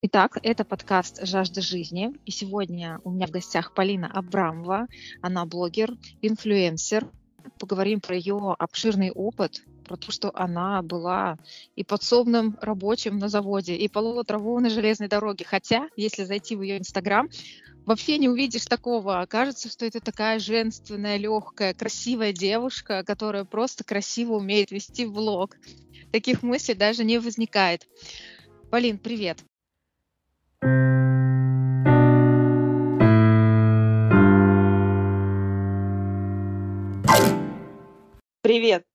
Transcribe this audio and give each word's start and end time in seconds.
Итак, 0.00 0.38
это 0.44 0.64
подкаст 0.64 1.26
«Жажда 1.26 1.60
жизни». 1.60 2.12
И 2.24 2.30
сегодня 2.30 3.00
у 3.02 3.10
меня 3.10 3.26
в 3.26 3.32
гостях 3.32 3.74
Полина 3.74 4.06
Абрамова. 4.06 4.86
Она 5.22 5.44
блогер, 5.44 5.92
инфлюенсер. 6.22 7.10
Поговорим 7.58 8.00
про 8.00 8.14
ее 8.14 8.54
обширный 8.60 9.10
опыт, 9.10 9.64
про 9.84 9.96
то, 9.96 10.12
что 10.12 10.30
она 10.32 10.82
была 10.82 11.36
и 11.74 11.82
подсобным 11.82 12.56
рабочим 12.60 13.18
на 13.18 13.28
заводе, 13.28 13.74
и 13.74 13.88
полола 13.88 14.22
траву 14.22 14.60
на 14.60 14.70
железной 14.70 15.08
дороге. 15.08 15.44
Хотя, 15.44 15.88
если 15.96 16.22
зайти 16.22 16.54
в 16.54 16.62
ее 16.62 16.78
инстаграм, 16.78 17.28
вообще 17.84 18.18
не 18.18 18.28
увидишь 18.28 18.66
такого. 18.66 19.26
Кажется, 19.28 19.68
что 19.68 19.84
это 19.84 19.98
такая 19.98 20.38
женственная, 20.38 21.16
легкая, 21.16 21.74
красивая 21.74 22.32
девушка, 22.32 23.02
которая 23.02 23.44
просто 23.44 23.82
красиво 23.82 24.34
умеет 24.34 24.70
вести 24.70 25.06
влог. 25.06 25.56
Таких 26.12 26.44
мыслей 26.44 26.74
даже 26.74 27.02
не 27.02 27.18
возникает. 27.18 27.88
Полин, 28.70 28.98
привет. 28.98 29.42
Привет. 38.40 38.86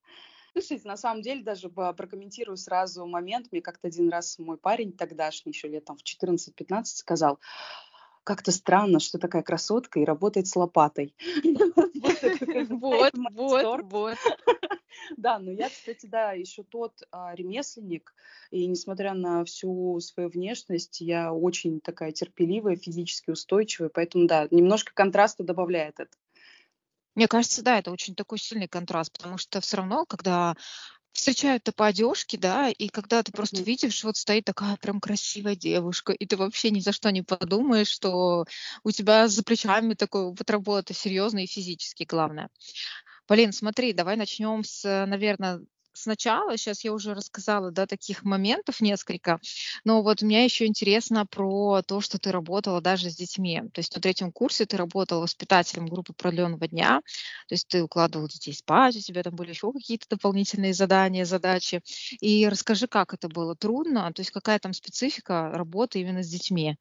Слушайте, 0.53 0.87
на 0.87 0.97
самом 0.97 1.21
деле 1.21 1.43
даже 1.43 1.69
прокомментирую 1.69 2.57
сразу 2.57 3.05
момент. 3.05 3.51
Мне 3.51 3.61
как-то 3.61 3.87
один 3.87 4.09
раз 4.09 4.39
мой 4.39 4.57
парень 4.57 4.91
тогдашний, 4.93 5.51
еще 5.51 5.67
лет 5.67 5.85
там 5.85 5.97
в 5.97 6.01
14-15, 6.03 6.85
сказал, 6.85 7.39
как-то 8.23 8.51
странно, 8.51 8.99
что 8.99 9.17
такая 9.17 9.43
красотка 9.43 9.99
и 9.99 10.05
работает 10.05 10.47
с 10.47 10.55
лопатой. 10.55 11.15
Вот, 12.69 13.13
вот, 13.31 13.81
вот. 13.83 14.17
Да, 15.17 15.39
но 15.39 15.51
я, 15.51 15.69
кстати, 15.69 16.05
да, 16.05 16.33
еще 16.33 16.63
тот 16.63 16.93
а, 17.11 17.33
ремесленник, 17.33 18.13
и 18.51 18.67
несмотря 18.67 19.13
на 19.13 19.43
всю 19.43 19.99
свою 19.99 20.29
внешность, 20.29 21.01
я 21.01 21.33
очень 21.33 21.79
такая 21.79 22.11
терпеливая, 22.11 22.75
физически 22.75 23.31
устойчивая, 23.31 23.89
поэтому, 23.89 24.27
да, 24.27 24.47
немножко 24.51 24.93
контраста 24.93 25.43
добавляет 25.43 25.99
это. 25.99 26.15
Мне 27.15 27.27
кажется, 27.27 27.63
да, 27.63 27.79
это 27.79 27.91
очень 27.91 28.15
такой 28.15 28.39
сильный 28.39 28.67
контраст, 28.67 29.11
потому 29.11 29.37
что 29.37 29.61
все 29.61 29.77
равно, 29.77 30.05
когда 30.05 30.55
встречают-то 31.13 31.71
по 31.73 31.87
одежке, 31.87 32.37
да, 32.37 32.69
и 32.69 32.89
когда 32.89 33.23
ты 33.23 33.31
просто 33.31 33.61
Мгм. 33.61 33.65
видишь, 33.65 34.03
вот 34.03 34.17
стоит 34.17 34.45
такая 34.45 34.77
прям 34.77 34.99
красивая 34.99 35.55
девушка, 35.55 36.13
и 36.13 36.25
ты 36.25 36.37
вообще 36.37 36.71
ни 36.71 36.79
за 36.79 36.91
что 36.91 37.11
не 37.11 37.21
подумаешь, 37.21 37.87
что 37.89 38.45
у 38.83 38.91
тебя 38.91 39.27
за 39.27 39.43
плечами 39.43 39.93
такой 39.93 40.23
опыт 40.23 40.49
работы 40.51 40.93
серьезный 40.93 41.45
и 41.45 41.47
физический, 41.47 42.05
главное. 42.05 42.49
Полин, 43.27 43.51
смотри, 43.53 43.93
давай 43.93 44.17
начнем 44.17 44.63
с, 44.63 44.83
наверное, 45.07 45.61
сначала. 45.93 46.57
Сейчас 46.57 46.83
я 46.83 46.93
уже 46.93 47.13
рассказала, 47.13 47.71
да, 47.71 47.85
таких 47.87 48.23
моментов 48.23 48.81
несколько, 48.81 49.39
но 49.83 50.01
вот 50.03 50.21
мне 50.21 50.43
еще 50.45 50.65
интересно 50.65 51.25
про 51.25 51.81
то, 51.83 52.01
что 52.01 52.19
ты 52.19 52.31
работала 52.31 52.81
даже 52.81 53.09
с 53.09 53.15
детьми. 53.15 53.61
То 53.73 53.79
есть 53.79 53.95
на 53.95 54.01
третьем 54.01 54.31
курсе 54.31 54.65
ты 54.65 54.77
работала 54.77 55.21
воспитателем 55.21 55.85
группы 55.87 56.13
продленного 56.13 56.67
дня, 56.67 57.01
то 57.47 57.53
есть 57.53 57.67
ты 57.67 57.83
укладывал 57.83 58.27
детей 58.27 58.53
спать, 58.53 58.95
у 58.95 58.99
тебя 58.99 59.23
там 59.23 59.35
были 59.35 59.49
еще 59.49 59.71
какие-то 59.71 60.07
дополнительные 60.09 60.73
задания, 60.73 61.25
задачи. 61.25 61.81
И 62.19 62.47
расскажи, 62.47 62.87
как 62.87 63.13
это 63.13 63.27
было? 63.29 63.55
Трудно? 63.55 64.11
То 64.13 64.21
есть 64.21 64.31
какая 64.31 64.59
там 64.59 64.73
специфика 64.73 65.51
работы 65.53 65.99
именно 66.01 66.23
с 66.23 66.29
детьми? 66.29 66.77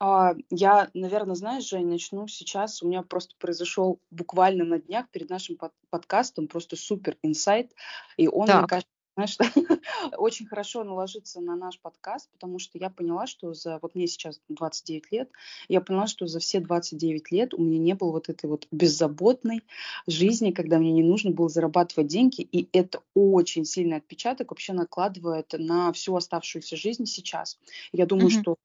А, 0.00 0.34
я, 0.48 0.90
наверное, 0.94 1.34
знаешь, 1.34 1.68
Жень, 1.68 1.86
начну 1.86 2.26
сейчас. 2.26 2.82
У 2.82 2.88
меня 2.88 3.02
просто 3.02 3.34
произошел 3.38 4.00
буквально 4.10 4.64
на 4.64 4.78
днях 4.78 5.10
перед 5.10 5.28
нашим 5.28 5.56
под- 5.56 5.72
подкастом 5.90 6.48
просто 6.48 6.76
супер 6.76 7.18
инсайт, 7.22 7.72
и 8.16 8.26
он, 8.26 8.44
мне 8.44 8.52
Так. 8.62 8.68
кажется, 8.70 8.90
знаешь, 9.14 9.36
очень 10.16 10.46
хорошо 10.46 10.84
наложится 10.84 11.42
на 11.42 11.54
наш 11.54 11.78
подкаст, 11.80 12.30
потому 12.32 12.58
что 12.58 12.78
я 12.78 12.88
поняла, 12.88 13.26
что 13.26 13.52
за... 13.52 13.78
Вот 13.82 13.94
мне 13.94 14.06
сейчас 14.06 14.40
29 14.48 15.12
лет, 15.12 15.30
я 15.68 15.82
поняла, 15.82 16.06
что 16.06 16.26
за 16.26 16.38
все 16.38 16.60
29 16.60 17.30
лет 17.30 17.52
у 17.52 17.62
меня 17.62 17.78
не 17.78 17.94
было 17.94 18.12
вот 18.12 18.30
этой 18.30 18.48
вот 18.48 18.66
беззаботной 18.70 19.62
жизни, 20.06 20.52
когда 20.52 20.78
мне 20.78 20.92
не 20.92 21.02
нужно 21.02 21.32
было 21.32 21.50
зарабатывать 21.50 22.06
деньги, 22.06 22.40
и 22.40 22.68
это 22.72 23.02
очень 23.14 23.66
сильный 23.66 23.98
отпечаток 23.98 24.50
вообще 24.52 24.72
накладывает 24.72 25.52
на 25.58 25.92
всю 25.92 26.16
оставшуюся 26.16 26.76
жизнь 26.76 27.04
сейчас. 27.04 27.58
Я 27.92 28.06
думаю, 28.06 28.30
Мгм. 28.30 28.40
что 28.40 28.56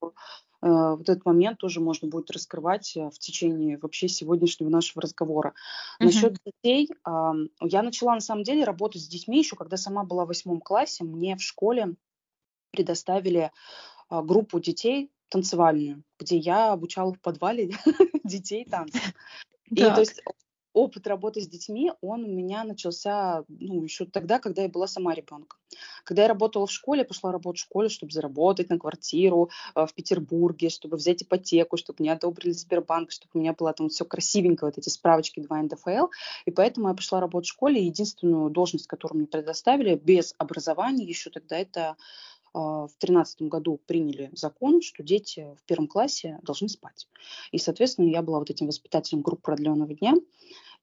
вот 0.62 1.08
этот 1.08 1.24
момент 1.24 1.58
тоже 1.58 1.80
можно 1.80 2.08
будет 2.08 2.30
раскрывать 2.30 2.96
э, 2.96 3.10
в 3.10 3.18
течение 3.18 3.78
вообще 3.78 4.08
сегодняшнего 4.08 4.68
нашего 4.68 5.02
разговора. 5.02 5.54
Мгм. 5.98 6.06
Насчет 6.06 6.36
детей, 6.44 6.90
я 7.06 7.82
начала 7.82 8.14
на 8.14 8.20
самом 8.20 8.42
деле 8.42 8.64
работать 8.64 9.02
с 9.02 9.08
детьми 9.08 9.38
еще, 9.38 9.56
когда 9.56 9.76
сама 9.76 10.04
была 10.04 10.24
в 10.24 10.28
восьмом 10.28 10.60
классе. 10.60 11.04
Мне 11.04 11.36
в 11.36 11.42
школе 11.42 11.94
предоставили 12.70 13.50
а, 14.08 14.22
группу 14.22 14.60
детей 14.60 15.10
танцевальную, 15.28 16.02
где 16.18 16.36
я 16.36 16.72
обучала 16.72 17.12
в 17.12 17.20
подвале 17.20 17.70
детей 18.24 18.64
танцам. 18.64 19.00
И 19.70 19.82
то 19.82 20.00
есть 20.00 20.22
опыт 20.76 21.06
работы 21.06 21.40
с 21.40 21.48
детьми, 21.48 21.90
он 22.02 22.24
у 22.24 22.28
меня 22.28 22.62
начался 22.62 23.44
ну, 23.48 23.82
еще 23.82 24.04
тогда, 24.04 24.38
когда 24.38 24.62
я 24.62 24.68
была 24.68 24.86
сама 24.86 25.14
ребенком. 25.14 25.58
Когда 26.04 26.22
я 26.22 26.28
работала 26.28 26.66
в 26.66 26.70
школе, 26.70 27.00
я 27.00 27.04
пошла 27.06 27.32
работать 27.32 27.60
в 27.60 27.64
школе, 27.64 27.88
чтобы 27.88 28.12
заработать 28.12 28.68
на 28.68 28.78
квартиру 28.78 29.48
э, 29.74 29.86
в 29.86 29.94
Петербурге, 29.94 30.68
чтобы 30.68 30.98
взять 30.98 31.22
ипотеку, 31.22 31.78
чтобы 31.78 31.96
мне 32.00 32.12
одобрили 32.12 32.52
Сбербанк, 32.52 33.10
чтобы 33.10 33.30
у 33.34 33.38
меня 33.38 33.54
было 33.54 33.72
там 33.72 33.88
все 33.88 34.04
красивенько, 34.04 34.66
вот 34.66 34.76
эти 34.76 34.90
справочки 34.90 35.40
2 35.40 35.62
НДФЛ. 35.62 36.08
И 36.44 36.50
поэтому 36.50 36.88
я 36.88 36.94
пошла 36.94 37.20
работать 37.20 37.48
в 37.48 37.52
школе. 37.52 37.84
Единственную 37.84 38.50
должность, 38.50 38.86
которую 38.86 39.20
мне 39.20 39.26
предоставили 39.26 39.94
без 39.94 40.34
образования 40.36 41.06
еще 41.06 41.30
тогда, 41.30 41.56
это 41.56 41.96
а, 42.56 42.86
в 42.86 42.98
2013 43.00 43.42
году 43.42 43.80
приняли 43.86 44.30
закон, 44.32 44.80
что 44.80 45.02
дети 45.02 45.46
в 45.60 45.64
первом 45.64 45.88
классе 45.88 46.38
должны 46.42 46.68
спать. 46.68 47.06
И, 47.52 47.58
соответственно, 47.58 48.08
я 48.08 48.22
была 48.22 48.38
вот 48.38 48.50
этим 48.50 48.66
воспитателем 48.66 49.20
группы 49.20 49.42
продленного 49.42 49.94
дня 49.94 50.14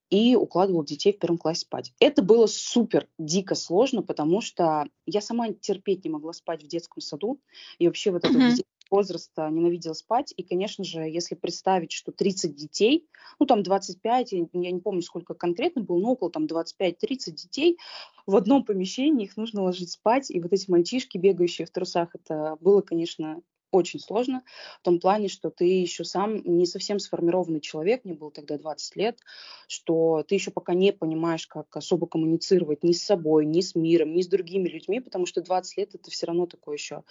и 0.10 0.36
укладывала 0.36 0.86
детей 0.86 1.14
в 1.14 1.20
первом 1.20 1.38
классе 1.38 1.62
спать. 1.62 1.94
Это 2.00 2.22
было 2.22 2.46
супер 2.46 3.08
дико 3.18 3.56
сложно, 3.56 4.04
потому 4.04 4.42
что 4.42 4.86
я 5.06 5.22
сама 5.22 5.52
терпеть 5.54 6.04
не 6.06 6.12
могла 6.12 6.34
спать 6.34 6.64
в 6.64 6.68
детском 6.68 7.02
саду. 7.02 7.42
И 7.80 7.88
вообще 7.88 8.12
вот 8.12 8.24
Мгм. 8.24 8.58
детского 8.58 8.66
возраста 8.92 9.50
ненавидела 9.50 9.94
спать. 9.94 10.34
И, 10.38 10.44
конечно 10.44 10.84
же, 10.84 11.02
если 11.02 11.36
представить, 11.36 11.92
что 11.92 12.12
30 12.12 12.56
детей, 12.56 13.08
ну 13.40 13.46
там 13.46 13.64
25, 13.64 14.32
я 14.34 14.46
я 14.54 14.72
не 14.72 14.82
помню, 14.82 15.02
сколько 15.02 15.34
конкретно 15.34 15.82
было, 15.82 15.98
но 16.00 16.12
около 16.12 16.30
там 16.32 16.46
25-30 16.48 17.36
детей 17.36 17.78
в 18.26 18.36
одном 18.36 18.64
помещении, 18.66 19.26
их 19.26 19.38
нужно 19.38 19.64
ложить 19.64 19.92
спать. 19.92 20.30
И 20.32 20.40
вот 20.40 20.54
эти 20.54 20.70
мальчишки, 20.70 21.18
бегающие 21.18 21.66
в 21.66 21.72
трусах, 21.72 22.10
это 22.14 22.58
было, 22.62 22.82
конечно, 22.82 23.42
очень 23.74 24.00
сложно 24.00 24.44
в 24.80 24.84
том 24.84 25.00
плане, 25.00 25.28
что 25.28 25.50
ты 25.50 25.66
еще 25.66 26.04
сам 26.04 26.42
не 26.46 26.66
совсем 26.66 27.00
сформированный 27.00 27.62
человек, 27.62 28.06
мне 28.06 28.14
было 28.14 28.32
тогда 28.32 28.58
20 28.58 28.96
лет, 28.96 29.20
что 29.68 30.24
ты 30.28 30.36
еще 30.36 30.52
пока 30.52 30.74
не 30.74 30.94
понимаешь, 30.94 31.48
как 31.48 31.76
особо 31.76 32.08
коммуницировать 32.08 32.84
ни 32.84 32.92
с 32.94 33.04
собой, 33.04 33.46
ни 33.46 33.62
с 33.62 33.76
миром, 33.76 34.14
ни 34.14 34.22
с 34.22 34.28
другими 34.28 34.70
людьми, 34.70 35.00
потому 35.00 35.26
что 35.26 35.42
20 35.42 35.78
лет 35.78 35.96
это 35.96 36.12
все 36.12 36.28
равно 36.28 36.46
такой 36.46 36.76
еще 36.76 37.04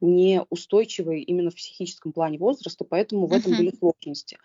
неустойчивый 0.00 1.22
именно 1.22 1.50
в 1.50 1.56
психическом 1.56 2.12
плане 2.12 2.38
возраста, 2.38 2.84
поэтому 2.84 3.26
в 3.26 3.34
этом 3.34 3.54
Мгм. 3.54 3.56
были 3.56 3.72
сложности. 3.76 4.38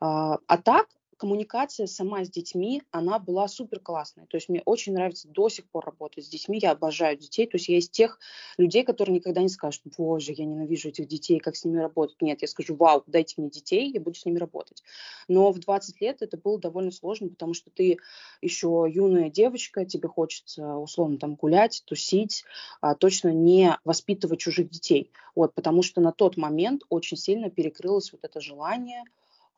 А, 0.00 0.38
а 0.46 0.58
так, 0.58 0.88
коммуникация 1.22 1.86
сама 1.86 2.24
с 2.24 2.28
детьми, 2.28 2.82
она 2.90 3.20
была 3.20 3.46
супер 3.46 3.78
классная. 3.78 4.26
То 4.26 4.36
есть 4.36 4.48
мне 4.48 4.60
очень 4.64 4.92
нравится 4.92 5.28
до 5.28 5.48
сих 5.48 5.70
пор 5.70 5.84
работать 5.84 6.24
с 6.24 6.28
детьми. 6.28 6.58
Я 6.60 6.72
обожаю 6.72 7.16
детей. 7.16 7.46
То 7.46 7.58
есть 7.58 7.68
я 7.68 7.78
из 7.78 7.88
тех 7.88 8.18
людей, 8.58 8.82
которые 8.82 9.14
никогда 9.14 9.40
не 9.40 9.48
скажут, 9.48 9.82
боже, 9.96 10.32
я 10.36 10.44
ненавижу 10.44 10.88
этих 10.88 11.06
детей, 11.06 11.38
как 11.38 11.54
с 11.54 11.64
ними 11.64 11.78
работать. 11.78 12.20
Нет, 12.20 12.42
я 12.42 12.48
скажу, 12.48 12.74
вау, 12.74 13.04
дайте 13.06 13.36
мне 13.36 13.50
детей, 13.50 13.92
я 13.92 14.00
буду 14.00 14.18
с 14.18 14.24
ними 14.26 14.38
работать. 14.38 14.82
Но 15.28 15.52
в 15.52 15.60
20 15.60 16.00
лет 16.00 16.22
это 16.22 16.36
было 16.36 16.58
довольно 16.58 16.90
сложно, 16.90 17.28
потому 17.28 17.54
что 17.54 17.70
ты 17.70 17.98
еще 18.40 18.84
юная 18.92 19.30
девочка, 19.30 19.84
тебе 19.84 20.08
хочется 20.08 20.74
условно 20.74 21.18
там 21.18 21.36
гулять, 21.36 21.84
тусить, 21.86 22.42
а, 22.80 22.96
точно 22.96 23.28
не 23.28 23.78
воспитывать 23.84 24.40
чужих 24.40 24.70
детей. 24.70 25.12
Вот, 25.36 25.54
потому 25.54 25.84
что 25.84 26.00
на 26.00 26.10
тот 26.10 26.36
момент 26.36 26.82
очень 26.88 27.16
сильно 27.16 27.48
перекрылось 27.48 28.10
вот 28.10 28.24
это 28.24 28.40
желание 28.40 29.04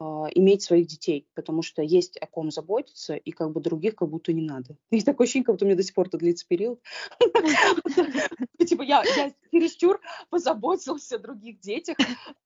иметь 0.00 0.62
своих 0.62 0.86
детей, 0.86 1.26
потому 1.34 1.62
что 1.62 1.82
есть 1.82 2.16
о 2.18 2.26
ком 2.26 2.50
заботиться, 2.50 3.14
и 3.14 3.30
как 3.30 3.52
бы 3.52 3.60
других 3.60 3.94
как 3.94 4.08
будто 4.08 4.32
не 4.32 4.42
надо. 4.42 4.76
И 4.90 5.00
такое 5.02 5.24
ощущение, 5.24 5.44
как 5.44 5.54
будто 5.54 5.64
у 5.64 5.68
меня 5.68 5.76
до 5.76 5.82
сих 5.82 5.94
пор 5.94 6.08
это 6.08 6.18
длится 6.18 6.46
период. 6.46 6.80
Типа 8.66 8.82
я, 8.82 9.04
чересчур 9.52 10.00
позаботился 10.30 11.16
о 11.16 11.18
других 11.18 11.60
детях 11.60 11.96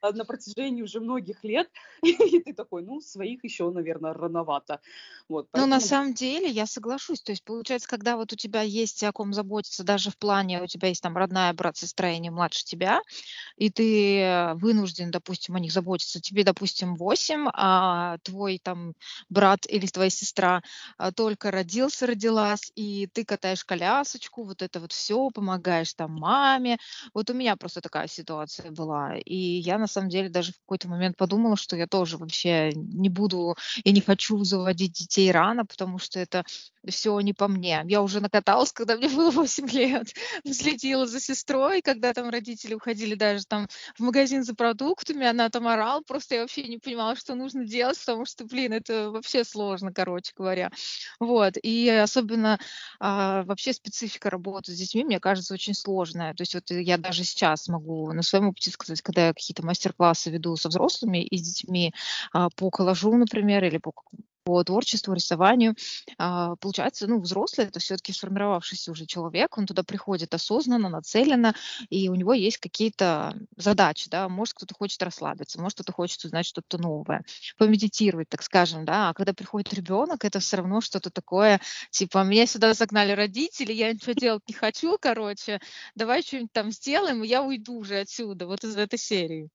а, 0.01 0.13
на 0.13 0.25
протяжении 0.25 0.83
уже 0.83 1.01
многих 1.01 1.45
лет, 1.45 1.69
и 2.03 2.41
ты 2.41 2.53
такой, 2.53 2.83
ну, 2.83 3.01
своих 3.01 3.45
еще, 3.45 3.71
наверное, 3.71 4.13
рановато. 4.13 4.81
Ну, 5.29 5.47
на 5.53 5.81
самом 5.81 6.15
деле, 6.15 6.49
я 6.49 6.67
соглашусь. 6.67 7.21
То 7.21 7.33
есть, 7.33 7.45
получается, 7.45 7.89
когда 7.89 8.17
вот 8.17 8.33
у 8.33 8.37
тебя 8.37 8.63
есть 8.63 9.03
о 9.05 9.13
ком 9.13 9.33
заботиться, 9.33 9.85
даже 9.85 10.11
в 10.11 10.19
плане, 10.19 10.63
у 10.63 10.67
тебя 10.67 10.89
есть 10.89 11.03
там 11.03 11.17
родная 11.17 11.53
брат, 11.53 11.77
сестра 11.77 12.11
и 12.11 12.19
не 12.19 12.31
младше 12.31 12.65
тебя, 12.65 13.03
и 13.57 13.71
ты 13.71 14.21
э, 14.21 14.55
вынужден, 14.55 15.11
допустим, 15.11 15.55
о 15.55 15.61
них 15.61 15.73
заботиться, 15.73 16.21
тебе, 16.21 16.45
допустим, 16.45 16.97
8, 16.97 17.38
допустим, 17.39 17.51
а 17.55 18.19
твой 18.23 18.59
там 18.63 18.95
брат 19.29 19.67
или 19.69 19.87
твоя 19.87 20.11
сестра 20.11 20.63
а, 20.97 21.13
только 21.13 21.51
родился, 21.51 22.07
родилась, 22.07 22.73
и 22.75 23.09
ты 23.13 23.25
катаешь 23.25 23.65
колясочку, 23.65 24.45
вот 24.45 24.63
это 24.63 24.81
вот 24.81 24.93
все, 24.93 25.31
помогаешь 25.31 25.95
там 25.95 26.13
маме. 26.13 26.79
Вот 27.15 27.31
у 27.31 27.35
меня 27.35 27.57
просто 27.57 27.81
такая 27.81 28.09
ситуация 28.09 28.71
была. 28.71 29.17
И 29.17 29.37
я 29.37 29.79
на 29.79 29.87
самом 29.87 30.09
деле 30.09 30.29
даже 30.29 30.53
в 30.53 30.59
какой-то 30.61 30.89
момент 30.89 31.17
подумала, 31.17 31.57
что 31.57 31.77
я 31.77 31.87
тоже 31.87 32.17
вообще 32.17 32.73
не 32.75 33.09
буду 33.09 33.57
и 33.85 33.93
не 33.93 34.01
хочу 34.01 34.43
заводить 34.45 34.93
детей 34.93 35.31
рано, 35.33 35.65
потому 35.65 35.99
что 35.99 36.19
это 36.19 36.45
все 36.91 37.19
не 37.21 37.33
по 37.33 37.49
мне. 37.49 37.83
Я 37.87 38.03
уже 38.03 38.21
накаталась, 38.21 38.73
когда 38.73 38.97
мне 38.97 39.09
было 39.09 39.31
8 39.31 39.69
лет, 39.69 40.15
следила 40.51 41.07
за 41.07 41.21
сестрой, 41.21 41.83
когда 41.83 42.13
там 42.13 42.31
родители 42.31 42.75
уходили 42.75 43.15
даже 43.15 43.45
там 43.47 43.69
в 43.97 44.01
магазин 44.01 44.45
за 44.45 44.55
продуктами, 44.55 45.27
она 45.27 45.49
там 45.51 45.67
орала, 45.67 46.03
просто 46.03 46.37
я 46.37 46.41
вообще 46.43 46.65
не 46.65 46.79
понимала, 46.79 47.17
что 47.17 47.35
нужно 47.35 47.65
делать, 47.65 47.99
потому 47.99 48.25
что, 48.25 48.45
блин, 48.45 48.73
это 48.73 49.11
вообще 49.11 49.45
сложно, 49.45 49.93
короче 49.93 50.33
говоря. 50.37 50.71
Вот, 51.21 51.55
и 51.63 51.89
особенно 51.89 52.59
а, 53.01 53.43
вообще 53.45 53.73
специфика 53.73 54.31
работы 54.31 54.73
с 54.73 54.77
детьми, 54.77 55.05
мне 55.05 55.21
кажется, 55.21 55.55
очень 55.55 55.75
сложная. 55.75 56.35
То 56.35 56.43
есть 56.43 56.55
вот 56.55 56.71
я 56.71 56.99
даже 56.99 57.25
сейчас 57.25 57.69
могу 57.69 58.13
на 58.13 58.23
своем 58.23 58.49
опыте 58.49 58.71
сказать, 58.71 59.03
когда 59.03 59.29
я 59.29 59.35
какие-то 59.35 59.65
мастер-классы 59.65 60.31
веду 60.31 60.57
со 60.57 60.69
взрослыми 60.69 61.25
и 61.25 61.39
с 61.39 61.43
детьми 61.43 61.93
а, 62.33 62.51
по 62.51 62.71
коллажу, 62.71 63.13
например, 63.15 63.65
или 63.65 63.79
по 63.79 63.93
по 64.49 64.65
творчеству, 64.65 65.13
рисованию. 65.13 65.75
А, 66.17 66.57
получается, 66.57 67.07
ну, 67.07 67.21
взрослый 67.21 67.67
это 67.67 67.81
все-таки 67.81 68.15
сформировавшийся 68.15 68.91
уже 68.91 69.05
человек, 69.05 69.59
он 69.59 69.67
туда 69.67 69.83
приходит 69.83 70.33
осознанно, 70.33 70.89
нацеленно, 70.89 71.55
и 71.91 72.09
у 72.09 72.15
него 72.15 72.33
есть 72.33 72.57
какие-то 72.57 73.37
задачи, 73.59 74.09
да, 74.09 74.27
может 74.31 74.55
кто-то 74.55 74.75
хочет 74.75 75.03
расслабиться, 75.03 75.61
может 75.61 75.75
кто-то 75.75 75.93
хочет 75.93 76.25
узнать 76.25 76.47
что-то 76.47 76.79
новое, 76.79 77.27
помедитировать, 77.59 78.31
так 78.31 78.43
скажем, 78.43 78.87
да, 78.87 79.11
а 79.11 79.13
когда 79.13 79.35
приходит 79.35 79.75
ребенок, 79.75 80.25
это 80.25 80.41
все 80.41 80.57
равно 80.57 80.81
что-то 80.81 81.11
такое, 81.11 81.61
типа, 81.91 82.25
меня 82.25 82.47
сюда 82.47 82.73
загнали 82.73 83.13
родители, 83.13 83.75
я 83.75 83.93
ничего 83.93 84.15
делать 84.15 84.49
не 84.49 84.55
хочу, 84.55 84.97
короче, 84.99 85.61
давай 85.95 86.23
что-нибудь 86.23 86.53
там 86.53 86.73
сделаем, 86.73 87.23
и 87.23 87.29
я 87.29 87.43
уйду 87.43 87.75
уже 87.75 88.01
отсюда, 88.01 88.47
вот 88.47 88.65
из 88.65 88.79
этой 88.79 88.99
серии. 88.99 89.51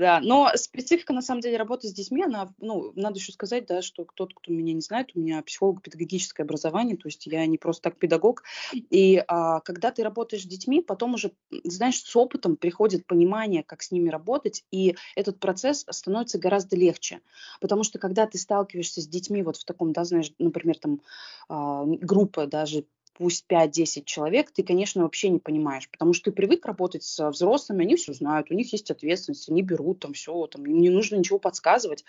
Да, 0.00 0.18
но 0.22 0.50
специфика, 0.54 1.12
на 1.12 1.20
самом 1.20 1.42
деле, 1.42 1.58
работы 1.58 1.86
с 1.86 1.92
детьми, 1.92 2.22
она, 2.22 2.54
ну, 2.58 2.90
надо 2.96 3.18
еще 3.18 3.32
сказать, 3.32 3.66
да, 3.66 3.82
что 3.82 4.06
тот, 4.14 4.32
кто 4.32 4.50
меня 4.50 4.72
не 4.72 4.80
знает, 4.80 5.10
у 5.14 5.20
меня 5.20 5.42
психолого-педагогическое 5.42 6.42
образование, 6.44 6.96
то 6.96 7.06
есть 7.06 7.26
я 7.26 7.44
не 7.44 7.58
просто 7.58 7.82
так 7.82 7.98
педагог. 7.98 8.42
И 8.72 9.22
а, 9.28 9.60
когда 9.60 9.90
ты 9.90 10.02
работаешь 10.02 10.44
с 10.44 10.46
детьми, 10.46 10.80
потом 10.80 11.12
уже, 11.12 11.32
знаешь, 11.64 12.02
с 12.02 12.16
опытом 12.16 12.56
приходит 12.56 13.06
понимание, 13.06 13.62
как 13.62 13.82
с 13.82 13.90
ними 13.90 14.08
работать, 14.08 14.64
и 14.70 14.96
этот 15.16 15.38
процесс 15.38 15.84
становится 15.90 16.38
гораздо 16.38 16.76
легче. 16.76 17.20
Потому 17.60 17.82
что 17.84 17.98
когда 17.98 18.26
ты 18.26 18.38
сталкиваешься 18.38 19.02
с 19.02 19.06
детьми 19.06 19.42
вот 19.42 19.58
в 19.58 19.66
таком, 19.66 19.92
да, 19.92 20.04
знаешь, 20.04 20.32
например, 20.38 20.78
там 20.78 21.02
а, 21.50 21.84
группа 21.84 22.46
даже 22.46 22.86
пусть 23.20 23.44
5-10 23.50 24.04
человек, 24.06 24.50
ты, 24.50 24.62
конечно, 24.62 25.02
вообще 25.02 25.28
не 25.28 25.40
понимаешь, 25.40 25.90
потому 25.90 26.14
что 26.14 26.30
ты 26.30 26.32
привык 26.32 26.64
работать 26.64 27.02
с 27.02 27.28
взрослыми, 27.28 27.84
они 27.84 27.96
все 27.96 28.14
знают, 28.14 28.50
у 28.50 28.54
них 28.54 28.72
есть 28.72 28.90
ответственность, 28.90 29.50
они 29.50 29.60
берут 29.60 30.00
там 30.00 30.14
все, 30.14 30.46
там, 30.46 30.64
им 30.64 30.80
не 30.80 30.88
нужно 30.88 31.16
ничего 31.16 31.38
подсказывать, 31.38 32.06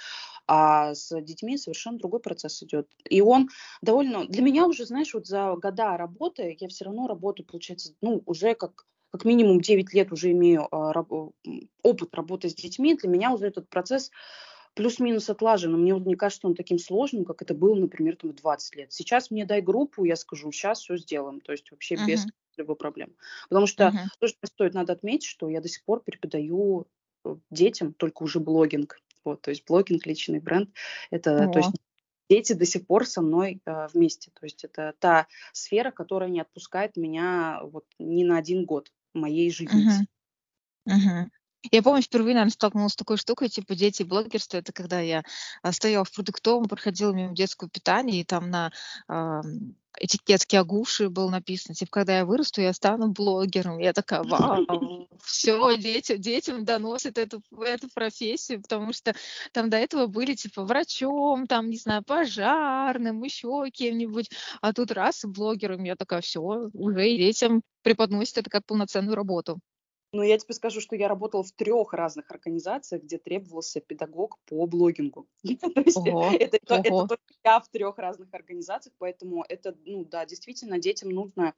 а 0.48 0.96
с 0.96 1.20
детьми 1.20 1.58
совершенно 1.58 1.98
другой 1.98 2.22
процесс 2.22 2.64
идет. 2.64 2.88
И 3.10 3.20
он 3.20 3.50
довольно, 3.82 4.26
для 4.26 4.42
меня 4.42 4.66
уже, 4.66 4.86
знаешь, 4.86 5.14
вот 5.14 5.28
за 5.28 5.54
года 5.62 5.98
работы, 5.98 6.56
я 6.58 6.70
все 6.70 6.86
равно 6.86 7.08
работаю, 7.08 7.46
получается, 7.46 7.94
ну, 8.00 8.24
уже 8.26 8.56
как 8.56 8.86
как 9.12 9.26
минимум 9.26 9.60
9 9.60 9.94
лет 9.94 10.14
уже 10.14 10.32
имею 10.32 10.70
э, 10.72 11.52
опыт 11.84 12.16
работы 12.16 12.48
с 12.48 12.56
детьми, 12.56 12.96
для 12.96 13.10
меня 13.10 13.34
уже 13.34 13.48
этот 13.48 13.68
процесс 13.68 14.12
плюс-минус 14.74 15.30
отлажено. 15.30 15.78
Мне 15.78 15.94
вот 15.94 16.06
не 16.06 16.16
кажется 16.16 16.48
он 16.48 16.56
таким 16.56 16.80
сложным, 16.80 17.26
как 17.26 17.42
это 17.42 17.54
было, 17.54 17.76
например, 17.76 18.16
там, 18.16 18.34
20 18.34 18.76
лет. 18.76 18.94
Сейчас 18.94 19.32
мне 19.32 19.46
дай 19.46 19.62
группу, 19.62 20.04
я 20.06 20.16
скажу, 20.16 20.52
сейчас 20.52 20.80
все 20.80 20.98
сделаем. 20.98 21.42
То 21.42 21.52
есть 21.52 21.70
вообще 21.72 21.96
uh-huh. 21.96 22.06
без 22.06 22.26
любой 22.58 22.76
проблем. 22.76 23.16
Потому 23.50 23.68
что 23.68 23.86
uh-huh. 23.86 24.08
тоже 24.20 24.36
стоит, 24.44 24.74
надо 24.74 24.94
отметить, 24.94 25.28
что 25.28 25.50
я 25.50 25.62
до 25.62 25.68
сих 25.68 25.84
пор 25.84 26.02
преподаю 26.02 26.88
э, 27.26 27.36
детям 27.50 27.94
только 27.94 28.24
уже 28.24 28.40
блогинг. 28.40 29.00
Вот, 29.24 29.42
то 29.42 29.52
есть 29.52 29.66
блогинг, 29.68 30.06
личный 30.06 30.40
бренд. 30.40 30.70
Это, 31.10 31.32
uh-huh. 31.32 31.52
то 31.52 31.60
есть 31.60 31.72
дети 32.30 32.54
до 32.54 32.66
сих 32.66 32.88
пор 32.88 33.06
со 33.06 33.22
мной 33.22 33.62
э, 33.66 33.88
вместе. 33.94 34.32
То 34.32 34.46
есть 34.46 34.64
это 34.64 34.94
та 35.00 35.28
сфера, 35.52 35.92
которая 35.92 36.30
не 36.30 36.40
отпускает 36.40 36.96
меня 36.96 37.60
вот 37.64 37.86
ни 38.00 38.24
на 38.24 38.38
один 38.38 38.66
год 38.66 38.92
моей 39.14 39.52
жизни. 39.52 39.90
Uh-huh. 39.90 40.06
Uh-huh. 40.88 41.30
Я 41.70 41.84
помню, 41.84 42.02
впервые, 42.02 42.34
наверное, 42.34 42.52
столкнулась 42.52 42.94
с 42.94 42.96
такой 42.96 43.18
штукой, 43.18 43.50
типа 43.50 43.76
дети 43.76 44.04
блогерство. 44.04 44.58
Это 44.58 44.74
когда 44.74 45.00
я 45.00 45.24
а, 45.62 45.72
стояла 45.72 46.06
в 46.06 46.12
продуктовом, 46.12 46.68
проходила 46.68 47.12
мимо 47.12 47.36
детского 47.36 47.70
питания, 47.70 48.22
и 48.22 48.26
там 48.26 48.50
на 48.50 48.72
а, 49.08 49.42
этикетке 50.00 50.60
Агуши 50.60 51.10
было 51.10 51.30
написано, 51.30 51.76
типа, 51.76 51.92
когда 51.92 52.18
я 52.18 52.26
вырасту, 52.26 52.62
я 52.62 52.74
стану 52.74 53.10
блогером. 53.10 53.78
Я 53.78 53.94
такая, 53.94 54.24
вау, 54.24 55.08
все, 55.24 55.78
детям, 55.78 56.20
детям 56.20 56.66
доносят 56.66 57.18
эту, 57.18 57.44
эту 57.60 57.90
профессию, 57.94 58.62
потому 58.62 58.94
что 58.94 59.14
там 59.52 59.70
до 59.70 59.78
этого 59.78 60.08
были, 60.08 60.34
типа, 60.34 60.64
врачом, 60.64 61.46
там, 61.46 61.70
не 61.70 61.78
знаю, 61.78 62.04
пожарным, 62.04 63.22
еще 63.24 63.70
кем-нибудь, 63.72 64.32
а 64.62 64.74
тут 64.74 64.92
раз 64.92 65.24
и 65.24 65.28
блогером. 65.28 65.84
Я 65.84 65.96
такая, 65.96 66.22
все, 66.22 66.40
уже 66.40 67.10
и 67.10 67.18
детям 67.18 67.62
преподносят 67.84 68.40
это 68.40 68.50
как 68.50 68.66
полноценную 68.66 69.16
работу. 69.16 69.60
Ну, 70.14 70.24
я 70.24 70.38
тебе 70.38 70.54
скажу, 70.54 70.82
что 70.82 70.96
я 70.96 71.08
работала 71.08 71.42
в 71.42 71.52
трех 71.54 71.94
разных 71.94 72.32
организациях, 72.32 73.04
где 73.04 73.18
требовался 73.18 73.80
педагог 73.80 74.40
по 74.46 74.66
блогингу. 74.66 75.28
То 75.44 75.82
есть 75.82 75.98
ого, 75.98 76.32
это, 76.38 76.58
только 76.66 77.18
я 77.46 77.60
в 77.62 77.70
трех 77.70 77.98
разных 77.98 78.34
организациях, 78.34 78.94
поэтому 78.98 79.46
это, 79.48 79.76
ну 79.86 80.04
да, 80.04 80.26
действительно, 80.26 80.80
детям 80.80 81.10
нужно 81.12 81.54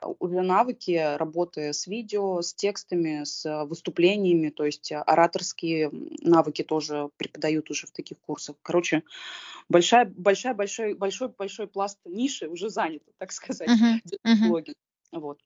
а, 0.00 0.08
уже 0.18 0.42
навыки 0.42 1.16
работы 1.16 1.72
с 1.72 1.86
видео, 1.86 2.42
с 2.42 2.54
текстами, 2.54 3.22
с 3.22 3.64
выступлениями, 3.66 4.50
то 4.50 4.64
есть 4.64 4.90
ораторские 4.92 5.90
навыки 6.22 6.62
тоже 6.62 7.08
преподают 7.16 7.70
уже 7.70 7.86
в 7.86 7.92
таких 7.92 8.18
курсах. 8.18 8.56
Короче, 8.62 9.04
большая, 9.68 10.06
большая, 10.06 10.54
большой, 10.54 10.94
большой, 10.94 11.28
большой 11.28 11.68
пласт 11.68 12.00
ниши 12.04 12.48
уже 12.48 12.68
занят, 12.68 13.02
так 13.18 13.30
сказать, 13.30 13.68
uh-huh, 13.68 14.00
uh-huh. 14.26 14.48
блогинг. 14.48 14.76
Вот. 15.12 15.38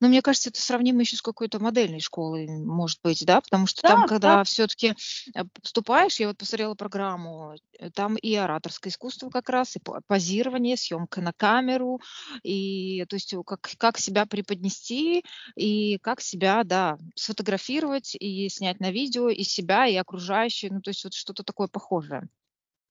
Но 0.00 0.08
мне 0.08 0.22
кажется, 0.22 0.48
это 0.50 0.60
сравнимо 0.60 1.00
еще 1.00 1.16
с 1.16 1.22
какой-то 1.22 1.58
модельной 1.60 2.00
школой, 2.00 2.46
может 2.48 2.98
быть, 3.02 3.24
да, 3.26 3.40
потому 3.40 3.66
что 3.66 3.82
там, 3.84 4.02
Да, 4.02 4.04
когда 4.04 4.38
да. 4.38 4.44
все-таки 4.44 4.94
э, 5.34 5.44
поступаешь, 5.62 6.18
я 6.20 6.28
вот 6.28 6.38
посмотрела 6.38 6.74
программу, 6.74 7.54
э, 7.78 7.90
там 7.90 8.16
и 8.16 8.34
ораторское 8.34 8.90
искусство 8.90 9.30
как 9.30 9.48
раз, 9.50 9.76
и 9.76 9.80
позирование, 10.06 10.76
съемка 10.76 11.20
на 11.20 11.32
камеру, 11.32 12.00
и 12.42 13.04
то 13.08 13.14
есть 13.16 13.34
как, 13.46 13.60
как 13.78 13.98
себя 13.98 14.26
преподнести, 14.26 15.24
и 15.56 15.98
как 15.98 16.20
себя, 16.20 16.64
да, 16.64 16.98
сфотографировать, 17.14 18.14
и 18.18 18.48
снять 18.48 18.80
на 18.80 18.90
видео, 18.90 19.28
и 19.28 19.42
себя, 19.44 19.86
и 19.86 19.96
окружающие, 19.96 20.70
ну 20.72 20.80
то 20.80 20.90
есть 20.90 21.04
вот 21.04 21.14
что-то 21.14 21.42
такое 21.44 21.68
похожее. 21.68 22.28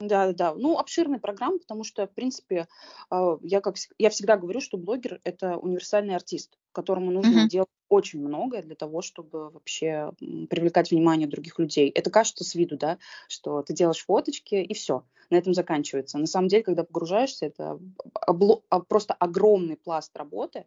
Да, 0.01 0.31
да, 0.31 0.53
ну 0.55 0.77
обширная 0.79 1.19
программа, 1.19 1.59
потому 1.59 1.83
что, 1.83 2.07
в 2.07 2.13
принципе, 2.13 2.67
а, 3.09 3.37
я 3.41 3.59
как 3.59 3.75
я 3.97 4.09
всегда 4.09 4.37
говорю, 4.37 4.61
что 4.61 4.77
блогер 4.77 5.19
это 5.25 5.57
универсальный 5.57 6.15
артист, 6.15 6.57
которому 6.71 7.11
нужно 7.11 7.43
Мгм. 7.43 7.49
делать 7.49 7.67
очень 7.89 8.21
многое 8.21 8.61
для 8.61 8.75
того, 8.75 9.01
чтобы 9.01 9.49
вообще 9.49 10.13
привлекать 10.49 10.91
внимание 10.91 11.27
других 11.27 11.59
людей. 11.59 11.89
Это 11.89 12.09
кажется 12.11 12.45
с 12.45 12.55
виду, 12.55 12.77
да, 12.77 12.97
что 13.27 13.61
ты 13.61 13.73
делаешь 13.73 14.05
фоточки 14.05 14.55
и 14.55 14.73
все, 14.73 15.03
на 15.31 15.35
этом 15.35 15.53
заканчивается. 15.53 16.17
На 16.17 16.27
самом 16.27 16.47
деле, 16.47 16.63
когда 16.63 16.85
погружаешься, 16.85 17.47
это 17.47 17.77
обло- 18.25 18.63
а, 18.69 18.79
просто 18.79 19.13
огромный 19.15 19.75
пласт 19.75 20.15
работы, 20.15 20.65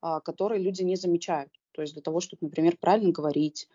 а, 0.00 0.20
который 0.20 0.60
люди 0.62 0.82
не 0.82 0.96
замечают. 0.96 1.52
То 1.72 1.82
есть 1.82 1.94
для 1.94 2.02
того, 2.02 2.20
чтобы, 2.20 2.46
например, 2.46 2.76
правильно 2.80 3.12
говорить, 3.12 3.68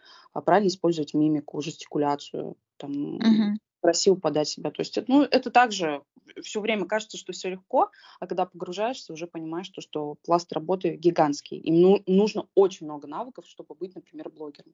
правильно 0.46 0.68
использовать 0.70 1.14
мимику, 1.14 1.62
жестикуляцию, 1.62 2.58
там, 2.78 3.24
Мгм 3.24 3.58
красиво 3.82 4.16
подать 4.16 4.48
себя. 4.48 4.72
То 4.72 4.82
есть, 4.82 4.98
ну, 5.08 5.24
это 5.24 5.52
также 5.52 6.04
все 6.42 6.60
время 6.60 6.86
кажется, 6.86 7.18
что 7.18 7.34
все 7.34 7.50
легко, 7.50 7.92
а 8.20 8.28
когда 8.28 8.46
погружаешься, 8.46 9.14
уже 9.14 9.28
понимаешь, 9.28 9.68
что, 9.68 9.82
что 9.82 10.16
пласт 10.24 10.52
работы 10.52 10.96
гигантский. 10.96 11.58
Им 11.58 11.82
ну, 11.82 12.04
нужно 12.06 12.48
очень 12.56 12.86
много 12.86 13.08
навыков, 13.08 13.46
чтобы 13.48 13.76
быть, 13.76 13.96
например, 13.96 14.30
блогером. 14.30 14.74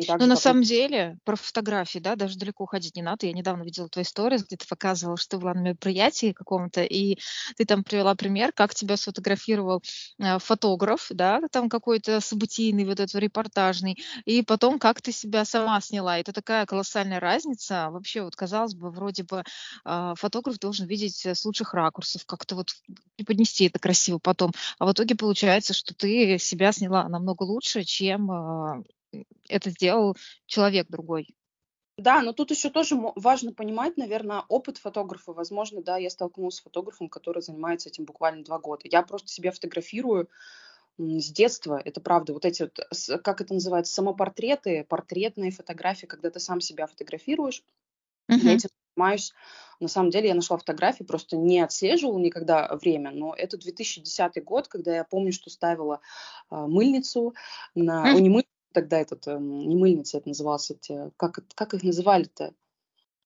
И 0.00 0.12
ну, 0.18 0.26
на 0.26 0.36
самом 0.36 0.62
деле, 0.62 1.18
про 1.24 1.36
фотографии, 1.36 1.98
да, 1.98 2.16
даже 2.16 2.38
далеко 2.38 2.64
уходить 2.64 2.96
не 2.96 3.02
надо. 3.02 3.26
Я 3.26 3.32
недавно 3.32 3.62
видела 3.62 3.88
твою 3.88 4.04
историю, 4.04 4.40
где 4.40 4.56
ты 4.56 4.66
показывала, 4.66 5.16
что 5.16 5.36
ты 5.36 5.42
была 5.42 5.54
на 5.54 5.60
мероприятии 5.60 6.32
каком-то, 6.32 6.82
и 6.82 7.18
ты 7.56 7.66
там 7.66 7.84
привела 7.84 8.14
пример, 8.14 8.52
как 8.52 8.74
тебя 8.74 8.96
сфотографировал 8.96 9.82
э, 10.18 10.38
фотограф, 10.38 11.08
да, 11.10 11.40
там 11.50 11.68
какой-то 11.68 12.20
событийный, 12.20 12.84
вот 12.84 13.00
этот 13.00 13.14
репортажный, 13.16 13.98
и 14.24 14.42
потом 14.42 14.78
как 14.78 15.02
ты 15.02 15.12
себя 15.12 15.44
сама 15.44 15.80
сняла. 15.80 16.18
Это 16.18 16.32
такая 16.32 16.64
колоссальная 16.66 17.20
разница. 17.20 17.88
Вообще, 17.90 18.22
вот 18.22 18.36
казалось 18.36 18.74
бы, 18.74 18.90
вроде 18.90 19.24
бы 19.24 19.44
э, 19.84 20.14
фотограф 20.16 20.58
должен 20.58 20.86
видеть 20.86 21.26
с 21.26 21.44
лучших 21.44 21.74
ракурсов, 21.74 22.24
как-то 22.24 22.56
вот 22.56 22.70
преподнести 23.16 23.66
это 23.66 23.78
красиво 23.78 24.18
потом. 24.18 24.52
А 24.78 24.86
в 24.86 24.92
итоге 24.92 25.14
получается, 25.14 25.74
что 25.74 25.94
ты 25.94 26.38
себя 26.38 26.72
сняла 26.72 27.08
намного 27.08 27.42
лучше, 27.42 27.84
чем 27.84 28.30
э, 28.30 28.82
это 29.48 29.70
сделал 29.70 30.16
человек 30.46 30.86
другой. 30.88 31.34
Да, 31.96 32.22
но 32.22 32.32
тут 32.32 32.50
еще 32.50 32.70
тоже 32.70 32.96
важно 33.16 33.52
понимать, 33.52 33.98
наверное, 33.98 34.44
опыт 34.48 34.78
фотографа. 34.78 35.34
Возможно, 35.34 35.82
да, 35.82 35.98
я 35.98 36.08
столкнулась 36.08 36.56
с 36.56 36.62
фотографом, 36.62 37.10
который 37.10 37.42
занимается 37.42 37.90
этим 37.90 38.06
буквально 38.06 38.42
два 38.42 38.58
года. 38.58 38.84
Я 38.84 39.02
просто 39.02 39.28
себя 39.28 39.52
фотографирую 39.52 40.28
с 40.96 41.30
детства. 41.30 41.80
Это 41.84 42.00
правда. 42.00 42.32
Вот 42.32 42.44
эти 42.44 42.62
вот, 42.62 42.78
как 43.22 43.40
это 43.40 43.52
называется, 43.52 43.92
самопортреты, 43.92 44.86
портретные 44.88 45.50
фотографии, 45.50 46.06
когда 46.06 46.30
ты 46.30 46.40
сам 46.40 46.60
себя 46.60 46.86
фотографируешь. 46.86 47.62
Uh-huh. 48.30 48.38
Я 48.38 48.54
этим 48.54 48.70
занимаюсь. 48.96 49.34
На 49.80 49.88
самом 49.88 50.10
деле 50.10 50.28
я 50.28 50.34
нашла 50.34 50.58
фотографии, 50.58 51.04
просто 51.04 51.36
не 51.36 51.60
отслеживала 51.60 52.18
никогда 52.18 52.68
время, 52.76 53.10
но 53.10 53.34
это 53.34 53.56
2010 53.56 54.44
год, 54.44 54.68
когда 54.68 54.94
я 54.94 55.04
помню, 55.04 55.32
что 55.32 55.48
ставила 55.50 56.00
э, 56.50 56.54
мыльницу 56.54 57.34
на... 57.74 58.12
Uh-huh. 58.12 58.20
не 58.20 58.28
мыльницу, 58.28 58.49
тогда 58.72 59.00
этот, 59.00 59.26
э, 59.26 59.38
не 59.38 59.76
мыльница 59.76 60.18
это 60.18 60.28
назывался, 60.28 60.74
эти, 60.74 61.10
как, 61.16 61.40
как 61.54 61.74
их 61.74 61.82
называли-то? 61.82 62.54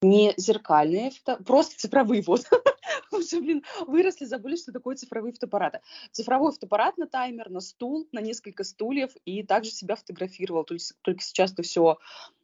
Не 0.02 0.34
зеркальные, 0.36 1.12
фото, 1.12 1.42
просто 1.42 1.78
цифровые 1.78 2.22
вот. 2.26 2.42
Уже, 3.12 3.40
блин, 3.40 3.62
выросли, 3.86 4.24
забыли, 4.24 4.56
что 4.56 4.72
такое 4.72 4.96
цифровые 4.96 5.32
фотоаппараты. 5.32 5.80
Цифровой 6.12 6.52
фотоаппарат 6.52 6.98
на 6.98 7.06
таймер, 7.06 7.48
на 7.48 7.60
стул, 7.60 8.08
на 8.12 8.20
несколько 8.20 8.64
стульев, 8.64 9.12
и 9.24 9.42
также 9.42 9.70
себя 9.70 9.96
фотографировал. 9.96 10.64
Только, 10.64 10.84
только 11.02 11.22
сейчас 11.22 11.52
это 11.52 11.62
все 11.62 11.98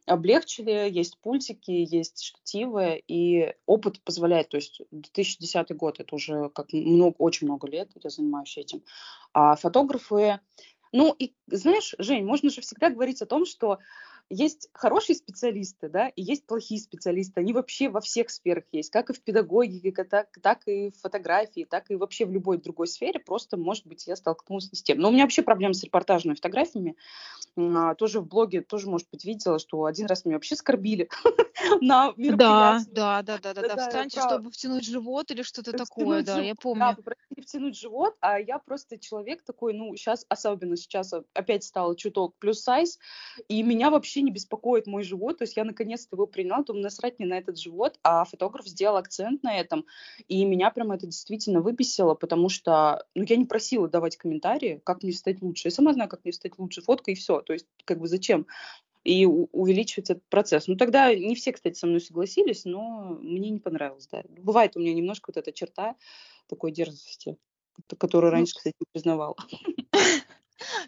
облегчили, 0.05 0.89
есть 0.89 1.19
пультики, 1.19 1.71
есть 1.71 2.23
штативы, 2.23 3.01
и 3.07 3.53
опыт 3.65 4.01
позволяет, 4.01 4.49
то 4.49 4.57
есть 4.57 4.81
2010 4.91 5.75
год, 5.75 5.99
это 5.99 6.15
уже 6.15 6.49
как 6.49 6.73
много, 6.73 7.15
очень 7.19 7.47
много 7.47 7.67
лет 7.67 7.89
я 8.01 8.09
занимаюсь 8.09 8.57
этим. 8.57 8.83
А 9.33 9.55
фотографы, 9.55 10.39
ну, 10.91 11.15
и 11.17 11.33
знаешь, 11.47 11.95
Жень, 11.97 12.25
можно 12.25 12.49
же 12.49 12.61
всегда 12.61 12.89
говорить 12.89 13.21
о 13.21 13.25
том, 13.25 13.45
что 13.45 13.79
есть 14.31 14.69
хорошие 14.73 15.15
специалисты, 15.15 15.89
да, 15.89 16.07
и 16.09 16.21
есть 16.21 16.45
плохие 16.45 16.79
специалисты. 16.79 17.41
Они 17.41 17.53
вообще 17.53 17.89
во 17.89 17.99
всех 17.99 18.29
сферах 18.29 18.63
есть, 18.71 18.89
как 18.89 19.09
и 19.09 19.13
в 19.13 19.21
педагогике, 19.21 19.91
так, 20.03 20.29
так 20.41 20.67
и 20.67 20.89
в 20.91 21.01
фотографии, 21.01 21.67
так 21.69 21.91
и 21.91 21.95
вообще 21.95 22.25
в 22.25 22.31
любой 22.31 22.57
другой 22.57 22.87
сфере. 22.87 23.19
Просто, 23.19 23.57
может 23.57 23.85
быть, 23.85 24.07
я 24.07 24.15
столкнулась 24.15 24.69
с 24.71 24.81
тем. 24.81 24.99
Но 24.99 25.09
у 25.09 25.11
меня 25.11 25.23
вообще 25.23 25.41
проблемы 25.41 25.73
с 25.73 25.83
репортажными 25.83 26.35
фотографиями. 26.35 26.95
А, 27.57 27.95
тоже 27.95 28.21
в 28.21 28.27
блоге, 28.27 28.61
тоже, 28.61 28.89
может 28.89 29.07
быть, 29.11 29.25
видела, 29.25 29.59
что 29.59 29.83
один 29.83 30.05
раз 30.05 30.23
меня 30.23 30.37
вообще 30.37 30.55
скорбили 30.55 31.09
на 31.81 32.13
мероприятии. 32.15 32.89
Да, 32.91 33.21
да, 33.21 33.37
да, 33.37 33.53
да, 33.53 33.61
да. 33.61 33.77
Встаньте, 33.77 34.21
чтобы 34.21 34.51
втянуть 34.51 34.85
живот 34.85 35.29
или 35.31 35.41
что-то 35.41 35.73
такое, 35.73 36.23
да, 36.23 36.39
я 36.39 36.55
помню. 36.55 36.79
Да, 36.79 36.93
попросили 36.93 37.41
втянуть 37.41 37.77
живот, 37.77 38.15
а 38.21 38.39
я 38.39 38.59
просто 38.59 38.97
человек 38.97 39.43
такой, 39.43 39.73
ну, 39.73 39.93
сейчас, 39.97 40.25
особенно 40.29 40.77
сейчас 40.77 41.13
опять 41.33 41.65
стала 41.65 41.95
чуток 41.97 42.35
плюс 42.39 42.61
сайз, 42.61 42.97
и 43.49 43.61
меня 43.63 43.89
вообще 43.89 44.20
не 44.21 44.31
беспокоит 44.31 44.87
мой 44.87 45.03
живот, 45.03 45.39
то 45.39 45.43
есть 45.43 45.57
я 45.57 45.63
наконец-то 45.63 46.15
его 46.15 46.27
приняла, 46.27 46.63
то 46.63 46.73
насрать 46.73 47.19
мне 47.19 47.27
на 47.27 47.37
этот 47.37 47.57
живот, 47.57 47.99
а 48.03 48.25
фотограф 48.25 48.67
сделал 48.67 48.97
акцент 48.97 49.43
на 49.43 49.57
этом, 49.57 49.85
и 50.27 50.43
меня 50.45 50.71
прям 50.71 50.91
это 50.91 51.05
действительно 51.05 51.61
выписало, 51.61 52.15
потому 52.15 52.49
что, 52.49 53.05
ну, 53.15 53.23
я 53.27 53.35
не 53.35 53.45
просила 53.45 53.87
давать 53.87 54.17
комментарии, 54.17 54.81
как 54.83 55.03
мне 55.03 55.13
стать 55.13 55.41
лучше, 55.41 55.67
я 55.67 55.71
сама 55.71 55.93
знаю, 55.93 56.09
как 56.09 56.23
мне 56.23 56.33
стать 56.33 56.57
лучше, 56.57 56.81
фотка 56.81 57.11
и 57.11 57.15
все, 57.15 57.41
то 57.41 57.53
есть, 57.53 57.67
как 57.85 57.99
бы, 57.99 58.07
зачем? 58.07 58.47
и 59.03 59.25
увеличивать 59.25 60.11
этот 60.11 60.23
процесс. 60.29 60.67
Ну, 60.67 60.75
тогда 60.75 61.13
не 61.15 61.33
все, 61.33 61.51
кстати, 61.51 61.75
со 61.75 61.87
мной 61.87 62.01
согласились, 62.01 62.65
но 62.65 63.17
мне 63.21 63.49
не 63.49 63.59
понравилось, 63.59 64.07
да. 64.11 64.23
Бывает 64.29 64.75
у 64.75 64.79
меня 64.79 64.93
немножко 64.93 65.29
вот 65.29 65.37
эта 65.37 65.51
черта 65.51 65.95
такой 66.47 66.71
дерзости, 66.71 67.35
которую 67.97 68.31
ну 68.31 68.37
раньше, 68.37 68.55
кстати, 68.55 68.75
не 68.79 68.85
признавала. 68.91 69.35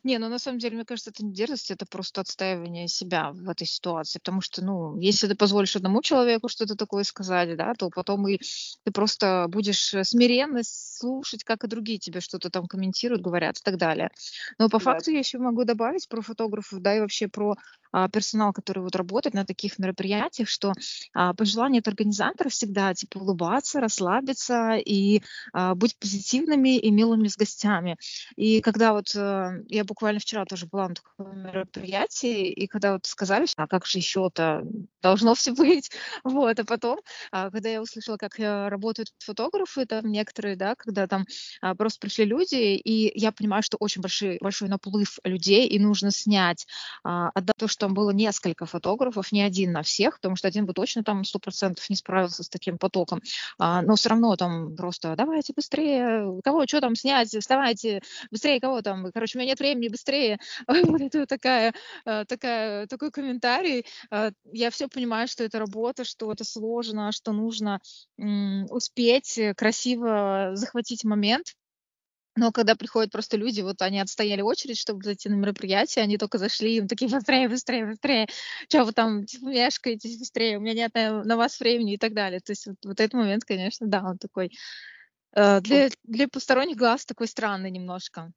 Не, 0.04 0.18
ну 0.18 0.30
на 0.30 0.40
самом 0.40 0.60
деле, 0.60 0.76
мне 0.76 0.86
кажется, 0.86 1.10
это 1.10 1.26
не 1.26 1.34
дерзость, 1.34 1.72
это 1.72 1.86
просто 1.86 2.22
отстаивание 2.22 2.88
себя 2.88 3.32
в 3.32 3.50
этой 3.50 3.68
ситуации. 3.68 4.20
Потому 4.20 4.42
что, 4.42 4.64
ну, 4.64 4.98
если 5.00 5.28
ты 5.28 5.36
позволишь 5.36 5.76
одному 5.76 6.02
человеку 6.02 6.48
что-то 6.50 6.76
такое 6.76 7.04
сказать, 7.04 7.56
да, 7.56 7.74
то 7.74 7.90
потом 7.90 8.28
и 8.28 8.40
ты 8.84 8.92
просто 8.92 9.46
будешь 9.50 9.94
э, 9.94 10.04
смиренно 10.04 10.62
слушать, 10.64 11.44
как 11.44 11.64
и 11.64 11.68
другие 11.68 12.00
тебе 12.00 12.22
что-то 12.22 12.50
там 12.50 12.68
комментируют, 12.68 13.22
говорят 13.22 13.58
и 13.58 13.62
так 13.64 13.78
далее. 13.78 14.10
Но 14.58 14.70
по 14.70 14.80
да. 14.80 14.86
факту 14.86 15.12
я 15.12 15.20
еще 15.20 15.38
могу 15.38 15.64
добавить 15.64 16.08
про 16.08 16.22
фотографов, 16.22 16.82
да, 16.82 16.96
и 16.96 17.00
вообще 17.00 17.28
про 17.28 17.56
а, 17.94 18.10
персонал, 18.10 18.54
который 18.54 18.80
вот 18.80 18.96
работает 18.96 19.36
на 19.36 19.46
таких 19.46 19.78
мероприятиях, 19.78 20.50
что 20.50 20.74
а, 21.14 21.34
пожелание 21.34 21.80
от 21.80 21.88
организатора 21.88 22.50
всегда 22.50 22.94
типа 22.94 23.20
улыбаться, 23.20 23.80
расслабиться 23.80 24.76
и 24.76 25.22
а, 25.54 25.76
быть 25.76 25.96
позитивными 25.98 26.78
и 26.78 26.90
милыми 26.90 27.28
с 27.28 27.38
гостями. 27.38 27.98
И 28.36 28.62
когда 28.62 28.94
вот 28.94 29.16
а, 29.16 29.54
я 29.68 29.84
буквально 29.84 30.20
вчера 30.20 30.46
тоже 30.46 30.66
была 30.66 30.90
на 30.90 30.96
таком 30.96 31.40
мероприятии, 31.40 32.50
и 32.50 32.68
когда 32.68 32.94
вот 32.94 33.06
сказали, 33.06 33.46
а 33.58 33.68
как 33.68 33.86
же 33.86 34.00
еще-то 34.00 34.64
должно 35.02 35.36
все 35.36 35.54
быть, 35.54 35.92
вот, 36.24 36.60
а 36.60 36.64
потом, 36.64 37.00
а, 37.32 37.52
когда 37.52 37.70
я 37.70 37.82
услышала, 37.82 38.18
как 38.18 38.40
а, 38.40 38.70
работают 38.70 39.10
фотографы, 39.20 39.86
там 39.86 40.12
некоторые, 40.12 40.56
да, 40.56 40.76
когда 40.76 41.08
там 41.08 41.26
а, 41.62 41.76
просто 41.76 42.00
пришли 42.00 42.26
люди, 42.26 42.56
и 42.56 43.20
я 43.20 43.32
понимаю, 43.32 43.64
что 43.64 43.78
очень 43.78 44.02
большой, 44.02 44.38
большой 44.42 44.70
наплыв 44.70 45.20
людей, 45.24 45.68
и 45.68 45.80
нужно 45.80 46.12
снять, 46.12 46.66
а, 47.04 47.30
отдать 47.34 47.58
то, 47.58 47.68
что 47.68 47.88
там 47.88 47.94
было 47.94 48.12
несколько 48.12 48.66
фотографов, 48.66 49.32
не 49.32 49.42
один 49.42 49.72
на 49.72 49.84
всех, 49.84 50.16
потому 50.16 50.36
что 50.36 50.48
один 50.48 50.66
бы 50.66 50.74
точно 50.74 51.04
там 51.04 51.24
сто 51.24 51.40
процентов 51.40 51.90
не 51.90 51.96
справился 51.96 52.44
с 52.44 52.50
таким 52.50 52.78
потоком. 52.78 53.22
Но 53.60 53.96
все 53.96 54.10
равно 54.10 54.36
там 54.36 54.76
просто 54.76 55.16
давайте 55.16 55.54
быстрее, 55.54 56.40
кого, 56.44 56.66
что 56.68 56.82
там 56.82 56.96
снять, 56.96 57.36
вставайте, 57.36 58.02
быстрее, 58.32 58.60
кого 58.60 58.82
там, 58.82 59.12
короче, 59.12 59.38
у 59.38 59.42
меня 59.42 59.53
нет 59.54 59.60
времени, 59.60 59.90
быстрее. 59.90 60.40
Вот 60.68 61.02
это 61.02 61.26
такая, 61.26 61.74
а, 62.06 62.26
такая, 62.26 62.88
такой 62.88 63.12
комментарий. 63.12 63.86
А, 64.10 64.32
я 64.52 64.70
все 64.70 64.88
понимаю, 64.88 65.28
что 65.28 65.44
это 65.44 65.60
работа, 65.60 66.04
что 66.04 66.32
это 66.32 66.44
сложно, 66.44 67.12
что 67.12 67.32
нужно 67.32 67.80
успеть 68.70 69.40
красиво 69.56 70.52
захватить 70.54 71.04
момент, 71.04 71.54
но 72.36 72.52
когда 72.52 72.76
приходят 72.76 73.12
просто 73.12 73.38
люди, 73.38 73.62
вот 73.62 73.82
они 73.82 74.00
отстояли 74.00 74.42
очередь, 74.42 74.80
чтобы 74.80 75.04
зайти 75.04 75.30
на 75.30 75.36
мероприятие, 75.36 76.04
они 76.04 76.18
только 76.18 76.40
зашли, 76.40 76.78
им 76.78 76.88
такие, 76.88 77.10
быстрее, 77.10 77.48
быстрее, 77.48 77.86
быстрее, 77.86 78.28
что 78.68 78.86
вы 78.86 78.92
там 78.92 79.26
типа, 79.26 79.46
мешкаетесь 79.46 80.18
быстрее, 80.18 80.58
у 80.58 80.62
меня 80.62 80.74
нет 80.74 80.94
на, 80.96 81.24
на 81.24 81.38
вас 81.38 81.60
времени 81.60 81.94
и 81.94 81.98
так 81.98 82.14
далее. 82.14 82.40
То 82.40 82.52
есть 82.52 82.66
вот, 82.66 82.78
вот 82.84 83.00
этот 83.00 83.14
момент, 83.14 83.44
конечно, 83.46 83.86
да, 83.88 84.04
он 84.04 84.18
такой, 84.18 84.52
э, 85.36 85.62
для, 85.62 85.90
для 86.04 86.28
посторонних 86.28 86.78
глаз 86.78 87.06
такой 87.06 87.28
странный 87.28 87.70
немножко. 87.70 88.32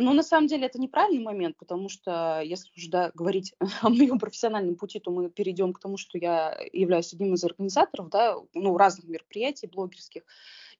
Ну, 0.00 0.12
на 0.12 0.22
самом 0.22 0.46
деле, 0.46 0.66
это 0.66 0.80
неправильный 0.80 1.24
момент, 1.24 1.56
потому 1.56 1.88
что 1.88 2.40
если 2.40 2.70
уже 2.76 2.88
да, 2.88 3.10
говорить 3.14 3.54
о 3.82 3.88
моем 3.88 4.20
профессиональном 4.20 4.76
пути, 4.76 5.00
то 5.00 5.10
мы 5.10 5.28
перейдем 5.28 5.72
к 5.72 5.80
тому, 5.80 5.96
что 5.96 6.18
я 6.18 6.56
являюсь 6.72 7.12
одним 7.12 7.34
из 7.34 7.42
организаторов 7.42 8.08
да, 8.08 8.36
ну, 8.54 8.76
разных 8.76 9.08
мероприятий 9.08 9.66
блогерских. 9.66 10.22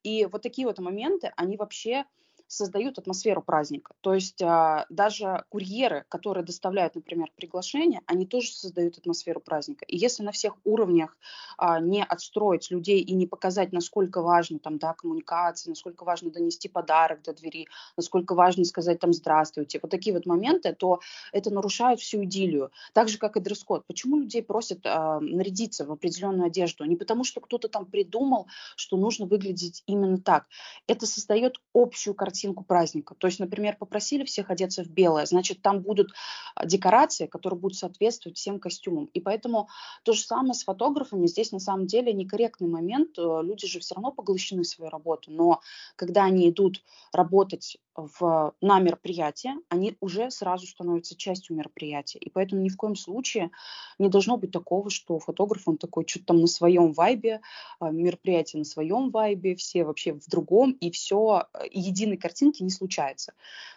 И 0.03 0.25
вот 0.25 0.41
такие 0.41 0.65
вот 0.65 0.79
моменты, 0.79 1.33
они 1.35 1.57
вообще 1.57 2.05
создают 2.49 2.97
атмосферу 2.97 3.43
праздника. 3.43 3.93
То 4.01 4.15
есть 4.15 4.41
а, 4.41 4.87
даже 4.89 5.45
курьеры, 5.49 6.03
которые 6.09 6.43
доставляют, 6.43 6.95
например, 6.95 7.31
приглашение, 7.35 8.01
они 8.07 8.25
тоже 8.25 8.51
создают 8.51 8.97
атмосферу 8.97 9.39
праздника. 9.39 9.85
И 9.85 9.95
если 9.95 10.23
на 10.23 10.31
всех 10.31 10.55
уровнях 10.63 11.15
а, 11.57 11.79
не 11.79 12.03
отстроить 12.03 12.71
людей 12.71 13.01
и 13.01 13.13
не 13.13 13.27
показать, 13.27 13.71
насколько 13.71 14.23
важно 14.23 14.57
там, 14.57 14.79
да, 14.79 14.93
коммуникация, 14.93 15.69
насколько 15.69 16.03
важно 16.03 16.31
донести 16.31 16.67
подарок 16.67 17.21
до 17.21 17.33
двери, 17.33 17.67
насколько 17.95 18.33
важно 18.33 18.65
сказать 18.65 18.99
там 18.99 19.13
здравствуйте, 19.13 19.79
вот 19.79 19.91
такие 19.91 20.15
вот 20.15 20.25
моменты, 20.25 20.73
то 20.73 21.01
это 21.31 21.51
нарушает 21.51 21.99
всю 21.99 22.23
идиллию. 22.23 22.71
Так 22.93 23.09
же, 23.09 23.19
как 23.19 23.37
и 23.37 23.41
дресс-код. 23.41 23.85
Почему 23.85 24.17
людей 24.17 24.41
просят 24.41 24.79
а, 24.85 25.19
нарядиться 25.19 25.85
в 25.85 25.91
определенную 25.91 26.47
одежду? 26.47 26.83
Не 26.85 26.95
потому, 26.95 27.23
что 27.23 27.41
кто-то 27.41 27.67
там 27.67 27.85
придумал, 27.85 28.47
что 28.75 28.97
нужно 28.97 29.27
выглядеть 29.27 29.83
именно 29.85 30.17
так. 30.17 30.47
Это 30.87 31.05
создает 31.05 31.57
общую 31.75 32.15
картину 32.15 32.38
картинку 32.39 32.63
праздника. 32.63 33.15
То 33.17 33.27
есть, 33.27 33.39
например, 33.39 33.75
попросили 33.77 34.23
всех 34.23 34.49
одеться 34.49 34.83
в 34.83 34.87
белое, 34.87 35.25
значит, 35.25 35.61
там 35.61 35.81
будут 35.81 36.11
а, 36.55 36.65
декорации, 36.65 37.25
которые 37.27 37.59
будут 37.59 37.77
соответствовать 37.77 38.37
всем 38.37 38.59
костюмам. 38.59 39.09
И 39.13 39.19
поэтому 39.19 39.67
то 40.03 40.13
же 40.13 40.21
самое 40.21 40.53
с 40.53 40.63
фотографами. 40.63 41.27
Здесь 41.27 41.51
на 41.51 41.59
самом 41.59 41.85
деле 41.85 42.13
некорректный 42.13 42.69
момент. 42.69 43.17
Э, 43.17 43.41
люди 43.43 43.67
же 43.67 43.79
все 43.79 43.95
равно 43.95 44.11
поглощены 44.11 44.63
своей 44.63 44.89
работой. 44.89 45.33
Но 45.33 45.59
когда 45.97 46.23
они 46.23 46.49
идут 46.49 46.81
работать 47.11 47.77
в, 48.19 48.53
на 48.61 48.79
мероприятие, 48.79 49.55
они 49.69 49.95
уже 49.99 50.31
сразу 50.31 50.67
становятся 50.67 51.15
частью 51.15 51.55
мероприятия. 51.55 52.19
И 52.19 52.29
поэтому 52.29 52.61
ни 52.61 52.69
в 52.69 52.77
коем 52.77 52.95
случае 52.95 53.51
не 53.97 54.09
должно 54.09 54.37
быть 54.37 54.51
такого, 54.51 54.89
что 54.89 55.19
фотограф, 55.19 55.67
он 55.67 55.77
такой 55.77 56.05
что-то 56.07 56.27
там 56.27 56.41
на 56.41 56.47
своем 56.47 56.93
вайбе, 56.93 57.41
а, 57.79 57.91
мероприятие 57.91 58.59
на 58.59 58.65
своем 58.65 59.09
вайбе, 59.09 59.55
все 59.55 59.83
вообще 59.83 60.13
в 60.13 60.27
другом, 60.27 60.71
и 60.71 60.91
все, 60.91 61.47
э, 61.53 61.65
единый 61.71 62.17
картинки 62.17 62.63
не 62.63 62.69
случается. 62.69 63.33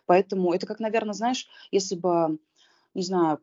Поэтому 0.06 0.52
это 0.52 0.66
как, 0.66 0.80
наверное, 0.80 1.14
знаешь, 1.14 1.48
если 1.70 1.96
бы 1.96 2.38
не 2.94 3.02
знаю, 3.02 3.40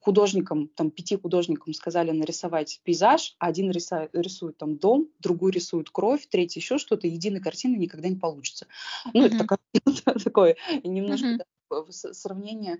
художникам, 0.00 0.68
там, 0.68 0.90
пяти 0.90 1.16
художникам 1.16 1.72
сказали 1.74 2.10
нарисовать 2.10 2.80
пейзаж, 2.84 3.36
один 3.38 3.70
рисует, 3.70 4.10
рисует 4.12 4.58
там 4.58 4.76
дом, 4.76 5.08
другой 5.20 5.52
рисует 5.52 5.90
кровь, 5.90 6.26
третий 6.28 6.60
еще 6.60 6.78
что-то, 6.78 7.06
единой 7.06 7.40
картины 7.40 7.76
никогда 7.76 8.08
не 8.08 8.16
получится. 8.16 8.66
Ну, 9.12 9.24
mm-hmm. 9.24 9.26
это 9.26 9.38
такое, 9.38 9.58
такое 10.24 10.56
немножко 10.82 11.26
mm-hmm. 11.28 11.44
Сравнение 11.90 12.78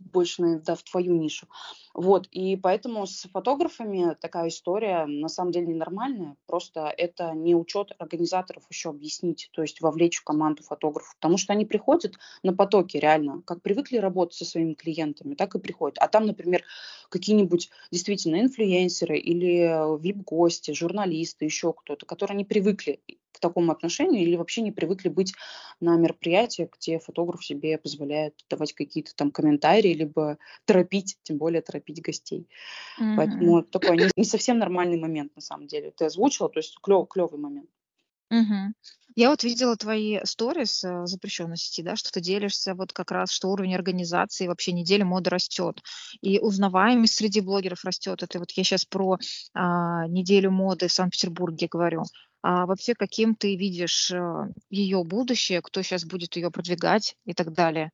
больше, 0.00 0.60
да, 0.64 0.74
в 0.74 0.82
твою 0.82 1.16
нишу. 1.16 1.46
Вот, 1.94 2.26
и 2.30 2.56
поэтому 2.56 3.06
с 3.06 3.28
фотографами 3.32 4.16
такая 4.20 4.48
история 4.48 5.06
на 5.06 5.28
самом 5.28 5.52
деле 5.52 5.66
ненормальная, 5.68 6.36
просто 6.46 6.92
это 6.96 7.32
не 7.32 7.54
учет 7.54 7.92
организаторов 7.98 8.64
еще 8.70 8.90
объяснить, 8.90 9.48
то 9.52 9.62
есть 9.62 9.80
вовлечь 9.80 10.18
в 10.18 10.24
команду 10.24 10.62
фотографов, 10.62 11.14
потому 11.20 11.38
что 11.38 11.52
они 11.52 11.64
приходят 11.64 12.16
на 12.42 12.52
потоке 12.52 12.98
реально, 12.98 13.42
как 13.46 13.62
привыкли 13.62 13.98
работать 13.98 14.36
со 14.36 14.44
своими 14.44 14.74
клиентами, 14.74 15.34
так 15.34 15.54
и 15.54 15.60
приходят. 15.60 15.98
А 15.98 16.08
там, 16.08 16.26
например, 16.26 16.62
какие-нибудь 17.08 17.70
действительно 17.90 18.40
инфлюенсеры 18.40 19.18
или 19.18 20.00
вип-гости, 20.00 20.72
журналисты, 20.72 21.44
еще 21.44 21.72
кто-то, 21.72 22.06
которые 22.06 22.36
не 22.36 22.44
привыкли 22.44 23.00
такому 23.42 23.72
отношению 23.72 24.22
или 24.22 24.36
вообще 24.36 24.62
не 24.62 24.72
привыкли 24.72 25.08
быть 25.08 25.34
на 25.80 25.96
мероприятиях, 25.96 26.70
где 26.78 26.98
фотограф 26.98 27.44
себе 27.44 27.76
позволяет 27.76 28.34
давать 28.48 28.72
какие-то 28.72 29.14
там 29.14 29.30
комментарии, 29.30 29.92
либо 29.92 30.38
торопить, 30.64 31.18
тем 31.22 31.36
более 31.36 31.60
торопить 31.60 32.00
гостей. 32.00 32.48
Mm-hmm. 33.00 33.16
Поэтому 33.16 33.58
это 33.58 33.78
такой 33.78 33.96
не, 33.98 34.08
не 34.16 34.24
совсем 34.24 34.58
нормальный 34.58 34.98
момент 34.98 35.34
на 35.36 35.42
самом 35.42 35.66
деле. 35.66 35.90
Ты 35.90 36.06
озвучила, 36.06 36.48
то 36.48 36.60
есть 36.60 36.78
клев, 36.80 37.08
клевый 37.08 37.38
момент. 37.38 37.68
Угу. 38.32 38.72
Я 39.14 39.28
вот 39.28 39.44
видела 39.44 39.76
твои 39.76 40.20
сторис 40.24 40.82
э, 40.84 41.06
запрещенной 41.06 41.58
сети, 41.58 41.82
да, 41.82 41.96
что 41.96 42.10
ты 42.10 42.22
делишься 42.22 42.74
вот 42.74 42.94
как 42.94 43.10
раз, 43.10 43.30
что 43.30 43.50
уровень 43.50 43.74
организации 43.74 44.46
вообще 44.46 44.72
недели 44.72 45.02
моды 45.02 45.28
растет. 45.28 45.82
И 46.22 46.38
узнаваемость 46.38 47.14
среди 47.14 47.42
блогеров 47.42 47.84
растет. 47.84 48.22
Это 48.22 48.38
вот 48.38 48.50
я 48.52 48.64
сейчас 48.64 48.86
про 48.86 49.18
а, 49.52 50.06
неделю 50.08 50.50
моды 50.50 50.88
в 50.88 50.92
Санкт-Петербурге 50.92 51.68
говорю. 51.70 52.04
А 52.42 52.66
вообще, 52.66 52.94
каким 52.94 53.36
ты 53.36 53.56
видишь 53.56 54.10
э, 54.10 54.48
ее 54.68 55.04
будущее, 55.04 55.62
кто 55.62 55.82
сейчас 55.82 56.04
будет 56.04 56.34
ее 56.36 56.50
продвигать 56.50 57.16
и 57.24 57.34
так 57.34 57.52
далее? 57.52 57.90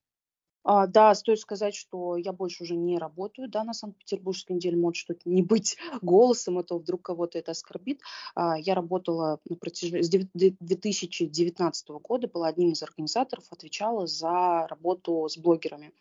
А, 0.64 0.86
да, 0.86 1.14
стоит 1.14 1.40
сказать, 1.40 1.74
что 1.74 2.16
я 2.16 2.32
больше 2.32 2.62
уже 2.62 2.76
не 2.76 2.98
работаю, 2.98 3.48
да, 3.48 3.64
на 3.64 3.72
Санкт-Петербургской 3.72 4.56
неделе 4.56 4.76
мод, 4.76 4.96
что 4.96 5.14
не 5.24 5.42
быть 5.42 5.76
голосом, 6.02 6.58
а 6.58 6.62
то 6.62 6.78
вдруг 6.78 7.02
кого-то 7.02 7.38
это 7.38 7.52
оскорбит. 7.52 8.00
А, 8.34 8.58
я 8.58 8.74
работала 8.74 9.40
на 9.48 9.56
протяжении 9.56 10.02
с 10.02 10.10
2019 10.10 11.88
года, 12.02 12.28
была 12.28 12.48
одним 12.48 12.72
из 12.72 12.82
организаторов, 12.82 13.44
отвечала 13.50 14.06
за 14.06 14.66
работу 14.68 15.26
с 15.28 15.38
блогерами. 15.38 15.92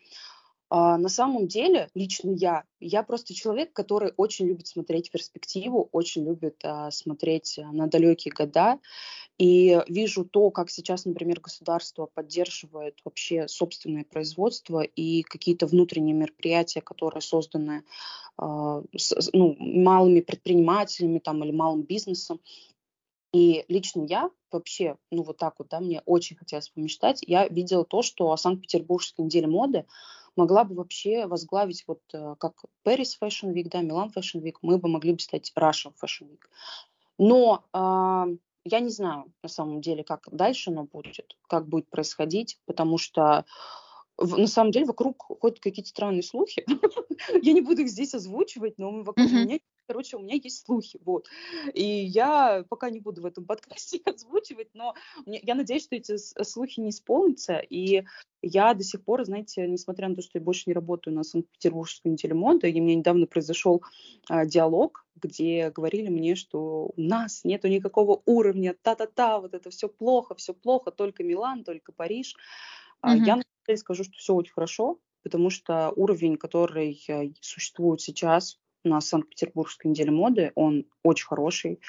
А, 0.70 0.98
на 0.98 1.08
самом 1.08 1.48
деле, 1.48 1.88
лично 1.94 2.30
я, 2.30 2.64
я 2.78 3.02
просто 3.02 3.32
человек, 3.34 3.72
который 3.72 4.12
очень 4.16 4.46
любит 4.46 4.66
смотреть 4.66 5.10
перспективу, 5.10 5.88
очень 5.92 6.24
любит 6.26 6.60
а, 6.62 6.90
смотреть 6.90 7.58
на 7.72 7.86
далекие 7.86 8.32
года. 8.34 8.78
И 9.38 9.80
вижу 9.88 10.24
то, 10.24 10.50
как 10.50 10.68
сейчас, 10.68 11.04
например, 11.04 11.40
государство 11.40 12.06
поддерживает 12.06 12.98
вообще 13.04 13.48
собственное 13.48 14.04
производство 14.04 14.80
и 14.80 15.22
какие-то 15.22 15.66
внутренние 15.66 16.14
мероприятия, 16.14 16.82
которые 16.82 17.22
созданы 17.22 17.84
а, 18.36 18.82
с, 18.94 19.30
ну, 19.32 19.56
малыми 19.58 20.20
предпринимателями 20.20 21.18
там, 21.18 21.42
или 21.44 21.52
малым 21.52 21.82
бизнесом. 21.82 22.40
И 23.32 23.64
лично 23.68 24.04
я 24.04 24.30
вообще, 24.50 24.96
ну 25.10 25.22
вот 25.22 25.36
так 25.36 25.54
вот, 25.58 25.68
да, 25.68 25.80
мне 25.80 26.02
очень 26.06 26.36
хотелось 26.36 26.70
помечтать, 26.70 27.22
я 27.26 27.46
видела 27.46 27.84
то, 27.84 28.00
что 28.00 28.34
Санкт-Петербургская 28.36 29.26
неделя 29.26 29.48
моды 29.48 29.84
могла 30.38 30.64
бы 30.64 30.76
вообще 30.76 31.26
возглавить 31.26 31.84
вот 31.86 32.00
э, 32.14 32.36
как 32.38 32.64
Paris 32.86 33.18
Fashion 33.20 33.52
Week, 33.52 33.68
да, 33.68 33.82
Милан 33.82 34.12
Fashion 34.16 34.40
Week, 34.40 34.54
мы 34.62 34.78
бы 34.78 34.88
могли 34.88 35.12
бы 35.12 35.18
стать 35.18 35.52
Russia 35.56 35.92
Fashion 36.00 36.30
Week. 36.30 36.44
Но 37.18 37.64
э, 37.72 38.36
я 38.64 38.80
не 38.80 38.90
знаю 38.90 39.32
на 39.42 39.48
самом 39.48 39.80
деле, 39.80 40.04
как 40.04 40.28
дальше 40.30 40.70
оно 40.70 40.84
будет, 40.84 41.36
как 41.48 41.66
будет 41.66 41.90
происходить, 41.90 42.58
потому 42.66 42.98
что 42.98 43.44
на 44.18 44.46
самом 44.46 44.72
деле 44.72 44.86
вокруг 44.86 45.24
ходят 45.40 45.60
какие-то 45.60 45.90
странные 45.90 46.22
слухи. 46.22 46.64
Я 47.42 47.52
не 47.52 47.60
буду 47.60 47.82
их 47.82 47.88
здесь 47.88 48.14
озвучивать, 48.14 48.78
но 48.78 49.02
вокруг 49.02 49.30
меня 49.30 49.58
короче, 49.88 50.18
у 50.18 50.20
меня 50.20 50.34
есть 50.34 50.66
слухи, 50.66 51.00
вот. 51.02 51.26
И 51.72 51.82
я 51.82 52.62
пока 52.68 52.90
не 52.90 53.00
буду 53.00 53.22
в 53.22 53.26
этом 53.26 53.46
подкасте 53.46 54.00
озвучивать, 54.04 54.68
но 54.74 54.94
я 55.24 55.54
надеюсь, 55.54 55.84
что 55.84 55.96
эти 55.96 56.16
слухи 56.44 56.80
не 56.80 56.90
исполнятся, 56.90 57.56
и 57.58 58.04
я 58.42 58.74
до 58.74 58.84
сих 58.84 59.02
пор, 59.02 59.24
знаете, 59.24 59.66
несмотря 59.66 60.08
на 60.08 60.14
то, 60.14 60.22
что 60.22 60.38
я 60.38 60.44
больше 60.44 60.64
не 60.66 60.74
работаю 60.74 61.14
на 61.14 61.24
Санкт-Петербургской 61.24 62.12
неделе 62.12 62.34
моды, 62.34 62.70
и 62.70 62.80
у 62.80 62.84
меня 62.84 62.96
недавно 62.96 63.26
произошел 63.26 63.82
а, 64.28 64.44
диалог, 64.44 65.06
где 65.16 65.70
говорили 65.70 66.08
мне, 66.08 66.34
что 66.34 66.92
у 66.94 67.00
нас 67.00 67.42
нету 67.44 67.68
никакого 67.68 68.20
уровня, 68.26 68.76
та-та-та, 68.82 69.40
вот 69.40 69.54
это 69.54 69.70
все 69.70 69.88
плохо, 69.88 70.34
все 70.34 70.52
плохо, 70.52 70.90
только 70.90 71.24
Милан, 71.24 71.64
только 71.64 71.92
Париж. 71.92 72.36
Mm-hmm. 73.02 73.24
Я 73.24 73.42
скажу, 73.76 74.04
что 74.04 74.14
все 74.14 74.34
очень 74.34 74.52
хорошо, 74.52 74.98
потому 75.22 75.50
что 75.50 75.92
уровень, 75.96 76.36
который 76.36 77.00
э, 77.08 77.32
существует 77.40 78.00
сейчас 78.00 78.58
на 78.84 79.00
Санкт-Петербургской 79.00 79.90
неделе 79.90 80.10
моды, 80.10 80.52
он 80.54 80.86
очень 81.02 81.26
хороший, 81.26 81.80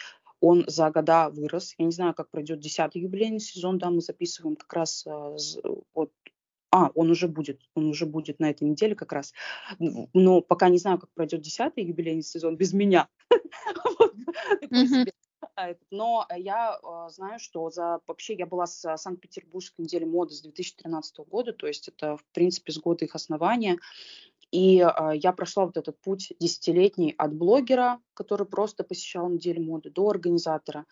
он 0.42 0.66
за 0.68 0.90
года 0.90 1.30
вырос. 1.30 1.76
Я 1.78 1.86
не 1.86 1.92
знаю, 1.92 2.14
как 2.14 2.30
пройдет 2.30 2.60
десятый 2.60 3.02
юбилейный 3.02 3.40
сезон, 3.40 3.78
да, 3.78 3.90
мы 3.90 4.02
записываем 4.02 4.56
как 4.56 4.74
раз 4.74 5.06
э, 5.06 5.38
вот 5.94 6.12
а, 6.72 6.92
он 6.94 7.10
уже 7.10 7.28
будет, 7.28 7.62
он 7.74 7.90
уже 7.90 8.06
будет 8.06 8.40
на 8.40 8.50
этой 8.50 8.66
неделе 8.68 8.96
как 8.96 9.12
раз. 9.12 9.34
Но 9.80 10.42
пока 10.42 10.70
не 10.70 10.78
знаю, 10.78 11.00
как 11.00 11.10
пройдет 11.14 11.42
десятый 11.42 11.84
юбилейный 11.84 12.22
сезон 12.22 12.58
без 12.58 12.74
меня. 12.74 13.08
А, 15.60 15.76
но 15.92 16.26
я 16.36 16.80
э, 16.82 17.10
знаю, 17.10 17.40
что 17.40 17.70
за 17.70 18.00
вообще 18.08 18.34
я 18.34 18.46
была 18.46 18.66
с 18.66 18.98
Санкт-Петербургской 18.98 19.84
неделей 19.84 20.06
моды 20.06 20.34
с 20.34 20.42
2013 20.42 21.18
года, 21.28 21.52
то 21.52 21.68
есть 21.68 21.90
это, 21.90 22.16
в 22.16 22.24
принципе, 22.32 22.72
с 22.72 22.80
года 22.80 23.04
их 23.04 23.16
основания. 23.16 23.78
И 24.52 24.80
э, 24.80 25.12
я 25.16 25.34
прошла 25.34 25.66
вот 25.66 25.76
этот 25.76 26.00
путь 26.00 26.32
десятилетний 26.40 27.14
от 27.18 27.34
блогера, 27.34 28.00
который 28.14 28.48
просто 28.48 28.86
посещал 28.86 29.30
неделю 29.30 29.62
моды, 29.64 29.90
до 29.90 30.10
организатора. 30.10 30.86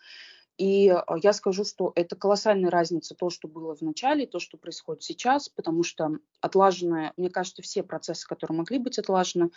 И 0.58 0.88
э, 0.88 1.02
я 1.22 1.32
скажу, 1.32 1.64
что 1.64 1.92
это 1.94 2.14
колоссальная 2.14 2.70
разница, 2.70 3.14
то, 3.14 3.30
что 3.30 3.48
было 3.48 3.74
в 3.74 3.80
начале, 3.80 4.26
то, 4.26 4.38
что 4.38 4.58
происходит 4.58 5.02
сейчас, 5.02 5.48
потому 5.48 5.82
что 5.82 6.18
отлаженные, 6.42 7.14
мне 7.16 7.30
кажется, 7.30 7.62
все 7.62 7.82
процессы, 7.82 8.28
которые 8.28 8.58
могли 8.58 8.78
быть 8.78 8.98
отлажены. 8.98 9.50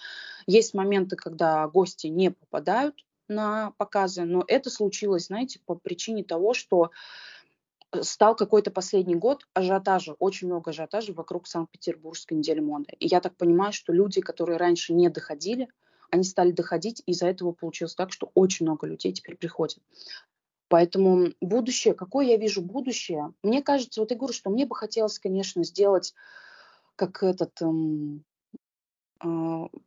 Есть 0.48 0.74
моменты, 0.74 1.18
когда 1.18 1.68
гости 1.68 2.08
не 2.08 2.32
попадают 2.32 2.96
на 3.32 3.72
показы, 3.78 4.24
но 4.24 4.44
это 4.48 4.70
случилось, 4.70 5.28
знаете, 5.28 5.60
по 5.66 5.76
причине 5.76 6.24
того, 6.24 6.54
что 6.54 6.92
стал 8.02 8.36
какой-то 8.36 8.72
последний 8.72 9.16
год 9.16 9.48
ажиотажа, 9.54 10.14
очень 10.14 10.48
много 10.48 10.72
ажиотажа 10.72 11.14
вокруг 11.14 11.48
Санкт-Петербургской 11.48 12.38
недели 12.38 12.60
моды. 12.60 12.94
И 13.00 13.08
я 13.08 13.20
так 13.20 13.36
понимаю, 13.36 13.74
что 13.74 13.92
люди, 13.92 14.22
которые 14.22 14.58
раньше 14.58 14.94
не 14.94 15.10
доходили, 15.10 15.68
они 16.10 16.24
стали 16.24 16.52
доходить, 16.52 17.02
и 17.06 17.12
из-за 17.12 17.28
этого 17.28 17.52
получилось 17.52 17.96
так, 17.96 18.12
что 18.12 18.32
очень 18.34 18.66
много 18.66 18.88
людей 18.88 19.14
теперь 19.14 19.36
приходят. 19.36 19.80
Поэтому 20.68 21.34
будущее, 21.42 21.94
какое 21.94 22.28
я 22.28 22.38
вижу 22.38 22.62
будущее? 22.62 23.34
Мне 23.44 23.62
кажется, 23.62 24.00
вот 24.00 24.12
я 24.12 24.18
говорю, 24.18 24.34
что 24.34 24.50
мне 24.50 24.66
бы 24.66 24.76
хотелось, 24.76 25.20
конечно, 25.20 25.64
сделать 25.66 26.14
как 26.96 27.24
этот 27.24 27.62
эм, 27.62 28.24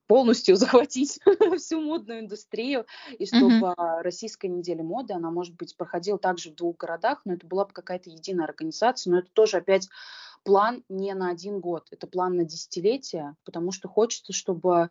полностью 0.07 0.57
захватить 0.57 1.21
всю 1.59 1.81
модную 1.81 2.21
индустрию, 2.21 2.87
и 3.19 3.27
чтобы 3.27 3.55
mm-hmm. 3.55 4.03
российская 4.03 4.49
неделя 4.49 4.83
моды, 4.83 5.15
она, 5.15 5.31
может 5.31 5.55
быть, 5.57 5.77
проходила 5.77 6.19
также 6.19 6.51
в 6.51 6.55
двух 6.55 6.77
городах, 6.77 7.23
но 7.25 7.35
это 7.35 7.47
была 7.47 7.65
бы 7.65 7.73
какая-то 7.73 8.11
единая 8.11 8.47
организация, 8.47 9.11
но 9.11 9.19
это 9.19 9.29
тоже 9.33 9.59
опять 9.59 9.89
план 10.45 10.85
не 10.89 11.15
на 11.15 11.31
один 11.31 11.61
год, 11.61 11.89
это 11.91 12.07
план 12.07 12.37
на 12.37 12.45
десятилетия, 12.45 13.35
потому 13.45 13.73
что 13.73 13.89
хочется, 13.89 14.33
чтобы 14.33 14.75
а, 14.75 14.91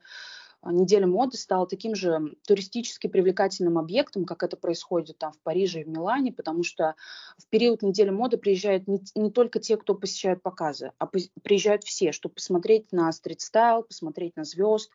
неделя 0.72 1.08
моды 1.08 1.38
стала 1.38 1.68
таким 1.68 1.96
же 1.96 2.36
туристически 2.48 3.08
привлекательным 3.08 3.78
объектом, 3.78 4.26
как 4.26 4.44
это 4.44 4.58
происходит 4.58 5.18
там 5.18 5.34
в 5.34 5.40
Париже 5.40 5.82
и 5.82 5.84
в 5.84 5.90
Милане, 5.90 6.32
потому 6.32 6.64
что 6.64 6.96
в 7.38 7.48
период 7.48 7.82
недели 7.82 8.10
моды 8.10 8.38
приезжают 8.38 8.88
не, 8.88 9.02
не 9.16 9.32
только 9.32 9.60
те, 9.60 9.78
кто 9.78 9.96
посещают 9.96 10.42
показы, 10.42 10.92
а 10.98 11.06
по, 11.06 11.20
приезжают 11.44 11.84
все, 11.84 12.12
чтобы 12.12 12.36
посмотреть 12.36 12.92
на 12.92 13.12
стрит-стайл, 13.12 13.84
посмотреть 13.84 14.36
на 14.36 14.44
звезд, 14.44 14.92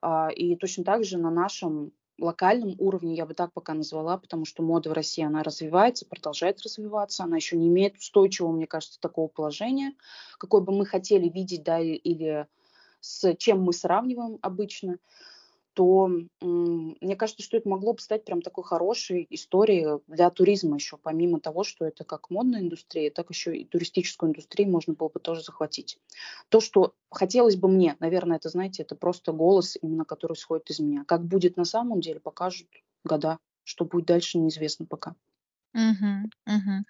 а, 0.00 0.30
и 0.30 0.56
точно 0.56 0.84
так 0.84 1.04
же 1.04 1.18
на 1.18 1.30
нашем 1.30 1.92
локальном 2.18 2.74
уровне, 2.78 3.14
я 3.14 3.26
бы 3.26 3.34
так 3.34 3.52
пока 3.52 3.74
назвала, 3.74 4.16
потому 4.16 4.44
что 4.44 4.62
мода 4.62 4.90
в 4.90 4.92
России, 4.92 5.24
она 5.24 5.42
развивается, 5.42 6.06
продолжает 6.06 6.62
развиваться, 6.62 7.24
она 7.24 7.36
еще 7.36 7.56
не 7.56 7.68
имеет 7.68 7.96
устойчивого, 7.96 8.52
мне 8.52 8.66
кажется, 8.66 9.00
такого 9.00 9.28
положения, 9.28 9.92
какой 10.38 10.62
бы 10.62 10.72
мы 10.72 10.86
хотели 10.86 11.28
видеть, 11.28 11.64
да, 11.64 11.80
или 11.80 12.46
с 13.02 13.34
чем 13.36 13.60
мы 13.62 13.74
сравниваем 13.74 14.38
обычно, 14.40 14.98
то 15.74 16.10
мне 16.40 17.16
кажется, 17.16 17.42
что 17.42 17.56
это 17.56 17.68
могло 17.68 17.94
бы 17.94 18.00
стать 18.00 18.24
прям 18.24 18.42
такой 18.42 18.62
хорошей 18.62 19.26
историей 19.30 20.00
для 20.06 20.28
туризма 20.30 20.76
еще, 20.76 20.98
помимо 20.98 21.40
того, 21.40 21.64
что 21.64 21.86
это 21.86 22.04
как 22.04 22.30
модная 22.30 22.60
индустрия, 22.60 23.10
так 23.10 23.30
еще 23.30 23.56
и 23.56 23.64
туристическую 23.64 24.30
индустрию 24.30 24.70
можно 24.70 24.92
было 24.92 25.08
бы 25.08 25.18
тоже 25.18 25.42
захватить. 25.42 25.98
То, 26.50 26.60
что 26.60 26.94
хотелось 27.10 27.56
бы 27.56 27.68
мне, 27.68 27.96
наверное, 28.00 28.36
это, 28.36 28.48
знаете, 28.50 28.82
это 28.82 28.94
просто 28.96 29.32
голос, 29.32 29.78
именно 29.80 30.04
который 30.04 30.34
исходит 30.34 30.70
из 30.70 30.78
меня. 30.78 31.04
Как 31.06 31.24
будет 31.24 31.56
на 31.56 31.64
самом 31.64 32.00
деле, 32.00 32.20
покажут 32.20 32.68
года. 33.04 33.38
Что 33.64 33.84
будет 33.84 34.06
дальше, 34.06 34.38
неизвестно 34.38 34.86
пока. 34.86 35.14
Угу, 35.74 36.30
угу. 36.46 36.84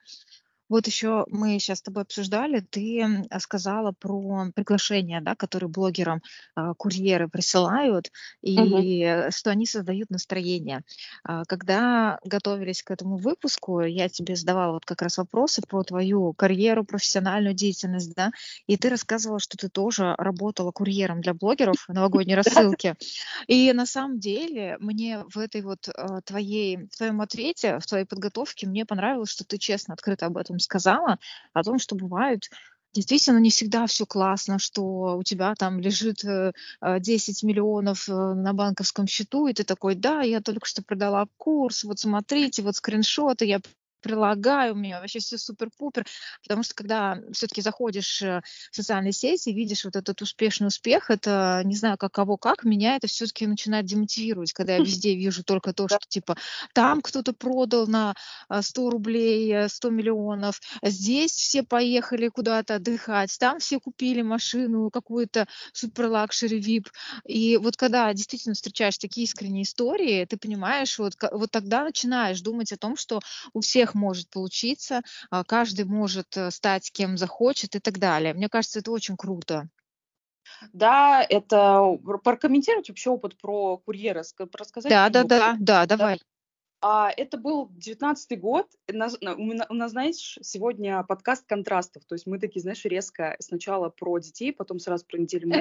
Вот 0.72 0.86
еще 0.86 1.26
мы 1.28 1.58
сейчас 1.58 1.80
с 1.80 1.82
тобой 1.82 2.04
обсуждали, 2.04 2.60
ты 2.60 3.28
сказала 3.40 3.92
про 3.92 4.46
приглашения, 4.54 5.20
да, 5.20 5.34
которые 5.34 5.68
блогерам 5.68 6.22
а, 6.54 6.72
курьеры 6.72 7.28
присылают, 7.28 8.10
и 8.40 9.28
что 9.28 9.50
они 9.50 9.66
создают 9.66 10.08
настроение. 10.08 10.80
А, 11.24 11.44
Когда 11.44 12.18
готовились 12.24 12.82
к 12.82 12.90
этому 12.90 13.18
выпуску, 13.18 13.82
я 13.82 14.08
тебе 14.08 14.34
задавала 14.34 14.72
вот 14.72 14.86
как 14.86 15.02
раз 15.02 15.18
вопросы 15.18 15.60
про 15.60 15.82
твою 15.82 16.32
карьеру, 16.32 16.84
профессиональную 16.84 17.52
деятельность, 17.52 18.14
да, 18.14 18.30
и 18.66 18.78
ты 18.78 18.88
рассказывала, 18.88 19.40
что 19.40 19.58
ты 19.58 19.68
тоже 19.68 20.14
работала 20.16 20.72
курьером 20.72 21.20
для 21.20 21.34
блогеров 21.34 21.84
в 21.86 21.92
новогодней 21.92 22.34
рассылке. 22.74 22.94
И 23.46 23.70
на 23.74 23.84
самом 23.84 24.18
деле 24.20 24.78
мне 24.80 25.22
в 25.28 25.36
этой 25.36 25.60
вот 25.60 25.90
а, 25.94 26.22
твоей, 26.22 26.88
в 26.90 26.96
твоем 26.96 27.20
ответе, 27.20 27.78
в 27.78 27.84
твоей 27.84 28.06
подготовке 28.06 28.66
мне 28.66 28.86
понравилось, 28.86 29.28
что 29.28 29.44
ты 29.44 29.58
честно, 29.58 29.92
открыто 29.92 30.24
об 30.24 30.38
этом 30.38 30.58
сказала, 30.62 31.18
о 31.52 31.62
том, 31.62 31.78
что 31.78 31.94
бывают 31.94 32.48
действительно 32.92 33.38
не 33.38 33.50
всегда 33.50 33.86
все 33.86 34.06
классно, 34.06 34.58
что 34.58 35.16
у 35.16 35.22
тебя 35.22 35.54
там 35.54 35.80
лежит 35.80 36.24
э, 36.24 36.52
э, 36.80 37.00
10 37.00 37.42
миллионов 37.42 38.08
э, 38.08 38.12
на 38.12 38.52
банковском 38.52 39.06
счету, 39.06 39.46
и 39.46 39.54
ты 39.54 39.64
такой, 39.64 39.94
да, 39.94 40.22
я 40.22 40.40
только 40.40 40.66
что 40.66 40.82
продала 40.82 41.26
курс, 41.36 41.84
вот 41.84 41.98
смотрите, 41.98 42.62
вот 42.62 42.76
скриншоты, 42.76 43.46
я 43.46 43.60
прилагаю, 44.02 44.74
у 44.74 44.76
меня 44.76 45.00
вообще 45.00 45.20
все 45.20 45.38
супер-пупер, 45.38 46.06
потому 46.42 46.62
что 46.62 46.74
когда 46.74 47.18
все-таки 47.32 47.62
заходишь 47.62 48.22
э, 48.22 48.42
в 48.70 48.76
социальные 48.76 49.12
сети, 49.12 49.50
видишь 49.50 49.84
вот 49.84 49.96
этот 49.96 50.20
успешный 50.22 50.66
успех, 50.66 51.10
это, 51.10 51.62
не 51.64 51.76
знаю, 51.76 51.96
как 51.96 52.12
кого 52.12 52.36
как, 52.36 52.64
меня 52.64 52.96
это 52.96 53.06
все-таки 53.06 53.46
начинает 53.46 53.86
демотивировать, 53.86 54.52
когда 54.52 54.76
я 54.76 54.80
везде 54.80 55.14
вижу 55.14 55.44
только 55.44 55.72
то, 55.72 55.88
что 55.88 55.98
типа 56.08 56.36
там 56.74 57.00
кто-то 57.00 57.32
продал 57.32 57.86
на 57.86 58.14
а, 58.48 58.62
100 58.62 58.90
рублей, 58.90 59.52
э, 59.52 59.68
100 59.68 59.90
миллионов, 59.90 60.60
здесь 60.82 61.32
все 61.32 61.62
поехали 61.62 62.28
куда-то 62.28 62.76
отдыхать, 62.76 63.36
там 63.38 63.58
все 63.58 63.80
купили 63.80 64.22
машину 64.22 64.90
какую-то 64.90 65.46
супер 65.72 66.06
luxury 66.06 66.60
VIP. 66.60 66.88
И 67.26 67.56
вот 67.56 67.76
когда 67.76 68.12
действительно 68.12 68.54
встречаешь 68.54 68.98
такие 68.98 69.24
искренние 69.24 69.64
истории, 69.64 70.24
ты 70.24 70.36
понимаешь, 70.36 70.98
вот, 70.98 71.14
вот 71.30 71.50
тогда 71.50 71.84
начинаешь 71.84 72.40
думать 72.40 72.72
о 72.72 72.76
том, 72.76 72.96
что 72.96 73.20
у 73.52 73.60
всех 73.60 73.91
может 73.94 74.30
получиться, 74.30 75.02
а, 75.30 75.44
каждый 75.44 75.84
может 75.84 76.36
э, 76.36 76.50
стать 76.50 76.90
кем 76.92 77.16
захочет 77.16 77.74
и 77.74 77.80
так 77.80 77.98
далее. 77.98 78.34
Мне 78.34 78.48
кажется, 78.48 78.80
это 78.80 78.90
очень 78.90 79.16
круто. 79.16 79.68
Да, 80.72 81.24
это 81.28 81.98
пр- 82.04 82.18
прокомментировать 82.18 82.88
вообще 82.88 83.10
опыт 83.10 83.36
про 83.38 83.78
курьера, 83.78 84.20
ска- 84.22 84.48
рассказать 84.56 84.90
Да, 84.90 85.08
да, 85.08 85.24
да, 85.24 85.56
да, 85.58 85.86
Да. 85.86 85.86
давай. 85.86 86.20
А, 86.84 87.12
это 87.16 87.38
был 87.38 87.68
девятнадцатый 87.70 88.36
год. 88.36 88.66
И 88.88 88.92
нас- 88.92 89.16
на- 89.20 89.34
У 89.36 89.52
у 89.68 89.74
нас, 89.74 89.92
знаешь, 89.92 90.38
сегодня 90.42 91.02
подкаст 91.04 91.46
контрастов. 91.46 92.04
То 92.06 92.16
есть 92.16 92.26
мы 92.26 92.40
такие, 92.40 92.60
знаешь, 92.60 92.84
резко 92.84 93.36
сначала 93.38 93.88
про 93.88 94.18
детей, 94.18 94.52
потом 94.52 94.80
сразу 94.80 95.06
про 95.06 95.18
неделю. 95.18 95.52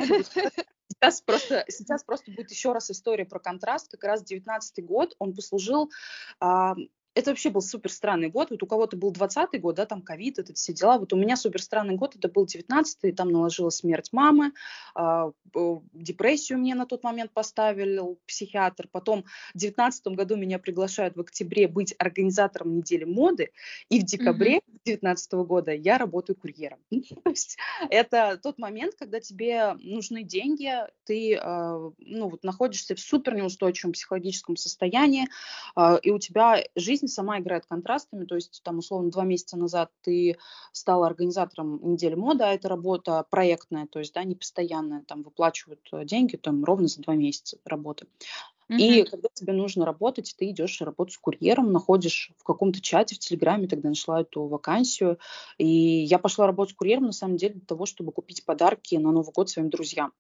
Сейчас 0.91 1.21
просто, 1.21 1.63
сейчас 1.69 2.03
просто 2.03 2.31
будет 2.31 2.49
еще 2.51 2.73
раз 2.73 2.89
история 2.89 3.25
про 3.25 3.39
контраст. 3.39 3.91
Как 3.91 4.03
раз 4.03 4.23
девятнадцатый 4.23 4.83
год, 4.83 5.15
он 5.19 5.33
послужил... 5.33 5.91
а, 6.39 6.75
это 7.13 7.31
вообще 7.31 7.49
был 7.49 7.61
супер 7.61 7.91
странный 7.91 8.29
год. 8.29 8.51
Вот 8.51 8.63
у 8.63 8.65
кого-то 8.65 8.95
был 8.95 9.11
двадцатый 9.11 9.59
год, 9.59 9.75
да, 9.75 9.85
там 9.85 10.01
ковид, 10.01 10.39
это 10.39 10.53
все 10.53 10.73
дела. 10.73 10.97
Вот 10.97 11.11
у 11.13 11.17
меня 11.17 11.35
супер 11.35 11.61
странный 11.61 11.95
год, 11.95 12.15
это 12.15 12.29
был 12.29 12.45
девятнадцатый, 12.45 13.11
там 13.11 13.29
наложилась 13.29 13.77
смерть 13.77 14.09
мамы, 14.13 14.53
а, 14.95 15.31
б- 15.53 15.81
депрессию 15.93 16.59
мне 16.59 16.73
на 16.73 16.85
тот 16.85 17.03
момент 17.03 17.31
поставил 17.31 18.17
психиатр. 18.27 18.87
Потом 18.91 19.25
в 19.53 19.57
девятнадцатом 19.57 20.13
году 20.13 20.37
меня 20.37 20.57
приглашают 20.57 21.15
в 21.17 21.21
октябре 21.21 21.67
быть 21.67 21.93
организатором 21.97 22.77
недели 22.77 23.03
моды, 23.03 23.51
и 23.89 23.99
в 23.99 24.03
декабре 24.03 24.61
девятнадцатого 24.85 25.43
года 25.43 25.73
я 25.73 25.97
работаю 25.97 26.37
курьером. 26.37 26.79
То 26.91 27.29
есть 27.29 27.57
это 27.89 28.39
тот 28.41 28.57
момент, 28.57 28.95
когда 28.95 29.19
тебе 29.19 29.73
нужны 29.81 30.23
деньги, 30.23 30.71
ты 31.05 31.35
э, 31.35 31.39
ну, 31.99 32.29
вот 32.29 32.43
находишься 32.43 32.95
в 32.95 32.99
супер 32.99 33.35
неустойчивом 33.35 33.93
психологическом 33.93 34.55
состоянии, 34.55 35.27
э, 35.75 35.99
и 36.01 36.11
у 36.11 36.19
тебя 36.19 36.63
жизнь 36.75 37.00
сама 37.07 37.39
играет 37.39 37.65
контрастами, 37.65 38.25
то 38.25 38.35
есть 38.35 38.61
там 38.63 38.79
условно 38.79 39.11
два 39.11 39.23
месяца 39.23 39.57
назад 39.57 39.91
ты 40.01 40.37
стала 40.71 41.07
организатором 41.07 41.79
недели 41.83 42.15
моды, 42.15 42.43
а 42.43 42.53
это 42.53 42.69
работа 42.69 43.25
проектная, 43.29 43.87
то 43.87 43.99
есть 43.99 44.13
да, 44.13 44.23
не 44.23 44.35
постоянная, 44.35 45.03
там 45.03 45.23
выплачивают 45.23 45.81
э, 45.91 46.05
деньги 46.05 46.37
там 46.37 46.63
ровно 46.63 46.87
за 46.87 47.01
два 47.01 47.15
месяца 47.15 47.57
работы. 47.65 48.07
И 48.77 49.01
Мгм. 49.01 49.11
когда 49.11 49.29
тебе 49.33 49.53
нужно 49.53 49.85
работать, 49.85 50.33
ты 50.37 50.49
идешь 50.49 50.79
работать 50.81 51.13
с 51.15 51.17
курьером, 51.17 51.73
находишь 51.73 52.31
в 52.37 52.43
каком-то 52.43 52.79
чате 52.79 53.15
в 53.15 53.19
Телеграме, 53.19 53.67
тогда 53.67 53.89
нашла 53.89 54.21
эту 54.21 54.45
вакансию. 54.45 55.19
И 55.57 55.67
я 55.67 56.19
пошла 56.19 56.47
работать 56.47 56.75
курьером, 56.75 57.07
на 57.07 57.11
самом 57.11 57.35
деле, 57.35 57.55
для 57.55 57.65
того, 57.65 57.85
чтобы 57.85 58.13
купить 58.13 58.45
подарки 58.45 58.95
на 58.95 59.11
Новый 59.11 59.33
год 59.33 59.49
своим 59.49 59.69
друзьям. 59.69 60.13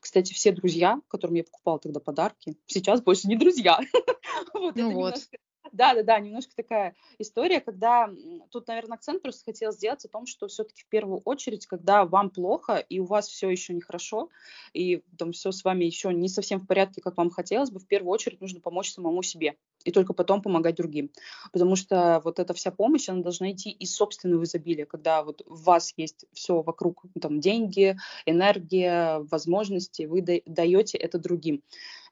Кстати, 0.00 0.32
все 0.32 0.52
друзья, 0.52 1.00
которым 1.08 1.34
я 1.34 1.44
покупала 1.44 1.78
тогда 1.78 1.98
подарки, 1.98 2.56
сейчас 2.66 3.02
больше 3.02 3.28
не 3.28 3.36
друзья. 3.36 3.80
Вот 4.54 4.76
Ну 4.76 4.88
это 4.88 4.94
вот. 4.94 5.14
немножко... 5.14 5.38
Да, 5.76 5.94
да, 5.94 6.02
да, 6.02 6.18
немножко 6.18 6.52
такая 6.56 6.94
история, 7.18 7.60
когда 7.60 8.10
тут, 8.50 8.66
наверное, 8.66 8.96
акцент 8.96 9.20
просто 9.22 9.44
хотела 9.44 9.72
сделать 9.72 10.04
о 10.06 10.08
том, 10.08 10.24
что 10.24 10.48
все-таки 10.48 10.82
в 10.82 10.86
первую 10.88 11.20
очередь, 11.24 11.66
когда 11.66 12.06
вам 12.06 12.30
плохо 12.30 12.76
и 12.78 12.98
у 12.98 13.04
вас 13.04 13.28
все 13.28 13.50
еще 13.50 13.74
нехорошо, 13.74 14.30
и 14.72 15.02
там 15.18 15.32
все 15.32 15.52
с 15.52 15.64
вами 15.64 15.84
еще 15.84 16.14
не 16.14 16.28
совсем 16.28 16.60
в 16.60 16.66
порядке, 16.66 17.02
как 17.02 17.18
вам 17.18 17.28
хотелось 17.28 17.70
бы, 17.70 17.78
в 17.78 17.86
первую 17.86 18.10
очередь 18.12 18.40
нужно 18.40 18.60
помочь 18.60 18.90
самому 18.90 19.22
себе 19.22 19.56
и 19.84 19.92
только 19.92 20.14
потом 20.14 20.40
помогать 20.40 20.76
другим. 20.76 21.10
Потому 21.52 21.76
что 21.76 22.20
вот 22.24 22.38
эта 22.38 22.54
вся 22.54 22.70
помощь, 22.70 23.08
она 23.10 23.22
должна 23.22 23.52
идти 23.52 23.70
из 23.70 23.94
собственного 23.94 24.44
изобилия, 24.44 24.86
когда 24.86 25.22
вот 25.22 25.42
у 25.46 25.54
вас 25.54 25.92
есть 25.98 26.24
все 26.32 26.62
вокруг, 26.62 27.04
там, 27.20 27.38
деньги, 27.38 27.96
энергия, 28.24 29.18
возможности, 29.30 30.04
вы 30.04 30.22
да- 30.22 30.40
даете 30.46 30.96
это 30.96 31.18
другим. 31.18 31.62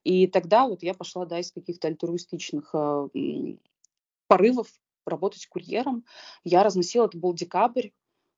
И 0.04 0.26
тогда 0.26 0.66
вот 0.66 0.82
я 0.82 0.94
пошла, 0.94 1.24
да, 1.24 1.40
из 1.40 1.50
каких-то 1.50 1.88
альтруистичных 1.88 2.70
э, 2.74 3.08
порывов 4.26 4.68
работать 5.06 5.46
курьером. 5.46 6.04
Я 6.44 6.62
разносила, 6.62 7.06
это 7.06 7.18
был 7.18 7.34
декабрь, 7.34 7.88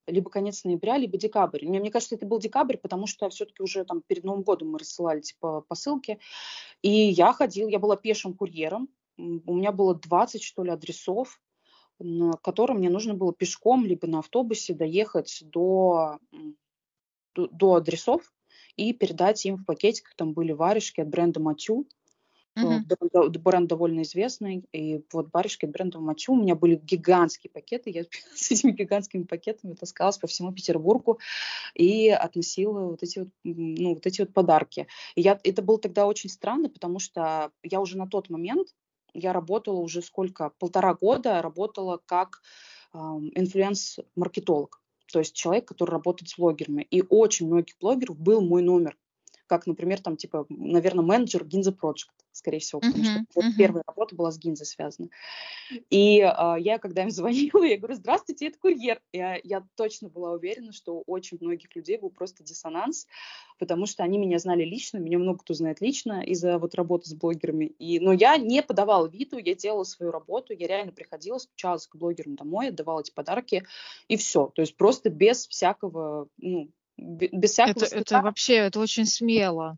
либо 0.07 0.31
конец 0.31 0.65
ноября, 0.65 0.97
либо 0.97 1.19
декабрь. 1.19 1.67
Мне, 1.67 1.81
мне 1.81 1.91
кажется, 1.91 2.15
это 2.15 2.27
был 2.27 2.39
декабрь, 2.39 2.77
потому 2.77 3.07
что 3.07 3.29
все-таки 3.31 3.63
уже 3.63 3.85
там 3.85 4.03
перед 4.07 4.25
Новым 4.25 4.43
годом 4.43 4.71
мы 4.71 4.79
рассылали 4.79 5.21
типа 5.21 5.63
посылки. 5.63 6.19
И 6.83 6.91
я 6.91 7.33
ходила, 7.33 7.69
я 7.69 7.79
была 7.79 7.97
пешим 7.97 8.35
курьером. 8.35 8.89
У 9.17 9.55
меня 9.55 9.73
было 9.73 9.95
20, 9.95 10.43
что 10.43 10.63
ли, 10.63 10.71
адресов, 10.71 11.41
на 11.99 12.33
которые 12.43 12.77
мне 12.77 12.91
нужно 12.91 13.15
было 13.15 13.33
пешком, 13.33 13.85
либо 13.85 14.07
на 14.07 14.21
автобусе 14.21 14.75
доехать 14.75 15.43
до, 15.43 16.19
до, 17.35 17.49
до 17.49 17.75
адресов 17.75 18.33
и 18.77 18.93
передать 18.93 19.45
им 19.47 19.57
в 19.57 19.65
пакетиках. 19.65 20.15
Там 20.15 20.33
были 20.33 20.53
варежки 20.53 21.01
от 21.01 21.09
бренда 21.09 21.41
Матю. 21.41 21.87
Э, 22.57 22.81
бренд 22.81 23.33
д 23.33 23.39
бренд 23.39 23.69
довольно 23.69 24.03
известный. 24.03 24.65
И 24.73 25.03
вот 25.13 25.29
варежки 25.33 25.67
от 25.67 25.73
бренда 25.73 26.01
Матю. 26.01 26.33
У 26.33 26.37
меня 26.37 26.55
были 26.55 26.77
гигантские 26.77 27.51
пакеты. 27.51 27.91
Я 27.91 28.05
с 28.35 28.51
этими 28.51 28.73
гигантскими 28.73 29.25
пакетами 29.25 29.75
таскалась 29.75 30.19
по 30.19 30.27
всему 30.27 30.53
Петербургу 30.53 31.19
и 31.75 32.09
относила 32.09 32.81
вот 32.81 33.03
эти 33.03 33.21
вот, 33.21 33.29
ну, 33.45 33.95
вот 33.95 34.07
эти 34.07 34.23
вот 34.23 34.33
подарки. 34.33 34.87
И 35.15 35.21
я, 35.21 35.39
это 35.43 35.63
было 35.63 35.79
тогда 35.79 36.07
очень 36.07 36.31
странно, 36.31 36.69
потому 36.69 36.99
что 36.99 37.51
я 37.63 37.81
уже 37.81 37.99
на 37.99 38.07
тот 38.07 38.31
момент, 38.31 38.69
я 39.13 39.33
работала 39.33 39.81
уже 39.81 40.03
сколько, 40.03 40.51
полтора 40.59 40.95
года 40.95 41.41
работала 41.41 42.01
как 42.05 42.43
ам, 42.93 43.31
инфлюенс-маркетолог. 43.35 44.81
То 45.13 45.21
есть 45.21 45.35
человек, 45.35 45.69
который 45.69 45.91
работает 45.91 46.29
с 46.29 46.39
блогерами. 46.39 46.83
И 46.83 47.03
очень 47.09 47.47
многих 47.47 47.77
блогеров 47.79 48.19
был 48.19 48.41
мой 48.41 48.63
номер. 48.63 48.97
Как, 49.47 49.67
например, 49.67 50.01
там, 50.01 50.17
типа, 50.17 50.47
наверное, 50.49 51.05
менеджер 51.05 51.45
Ginza 51.45 51.75
Project, 51.77 52.11
скорее 52.33 52.59
всего, 52.59 52.81
потому 52.81 53.05
что 53.05 53.21
Мгм. 53.21 53.27
вот 53.35 53.45
Мгм. 53.45 53.57
первая 53.57 53.85
работа 53.87 54.15
была 54.17 54.31
с 54.31 54.39
Гинзой 54.39 54.67
связана. 54.67 55.09
И 55.91 56.21
а, 56.21 56.57
я, 56.59 56.79
когда 56.79 57.03
им 57.03 57.11
звонила, 57.11 57.65
я 57.65 57.79
говорю, 57.79 57.95
здравствуйте, 57.95 58.49
это 58.49 58.59
курьер. 58.59 59.01
Я, 59.13 59.39
я 59.43 59.65
точно 59.77 60.09
была 60.09 60.33
уверена, 60.33 60.73
что 60.73 60.99
у 60.99 61.05
очень 61.07 61.39
многих 61.41 61.75
людей 61.75 61.99
был 61.99 62.11
просто 62.11 62.45
диссонанс, 62.45 63.07
потому 63.59 63.87
что 63.87 64.03
они 64.03 64.19
меня 64.19 64.39
знали 64.39 64.65
лично, 64.65 64.99
меня 64.99 65.19
много 65.19 65.39
кто 65.41 65.55
знает 65.55 65.81
лично 65.81 66.23
из-за 66.25 66.59
вот 66.59 66.75
работы 66.75 67.09
с 67.09 67.15
блогерами. 67.15 67.67
И, 67.67 68.01
но 68.01 68.13
я 68.13 68.37
не 68.37 68.63
подавала 68.63 69.07
виду, 69.09 69.39
я 69.39 69.55
делала 69.55 69.85
свою 69.85 70.13
работу, 70.13 70.53
я 70.53 70.67
реально 70.67 70.93
приходила, 70.93 71.39
стучалась 71.39 71.87
к 71.87 71.97
блогерам 71.97 72.37
домой, 72.37 72.69
отдавала 72.69 73.01
эти 73.01 73.13
подарки, 73.13 73.65
и 74.09 74.17
все. 74.17 74.51
То 74.55 74.63
есть 74.63 74.77
просто 74.77 75.11
без 75.11 75.47
всякого, 75.47 76.29
ну, 76.39 76.71
без 76.97 77.53
всякого 77.53 77.85
Это, 77.85 77.97
это 77.97 78.23
вообще, 78.23 78.55
это 78.55 78.81
очень 78.81 79.07
смело. 79.07 79.77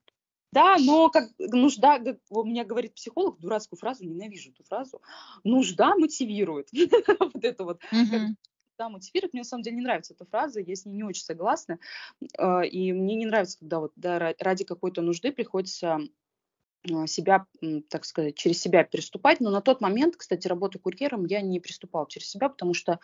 Да, 0.53 0.77
но 0.79 1.11
как 1.11 1.29
нужда, 1.39 1.99
как 1.99 2.19
у 2.31 2.43
меня 2.45 2.65
говорит 2.65 2.95
психолог, 2.95 3.39
дурацкую 3.39 3.79
фразу, 3.79 4.05
ненавижу 4.05 4.51
эту 4.51 4.65
фразу, 4.65 5.03
нужда 5.45 5.95
мотивирует. 5.95 6.69
Вот 7.19 7.45
это 7.45 7.65
вот. 7.65 7.81
Да, 8.79 8.89
мотивирует. 8.89 9.33
Мне 9.33 9.41
на 9.41 9.45
самом 9.45 9.63
деле 9.63 9.77
не 9.77 9.83
нравится 9.83 10.15
эта 10.15 10.25
фраза, 10.25 10.61
я 10.61 10.77
с 10.77 10.87
ней 10.87 10.95
не 10.95 11.03
очень 11.03 11.25
согласна. 11.25 11.81
Э, 12.39 12.65
И 12.65 12.93
мне 12.93 13.17
не 13.17 13.27
нравится, 13.27 13.59
когда 13.59 13.81
вот 13.81 13.93
ради 13.97 14.65
какой-то 14.65 15.03
нужды 15.03 15.33
приходится 15.33 15.99
а, 16.89 17.07
себя, 17.09 17.47
так 17.91 18.05
сказать, 18.05 18.37
через 18.37 18.61
себя 18.61 18.85
переступать. 18.85 19.41
Но 19.41 19.51
на 19.51 19.61
тот 19.61 19.81
момент, 19.81 20.17
кстати, 20.17 20.47
работу 20.47 20.79
курьером 20.79 21.25
я 21.25 21.41
не 21.41 21.61
приступала 21.61 22.07
через 22.09 22.31
себя, 22.31 22.49
потому 22.49 22.73
что 22.73 22.93
а, 22.93 22.99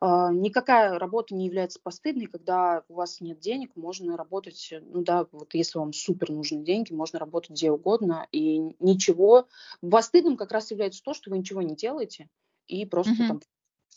никакая 0.00 0.98
работа 0.98 1.34
не 1.34 1.46
является 1.46 1.78
постыдной, 1.82 2.26
когда 2.26 2.84
у 2.88 2.94
вас 2.94 3.20
нет 3.20 3.38
денег, 3.38 3.76
можно 3.76 4.16
работать, 4.16 4.72
ну 4.80 5.02
да, 5.02 5.26
вот 5.32 5.54
если 5.54 5.78
вам 5.78 5.92
супер 5.92 6.30
нужны 6.30 6.64
деньги, 6.64 6.92
можно 6.92 7.18
работать 7.18 7.50
где 7.50 7.70
угодно, 7.70 8.26
и 8.32 8.74
ничего. 8.80 9.46
Постыдным 9.82 10.36
как 10.36 10.52
раз 10.52 10.70
является 10.70 11.02
то, 11.02 11.12
что 11.12 11.30
вы 11.30 11.38
ничего 11.38 11.62
не 11.62 11.76
делаете, 11.76 12.28
и 12.66 12.86
просто 12.86 13.12
mm-hmm. 13.12 13.28
там 13.28 13.40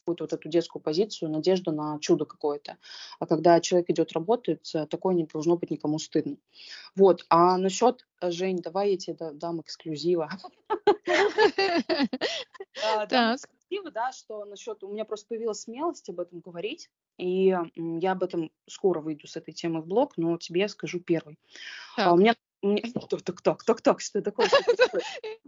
какую-то 0.04 0.26
вот 0.26 0.34
эту 0.34 0.50
детскую 0.50 0.82
позицию, 0.82 1.32
надежду 1.32 1.72
на 1.72 1.98
чудо 2.00 2.26
какое-то. 2.26 2.78
А 3.20 3.26
когда 3.26 3.62
человек 3.62 3.90
идет 3.90 4.12
работать, 4.12 4.76
э, 4.76 4.86
такое 4.88 5.16
не 5.16 5.26
должно 5.26 5.56
быть 5.56 5.72
никому 5.72 5.98
стыдно. 5.98 6.36
Вот. 6.96 7.26
А 7.30 7.58
насчет, 7.58 8.06
э, 8.22 8.30
Жень, 8.30 8.58
давай 8.58 8.92
я 8.92 8.98
тебе 8.98 9.32
дам 9.32 9.62
эксклюзива. 9.62 10.30
Дам 13.10 13.38
эксклюзива, 13.74 13.92
да, 13.92 14.12
что 14.12 14.46
насчет... 14.46 14.84
У 14.84 14.92
меня 14.92 15.06
просто 15.06 15.28
появилась 15.28 15.62
смелость 15.62 16.10
об 16.10 16.20
этом 16.20 16.40
говорить, 16.40 16.90
и 17.18 17.56
я 17.76 18.12
об 18.12 18.24
этом 18.24 18.52
скоро 18.68 19.02
выйду 19.02 19.28
с 19.28 19.36
этой 19.36 19.54
темы 19.54 19.82
в 19.82 19.88
блог, 19.88 20.18
но 20.18 20.38
тебе 20.38 20.62
я 20.62 20.68
скажу 20.68 21.00
первый. 21.00 21.38
А 21.98 22.14
у 22.14 22.18
меня 22.18 22.36
так, 23.10 23.24
так, 23.24 23.42
так, 23.42 23.64
так, 23.64 23.82
так, 23.82 24.02
что 24.02 24.22
такое? 24.22 24.50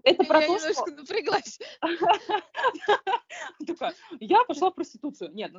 Это 0.04 0.24
про 0.26 0.42
то, 0.42 0.60
что... 0.60 0.86
напряглась. 0.88 1.60
Такая, 3.68 3.96
я 4.20 4.44
пошла 4.44 4.70
в 4.70 4.76
проституцию. 4.76 5.32
Нет, 5.34 5.52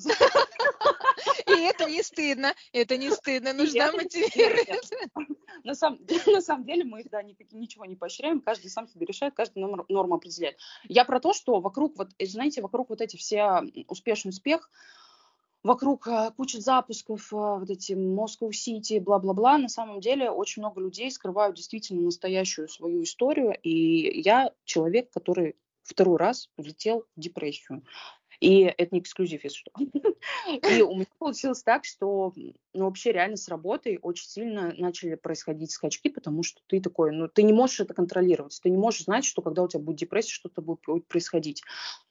И 1.47 1.61
это 1.63 1.87
не 1.87 2.03
стыдно, 2.03 2.55
это 2.73 2.99
не 2.99 3.11
стыдно, 3.11 3.55
нужно 3.55 3.91
мотивировать. 3.93 4.93
На 5.65 5.75
самом, 5.75 5.99
на 6.27 6.41
самом 6.43 6.65
деле 6.65 6.85
мы 6.85 7.03
да, 7.05 7.23
ничего 7.23 7.87
не 7.87 7.97
поощряем, 7.97 8.41
каждый 8.41 8.69
сам 8.69 8.87
себе 8.87 9.07
решает, 9.07 9.35
каждый 9.35 9.61
норму 9.89 10.15
определяет. 10.15 10.59
Я 10.85 11.05
про 11.05 11.21
то, 11.21 11.33
что 11.33 11.61
вокруг, 11.61 11.97
вот, 11.97 12.11
знаете, 12.21 12.61
вокруг 12.61 12.91
вот 12.91 13.01
эти 13.01 13.17
все 13.17 13.63
успешный 13.89 14.29
успех, 14.31 14.71
вокруг 15.67 16.07
э, 16.07 16.31
кучи 16.37 16.59
запусков, 16.59 17.33
э, 17.33 17.37
вот 17.37 17.69
эти 17.69 17.93
Moscow 17.93 18.51
City, 18.51 19.01
бла-бла-бла. 19.01 19.59
На 19.59 19.69
самом 19.69 20.01
деле 20.01 20.31
очень 20.31 20.63
много 20.63 20.81
людей 20.81 21.11
скрывают 21.11 21.57
действительно 21.57 22.03
настоящую 22.03 22.69
свою 22.69 23.03
историю, 23.03 23.53
и 23.63 24.21
я 24.21 24.53
человек, 24.65 25.11
который 25.11 25.57
второй 25.83 26.19
раз 26.19 26.49
влетел 26.57 27.05
в 27.17 27.21
депрессию. 27.21 27.83
И 28.41 28.61
это 28.63 28.95
не 28.95 29.01
эксклюзив, 29.01 29.45
если 29.45 29.57
что. 29.57 29.71
И 30.77 30.83
у 30.83 30.95
меня 30.95 31.07
получилось 31.19 31.63
так, 31.63 31.85
что 31.85 32.33
ну, 32.75 32.85
вообще 32.85 33.13
реально 33.13 33.37
с 33.37 33.49
работой 33.49 33.99
очень 34.03 34.27
сильно 34.27 34.75
начали 34.77 35.15
происходить 35.15 35.71
скачки, 35.71 36.09
потому 36.09 36.43
что 36.43 36.61
ты 36.67 36.81
такой, 36.81 37.13
ну, 37.13 37.29
ты 37.29 37.43
не 37.43 37.53
можешь 37.53 37.81
это 37.81 37.95
контролировать, 37.95 38.59
ты 38.63 38.71
не 38.71 38.77
можешь 38.77 39.05
знать, 39.05 39.25
что 39.25 39.43
когда 39.43 39.63
у 39.63 39.69
тебя 39.69 39.81
будет 39.81 39.99
депрессия, 39.99 40.33
что-то 40.33 40.61
будет 40.61 41.07
происходить. 41.09 41.63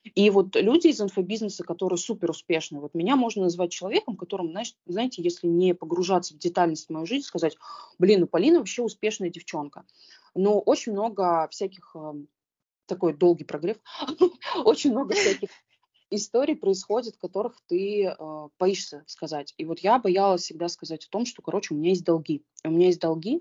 И 0.03 0.29
вот 0.29 0.55
люди 0.55 0.87
из 0.87 1.01
инфобизнеса, 1.01 1.63
которые 1.63 1.97
супер 1.97 2.31
успешны, 2.31 2.79
вот 2.79 2.93
меня 2.93 3.15
можно 3.15 3.43
назвать 3.43 3.71
человеком, 3.71 4.17
которым, 4.17 4.51
знаешь, 4.51 4.75
знаете, 4.85 5.21
если 5.21 5.47
не 5.47 5.73
погружаться 5.73 6.33
в 6.33 6.37
детальность 6.37 6.89
мою 6.89 7.05
жизнь, 7.05 7.25
сказать, 7.25 7.57
блин, 7.99 8.21
ну 8.21 8.27
Полина 8.27 8.59
вообще 8.59 8.81
успешная 8.81 9.29
девчонка. 9.29 9.85
Но 10.33 10.59
очень 10.59 10.91
много 10.91 11.47
всяких 11.49 11.95
эм, 11.95 12.27
такой 12.85 13.13
долгий 13.13 13.45
прогрев, 13.45 13.77
очень 14.65 14.91
много 14.91 15.15
всяких 15.15 15.49
историй 16.15 16.55
происходит, 16.55 17.17
которых 17.17 17.61
ты 17.67 18.05
э, 18.05 18.47
боишься 18.59 19.03
сказать. 19.07 19.53
И 19.57 19.65
вот 19.65 19.79
я 19.79 19.99
боялась 19.99 20.43
всегда 20.43 20.67
сказать 20.69 21.05
о 21.05 21.09
том, 21.09 21.25
что, 21.25 21.41
короче, 21.41 21.73
у 21.73 21.77
меня 21.77 21.89
есть 21.89 22.03
долги. 22.03 22.43
У 22.63 22.69
меня 22.69 22.87
есть 22.87 22.99
долги. 22.99 23.39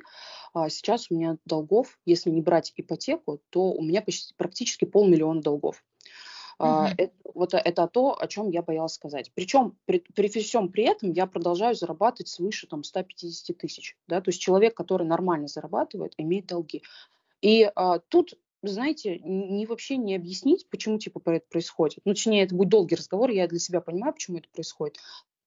А 0.52 0.68
сейчас 0.68 1.10
у 1.10 1.14
меня 1.14 1.38
долгов, 1.44 1.98
если 2.04 2.30
не 2.30 2.40
брать 2.40 2.72
ипотеку, 2.76 3.40
то 3.50 3.72
у 3.72 3.82
меня 3.82 4.02
почти, 4.02 4.34
практически 4.37 4.84
полмиллиона 4.84 5.40
долгов. 5.40 5.82
Uh-huh. 6.60 6.94
Это, 6.96 7.12
вот 7.34 7.52
это 7.52 7.88
то, 7.88 8.16
о 8.20 8.28
чем 8.28 8.50
я 8.50 8.62
боялась 8.62 8.94
сказать. 8.94 9.32
Причем 9.34 9.76
при, 9.87 9.98
при 9.98 10.28
всем 10.28 10.68
при 10.68 10.84
этом 10.84 11.10
я 11.10 11.26
продолжаю 11.26 11.74
зарабатывать 11.74 12.28
свыше 12.28 12.68
там, 12.68 12.84
150 12.84 13.56
тысяч. 13.58 13.96
Да? 14.06 14.20
То 14.20 14.28
есть 14.28 14.40
человек, 14.40 14.76
который 14.76 15.06
нормально 15.06 15.48
зарабатывает, 15.48 16.14
имеет 16.16 16.46
долги. 16.46 16.82
И 17.40 17.70
а, 17.74 17.98
тут 17.98 18.38
знаете, 18.68 19.18
не 19.18 19.66
вообще 19.66 19.96
не 19.96 20.14
объяснить, 20.14 20.68
почему 20.68 20.98
типа 20.98 21.20
это 21.27 21.46
происходит. 21.48 22.00
Ну, 22.05 22.12
точнее, 22.12 22.44
это 22.44 22.55
будет 22.55 22.68
долгий 22.68 22.96
разговор, 22.96 23.31
я 23.31 23.46
для 23.46 23.59
себя 23.59 23.81
понимаю, 23.81 24.14
почему 24.14 24.38
это 24.38 24.48
происходит. 24.53 24.98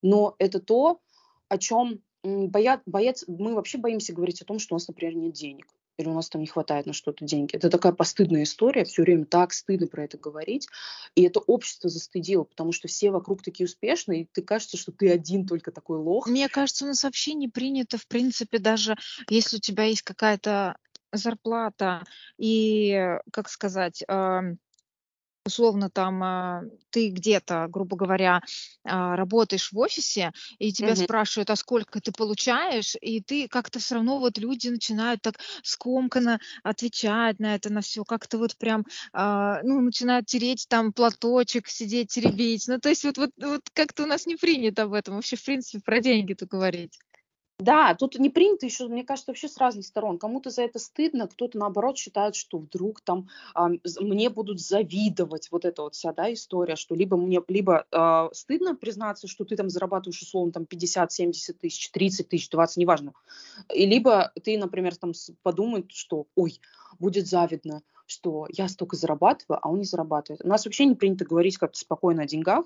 Но 0.01 0.35
это 0.39 0.59
то, 0.59 1.01
о 1.49 1.57
чем 1.57 2.01
боят, 2.23 2.81
боец, 2.85 3.23
мы 3.27 3.55
вообще 3.55 3.77
боимся 3.77 4.13
говорить 4.13 4.41
о 4.41 4.45
том, 4.45 4.59
что 4.59 4.75
у 4.75 4.77
нас, 4.77 4.87
например, 4.87 5.15
нет 5.15 5.33
денег 5.33 5.67
или 5.97 6.07
у 6.07 6.13
нас 6.13 6.29
там 6.29 6.41
не 6.41 6.47
хватает 6.47 6.85
на 6.85 6.93
что-то 6.93 7.25
денег. 7.25 7.53
Это 7.53 7.69
такая 7.69 7.91
постыдная 7.91 8.43
история, 8.43 8.85
все 8.85 9.01
время 9.01 9.25
так 9.25 9.51
стыдно 9.51 9.87
про 9.87 10.03
это 10.03 10.17
говорить, 10.17 10.67
и 11.15 11.23
это 11.23 11.39
общество 11.39 11.89
застыдило, 11.89 12.43
потому 12.43 12.71
что 12.71 12.87
все 12.87 13.11
вокруг 13.11 13.41
такие 13.41 13.65
успешные, 13.65 14.21
и 14.21 14.27
ты 14.31 14.41
кажется, 14.41 14.77
что 14.77 14.91
ты 14.91 15.09
один 15.11 15.47
только 15.47 15.71
такой 15.71 15.97
лох. 15.97 16.27
Мне 16.27 16.47
кажется, 16.49 16.85
у 16.85 16.87
нас 16.87 17.03
вообще 17.03 17.33
не 17.33 17.47
принято, 17.47 17.97
в 17.97 18.07
принципе, 18.07 18.59
даже 18.59 18.95
если 19.29 19.57
у 19.57 19.59
тебя 19.59 19.85
есть 19.85 20.03
какая-то 20.03 20.77
зарплата 21.13 22.03
и, 22.37 23.17
как 23.31 23.49
сказать, 23.49 24.03
условно 25.45 25.89
там 25.89 26.21
а, 26.23 26.61
ты 26.89 27.09
где-то, 27.09 27.67
грубо 27.69 27.95
говоря, 27.95 28.41
а, 28.83 29.15
работаешь 29.15 29.71
в 29.71 29.77
офисе, 29.79 30.31
и 30.59 30.73
тебя 30.73 30.95
Мгм. 30.95 30.97
спрашивают, 30.97 31.49
а 31.49 31.55
сколько 31.55 32.01
ты 32.01 32.11
получаешь, 32.11 32.95
и 32.99 33.21
ты 33.21 33.47
как-то 33.47 33.79
все 33.79 33.95
равно 33.95 34.19
вот 34.19 34.37
люди 34.37 34.67
начинают 34.67 35.21
так 35.21 35.35
скомканно 35.63 36.39
отвечать 36.63 37.39
на 37.39 37.55
это, 37.55 37.71
на 37.71 37.79
все, 37.81 38.03
как-то 38.03 38.37
вот 38.37 38.57
прям, 38.57 38.83
а, 39.13 39.61
ну, 39.63 39.79
начинают 39.81 40.25
тереть 40.25 40.65
там 40.69 40.91
платочек, 40.91 41.67
сидеть, 41.69 42.09
теребить. 42.13 42.67
Ну, 42.67 42.77
то 42.79 42.89
есть 42.89 43.05
вот, 43.05 43.17
вот, 43.17 43.31
вот 43.41 43.61
как-то 43.73 44.03
у 44.03 44.05
нас 44.05 44.25
не 44.25 44.35
принято 44.35 44.83
об 44.83 44.93
этом 44.93 45.15
вообще, 45.15 45.37
в 45.37 45.45
принципе, 45.45 45.81
про 45.83 46.01
деньги-то 46.01 46.45
говорить. 46.45 46.99
Да, 47.59 47.95
тут 47.95 48.19
не 48.19 48.29
принято 48.29 48.67
еще, 48.67 48.87
мне 48.87 49.03
кажется, 49.03 49.31
вообще 49.31 49.47
с 49.47 49.57
разных 49.57 49.83
сторон. 49.83 50.19
Кому-то 50.19 50.51
за 50.51 50.61
это 50.61 50.77
стыдно, 50.77 51.27
кто-то 51.27 51.57
наоборот 51.57 51.97
считает, 51.97 52.35
что 52.35 52.59
вдруг 52.59 53.01
там 53.01 53.29
а, 53.55 53.69
мне 53.99 54.29
будут 54.29 54.59
завидовать. 54.59 55.47
Вот 55.49 55.65
эта 55.65 55.81
вот 55.81 55.95
вся 55.95 56.13
да, 56.13 56.31
история, 56.31 56.75
что 56.75 56.93
либо 56.93 57.17
мне 57.17 57.41
либо 57.47 57.87
а, 57.91 58.29
стыдно 58.31 58.75
признаться, 58.75 59.27
что 59.27 59.43
ты 59.43 59.55
там 59.55 59.71
зарабатываешь 59.71 60.21
условно 60.21 60.51
там 60.51 60.65
50, 60.67 61.11
70 61.11 61.57
тысяч, 61.57 61.89
30 61.89 62.29
тысяч, 62.29 62.49
20, 62.51 62.77
неважно. 62.77 63.13
И 63.73 63.87
либо 63.87 64.31
ты, 64.43 64.55
например, 64.59 64.95
там 64.95 65.13
подумает, 65.41 65.91
что 65.91 66.27
ой, 66.35 66.59
будет 66.99 67.25
завидно, 67.25 67.81
что 68.07 68.47
я 68.49 68.67
столько 68.69 68.95
зарабатываю, 68.95 69.59
а 69.61 69.69
он 69.69 69.79
не 69.79 69.85
зарабатывает. 69.85 70.43
У 70.43 70.47
нас 70.47 70.65
вообще 70.65 70.85
не 70.85 70.95
принято 70.95 71.25
говорить 71.25 71.57
как-то 71.57 71.77
спокойно 71.77 72.23
о 72.23 72.25
деньгах, 72.25 72.65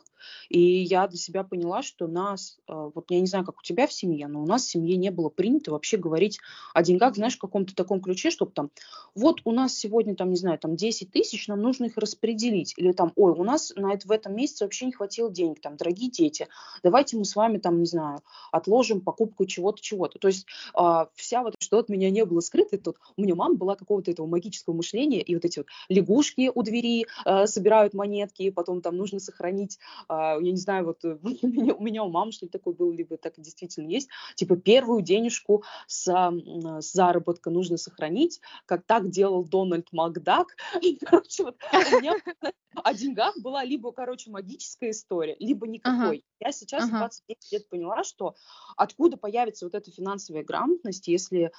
и 0.49 0.59
я 0.59 1.07
для 1.07 1.17
себя 1.17 1.43
поняла, 1.43 1.81
что 1.81 2.07
нас, 2.07 2.59
э, 2.67 2.91
вот 2.93 3.09
я 3.09 3.19
не 3.19 3.25
знаю, 3.25 3.43
как 3.43 3.57
у 3.59 3.63
тебя 3.63 3.87
в 3.87 3.93
семье, 3.93 4.27
но 4.27 4.41
у 4.41 4.45
нас 4.45 4.63
в 4.63 4.69
семье 4.69 4.95
не 4.97 5.09
было 5.09 5.29
принято 5.29 5.71
вообще 5.71 5.97
говорить 5.97 6.39
о 6.73 6.83
деньгах, 6.83 7.15
знаешь, 7.15 7.35
в 7.35 7.41
каком-то 7.41 7.75
таком 7.75 8.01
ключе, 8.01 8.29
чтобы 8.29 8.51
там, 8.51 8.69
вот 9.15 9.41
у 9.43 9.51
нас 9.51 9.75
сегодня 9.75 10.15
там, 10.15 10.29
не 10.29 10.37
знаю, 10.37 10.59
там 10.59 10.75
10 10.75 11.11
тысяч, 11.11 11.47
нам 11.47 11.59
нужно 11.59 11.85
их 11.85 11.97
распределить, 11.97 12.73
или 12.77 12.91
там, 12.91 13.11
ой, 13.15 13.33
у 13.33 13.43
нас 13.43 13.73
на 13.75 13.93
это, 13.93 14.07
в 14.07 14.11
этом 14.11 14.35
месяце 14.35 14.63
вообще 14.63 14.85
не 14.85 14.91
хватило 14.91 15.31
денег, 15.31 15.59
там, 15.59 15.75
дорогие 15.75 16.11
дети, 16.11 16.47
давайте 16.83 17.17
мы 17.17 17.25
с 17.25 17.35
вами 17.35 17.57
там, 17.57 17.79
не 17.79 17.85
знаю, 17.85 18.19
отложим 18.51 19.01
покупку 19.01 19.45
чего-то, 19.45 19.81
чего-то. 19.81 20.19
То 20.19 20.27
есть 20.27 20.45
э, 20.77 21.05
вся 21.15 21.41
вот, 21.41 21.55
что 21.59 21.79
от 21.79 21.89
меня 21.89 22.09
не 22.09 22.25
было 22.25 22.39
скрыто, 22.41 22.77
тут 22.77 22.97
у 23.17 23.21
меня 23.21 23.35
мама 23.35 23.55
была 23.55 23.75
какого-то 23.75 24.11
этого 24.11 24.27
магического 24.27 24.73
мышления, 24.73 25.21
и 25.21 25.33
вот 25.35 25.45
эти 25.45 25.59
вот 25.59 25.67
лягушки 25.89 26.51
у 26.53 26.63
двери 26.63 27.05
э, 27.25 27.47
собирают 27.47 27.93
монетки, 27.93 28.49
потом 28.51 28.81
там 28.81 28.97
нужно 28.97 29.19
сохранить, 29.19 29.79
э, 30.09 30.13
я 30.13 30.39
не 30.39 30.57
знаю, 30.57 30.85
вот 30.85 31.03
у 31.03 31.47
меня, 31.47 31.73
у 31.73 31.83
меня 31.83 32.03
у 32.03 32.09
мамы 32.09 32.31
что-то 32.31 32.53
такое 32.53 32.73
было, 32.73 32.91
либо 32.91 33.17
так 33.17 33.33
действительно 33.37 33.87
есть, 33.87 34.09
типа 34.35 34.55
первую 34.57 35.01
денежку 35.01 35.63
с, 35.87 36.07
э, 36.07 36.81
с 36.81 36.91
заработка 36.91 37.49
нужно 37.49 37.77
сохранить, 37.77 38.41
как 38.65 38.85
так 38.85 39.09
делал 39.09 39.43
Дональд 39.43 39.91
Макдак. 39.91 40.55
Короче, 41.05 41.43
вот 41.43 41.55
у 41.73 41.99
меня 41.99 42.15
о 42.75 42.93
деньгах 42.93 43.37
была 43.39 43.63
либо, 43.63 43.91
короче, 43.91 44.29
магическая 44.29 44.91
история, 44.91 45.35
либо 45.39 45.67
никакой. 45.67 46.17
Ага. 46.39 46.47
Я 46.47 46.51
сейчас 46.51 46.85
ага. 46.85 46.99
29 46.99 47.51
лет 47.51 47.69
поняла, 47.69 48.03
что 48.03 48.35
откуда 48.77 49.17
появится 49.17 49.65
вот 49.65 49.75
эта 49.75 49.91
финансовая 49.91 50.43
грамотность, 50.43 51.07
если 51.07 51.51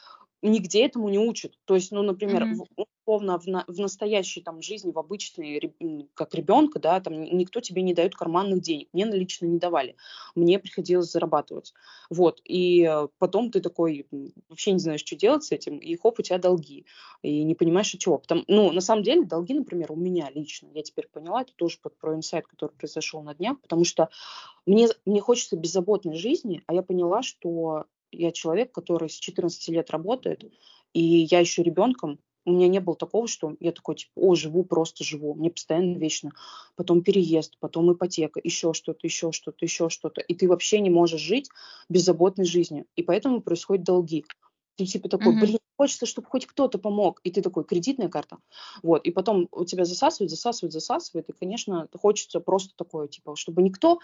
нигде 0.43 0.85
этому 0.85 1.09
не 1.09 1.19
учат. 1.19 1.59
То 1.65 1.75
есть, 1.75 1.93
ну, 1.93 2.03
например, 2.03 2.45
mm-hmm 2.45 2.85
условно 3.05 3.39
в, 3.39 3.47
на, 3.47 3.65
в 3.67 3.79
настоящей 3.79 4.41
там 4.41 4.63
жизни, 4.63 4.93
в 4.93 4.99
обычной, 4.99 5.73
как 6.15 6.35
ребенка, 6.35 6.79
да, 6.79 7.01
там 7.01 7.23
никто 7.23 7.61
тебе 7.61 7.83
не 7.83 7.95
дает 7.95 8.15
карманных 8.15 8.61
денег. 8.61 8.89
Мне 8.93 9.05
лично 9.07 9.47
не 9.47 9.59
давали. 9.59 9.97
Мне 10.35 10.59
приходилось 10.59 11.11
зарабатывать. 11.11 11.73
Вот. 12.11 12.41
И 12.45 12.85
э, 12.85 13.09
потом 13.19 13.51
ты 13.51 13.61
такой 13.61 14.07
вообще 14.49 14.73
не 14.73 14.79
знаешь, 14.79 15.01
что 15.01 15.17
делать 15.17 15.45
с 15.45 15.53
этим, 15.53 15.79
и 15.79 15.97
хоп, 15.97 16.19
у 16.19 16.23
тебя 16.23 16.39
долги. 16.39 16.87
И 17.23 17.43
не 17.43 17.55
понимаешь, 17.55 17.95
от 17.95 18.01
чего. 18.01 18.19
Потому, 18.19 18.45
ну, 18.49 18.73
на 18.73 18.81
самом 18.81 19.03
деле, 19.03 19.25
долги, 19.25 19.55
например, 19.55 19.93
у 19.93 19.97
меня 19.97 20.31
лично, 20.35 20.69
я 20.73 20.83
теперь 20.83 21.09
поняла, 21.09 21.43
это 21.43 21.53
тоже 21.55 21.79
под 21.83 21.99
про 21.99 22.15
инсайт, 22.15 22.47
который 22.47 22.73
произошел 22.73 23.23
на 23.23 23.35
днях, 23.35 23.61
потому 23.61 23.85
что 23.85 24.09
мне, 24.67 24.89
мне 25.05 25.21
хочется 25.21 25.57
беззаботной 25.57 26.17
жизни, 26.17 26.63
а 26.67 26.75
я 26.75 26.83
поняла, 26.83 27.23
что 27.23 27.87
я 28.12 28.31
человек, 28.31 28.72
который 28.72 29.09
с 29.09 29.14
14 29.14 29.68
лет 29.68 29.90
работает, 29.90 30.44
и 30.92 31.03
я 31.03 31.40
еще 31.40 31.62
ребенком 31.62 32.18
У 32.44 32.53
меня 32.53 32.66
не 32.66 32.81
было 32.81 32.96
такого, 32.96 33.29
что 33.29 33.57
я 33.61 33.70
такой, 33.70 33.94
типа, 33.94 34.11
о, 34.16 34.35
живу, 34.35 34.64
просто 34.64 35.05
живу. 35.05 35.35
Мне 35.35 35.51
постоянно 35.51 35.96
вечно. 35.96 36.33
Потом 36.75 37.03
переезд, 37.03 37.57
потом 37.61 37.92
ипотека, 37.92 38.40
еще 38.42 38.72
что-то, 38.72 39.07
еще 39.07 39.31
что-то, 39.31 39.64
еще 39.64 39.88
что-то. 39.88 40.20
И 40.20 40.35
ты 40.35 40.48
вообще 40.48 40.81
не 40.81 40.90
можешь 40.90 41.20
жить 41.20 41.48
беззаботной 41.88 42.44
жизнью. 42.44 42.87
И 42.96 43.03
поэтому 43.03 43.42
происходят 43.42 43.85
долги. 43.85 44.25
Ты 44.77 44.87
типа 44.87 45.09
такой, 45.09 45.38
блин, 45.38 45.59
хочется, 45.77 46.07
чтобы 46.07 46.27
хоть 46.29 46.46
кто-то 46.46 46.79
помог. 46.79 47.20
И 47.22 47.31
ты 47.31 47.42
такой, 47.42 47.64
кредитная 47.64 48.09
карта. 48.09 48.38
Вот. 48.83 49.05
И 49.05 49.12
потом 49.12 49.46
у 49.53 49.64
тебя 49.64 49.85
засасывает, 49.85 50.31
засасывает, 50.31 50.72
засасывает. 50.72 51.29
И, 51.29 51.33
конечно, 51.33 51.88
хочется 51.94 52.40
просто 52.40 52.75
такое, 52.77 53.07
типа, 53.07 53.37
чтобы 53.37 53.62
никто 53.62 54.01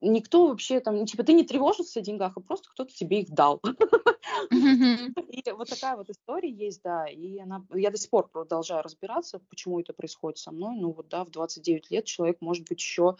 никто 0.00 0.48
вообще 0.48 0.80
там, 0.80 1.04
типа, 1.06 1.22
ты 1.24 1.32
не 1.32 1.44
тревожился 1.44 2.00
о 2.00 2.02
деньгах, 2.02 2.32
а 2.36 2.40
просто 2.40 2.68
кто-то 2.70 2.92
тебе 2.92 3.20
их 3.20 3.30
дал. 3.30 3.60
И 4.50 5.42
вот 5.52 5.68
такая 5.68 5.96
вот 5.96 6.10
история 6.10 6.50
есть, 6.50 6.82
да, 6.82 7.06
и 7.06 7.38
она, 7.38 7.64
я 7.74 7.90
до 7.90 7.96
сих 7.96 8.10
пор 8.10 8.28
продолжаю 8.28 8.82
разбираться, 8.82 9.40
почему 9.50 9.80
это 9.80 9.92
происходит 9.92 10.38
со 10.38 10.52
мной, 10.52 10.76
ну 10.76 10.92
вот, 10.92 11.08
да, 11.08 11.24
в 11.24 11.30
29 11.30 11.90
лет 11.90 12.04
человек 12.04 12.38
может 12.40 12.68
быть 12.68 12.78
еще 12.78 13.16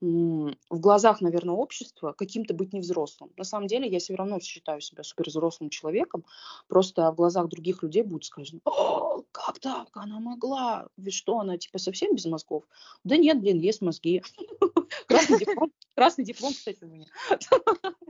в 0.00 0.54
глазах, 0.70 1.20
наверное, 1.20 1.54
общества 1.54 2.12
каким-то 2.12 2.54
быть 2.54 2.72
невзрослым. 2.72 3.30
На 3.36 3.44
самом 3.44 3.66
деле 3.66 3.86
я 3.88 3.98
все 3.98 4.14
равно 4.14 4.40
считаю 4.40 4.80
себя 4.80 5.02
супервзрослым 5.02 5.68
человеком, 5.68 6.24
просто 6.68 7.10
в 7.12 7.16
глазах 7.16 7.48
других 7.48 7.82
людей 7.82 8.02
будет 8.02 8.24
сказано, 8.24 8.60
О, 8.64 9.22
как 9.32 9.58
так, 9.58 9.88
она 9.92 10.18
могла, 10.20 10.88
ведь 10.96 11.14
что, 11.14 11.38
она 11.38 11.58
типа 11.58 11.78
совсем 11.78 12.14
без 12.14 12.24
мозгов? 12.24 12.64
Да 13.04 13.16
нет, 13.16 13.40
блин, 13.40 13.58
есть 13.58 13.82
мозги. 13.82 14.22
Красный 15.06 15.38
диплом, 15.38 15.72
красный 15.94 16.24
диплом, 16.24 16.52
кстати, 16.52 16.82
у 16.82 16.88
меня. 16.88 17.06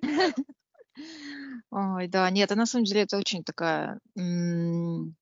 Ой, 1.71 2.09
да, 2.09 2.31
нет, 2.31 2.53
а 2.53 2.57
на 2.57 2.67
самом 2.67 2.85
деле 2.85 3.03
это 3.03 3.17
очень 3.19 3.43
такая 3.43 3.99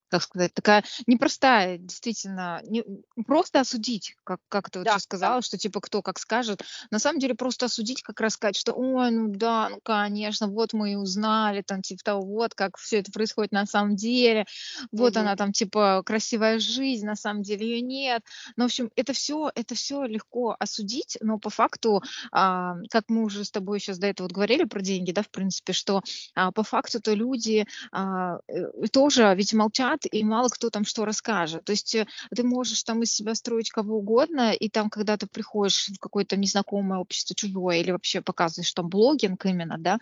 как 0.09 0.23
сказать, 0.23 0.55
такая 0.55 0.85
непростая, 1.07 1.79
действительно, 1.79 2.61
не, 2.65 2.85
просто 3.27 3.61
осудить, 3.61 4.17
как, 4.25 4.41
как 4.49 4.71
ты 4.71 4.81
вот 4.81 4.87
да, 4.87 4.99
сказала, 4.99 5.37
да. 5.37 5.43
что 5.43 5.59
типа 5.59 5.81
кто 5.81 6.03
как 6.03 6.19
скажет. 6.19 6.63
На 6.91 6.99
самом 6.99 7.21
деле 7.21 7.35
просто 7.35 7.67
осудить, 7.67 8.03
как 8.03 8.21
раз 8.21 8.35
сказать, 8.35 8.57
что 8.57 8.73
ой, 8.73 9.11
ну 9.11 9.29
да, 9.29 9.69
ну 9.69 9.81
конечно, 9.83 10.49
вот 10.49 10.73
мы 10.73 10.93
и 10.93 10.97
узнали, 10.97 11.63
там 11.63 11.83
типа 11.83 12.03
того, 12.05 12.23
вот 12.23 12.55
как 12.55 12.77
все 12.79 12.99
это 12.99 13.13
происходит 13.13 13.53
на 13.53 13.67
самом 13.67 13.97
деле, 13.97 14.47
вот 14.93 15.13
угу. 15.13 15.21
она 15.21 15.37
там 15.37 15.53
типа 15.53 16.03
красивая 16.05 16.59
жизнь, 16.59 17.07
на 17.07 17.17
самом 17.17 17.43
деле 17.43 17.69
ее 17.69 17.81
нет. 17.81 18.23
Ну, 18.57 18.65
в 18.65 18.67
общем, 18.67 18.91
это 18.97 19.13
все, 19.13 19.51
это 19.55 19.75
все 19.75 20.05
легко 20.05 20.57
осудить, 20.59 21.19
но 21.21 21.39
по 21.39 21.51
факту, 21.51 22.03
а, 22.33 22.77
как 22.91 23.05
мы 23.09 23.25
уже 23.25 23.45
с 23.45 23.51
тобой 23.51 23.81
сейчас 23.81 23.99
до 23.99 24.07
этого 24.07 24.27
вот 24.27 24.33
говорили 24.33 24.65
про 24.65 24.81
деньги, 24.81 25.13
да, 25.13 25.23
в 25.23 25.31
принципе, 25.31 25.73
что 25.73 26.03
а, 26.35 26.53
по 26.53 26.63
факту-то 26.63 27.15
люди 27.15 27.67
а, 27.93 28.39
э, 28.49 28.87
тоже 28.93 29.35
ведь 29.37 29.53
молчат, 29.55 29.98
формат, 29.99 30.07
и 30.11 30.25
мало 30.25 30.49
кто 30.49 30.71
там 30.71 30.85
что 30.85 31.05
расскажет. 31.05 31.65
То 31.65 31.73
есть 31.73 31.95
э, 31.95 32.07
ты 32.35 32.43
можешь 32.43 32.83
там 32.83 33.03
из 33.03 33.13
себя 33.13 33.35
строить 33.35 33.71
кого 33.71 33.99
угодно, 33.99 34.53
и 34.53 34.69
там, 34.69 34.91
когда 34.91 35.17
ты 35.17 35.27
приходишь 35.27 35.89
в 35.89 35.99
какое-то 35.99 36.37
незнакомое 36.37 36.99
общество 36.99 37.35
чужое 37.35 37.79
или 37.79 37.91
вообще 37.91 38.21
показываешь 38.21 38.73
там 38.73 38.89
блогинг 38.89 39.45
именно, 39.47 39.77
да, 39.79 39.99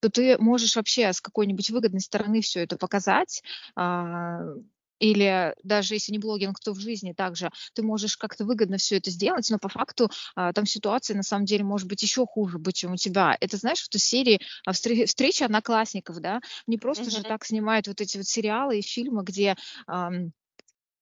то 0.00 0.08
ты 0.08 0.38
можешь 0.38 0.76
вообще 0.76 1.12
с 1.12 1.20
какой-нибудь 1.20 1.70
выгодной 1.70 2.00
стороны 2.00 2.40
все 2.40 2.60
это 2.60 2.76
показать, 2.76 3.42
а, 3.76 4.40
или 5.00 5.54
даже 5.64 5.94
если 5.94 6.12
не 6.12 6.18
блогинг, 6.18 6.60
то 6.60 6.72
в 6.72 6.78
жизни 6.78 7.12
также 7.12 7.50
ты 7.74 7.82
можешь 7.82 8.16
как-то 8.16 8.44
выгодно 8.44 8.76
все 8.76 8.98
это 8.98 9.10
сделать, 9.10 9.48
но 9.50 9.58
по 9.58 9.68
факту 9.68 10.10
а, 10.36 10.52
там 10.52 10.66
ситуация 10.66 11.16
на 11.16 11.22
самом 11.22 11.46
деле 11.46 11.64
может 11.64 11.88
быть 11.88 12.02
еще 12.02 12.26
хуже 12.26 12.58
быть, 12.58 12.76
чем 12.76 12.92
у 12.92 12.96
тебя. 12.96 13.36
Это 13.40 13.56
знаешь, 13.56 13.80
в 13.80 13.88
той 13.88 14.00
серии 14.00 14.40
а, 14.66 14.72
встреча 14.72 15.46
одноклассников, 15.46 16.20
да, 16.20 16.40
не 16.66 16.76
просто 16.78 17.04
mm-hmm. 17.04 17.16
же 17.16 17.22
так 17.22 17.44
снимают 17.44 17.88
вот 17.88 18.00
эти 18.00 18.18
вот 18.18 18.26
сериалы 18.26 18.78
и 18.78 18.82
фильмы, 18.82 19.24
где 19.24 19.56
ам, 19.86 20.32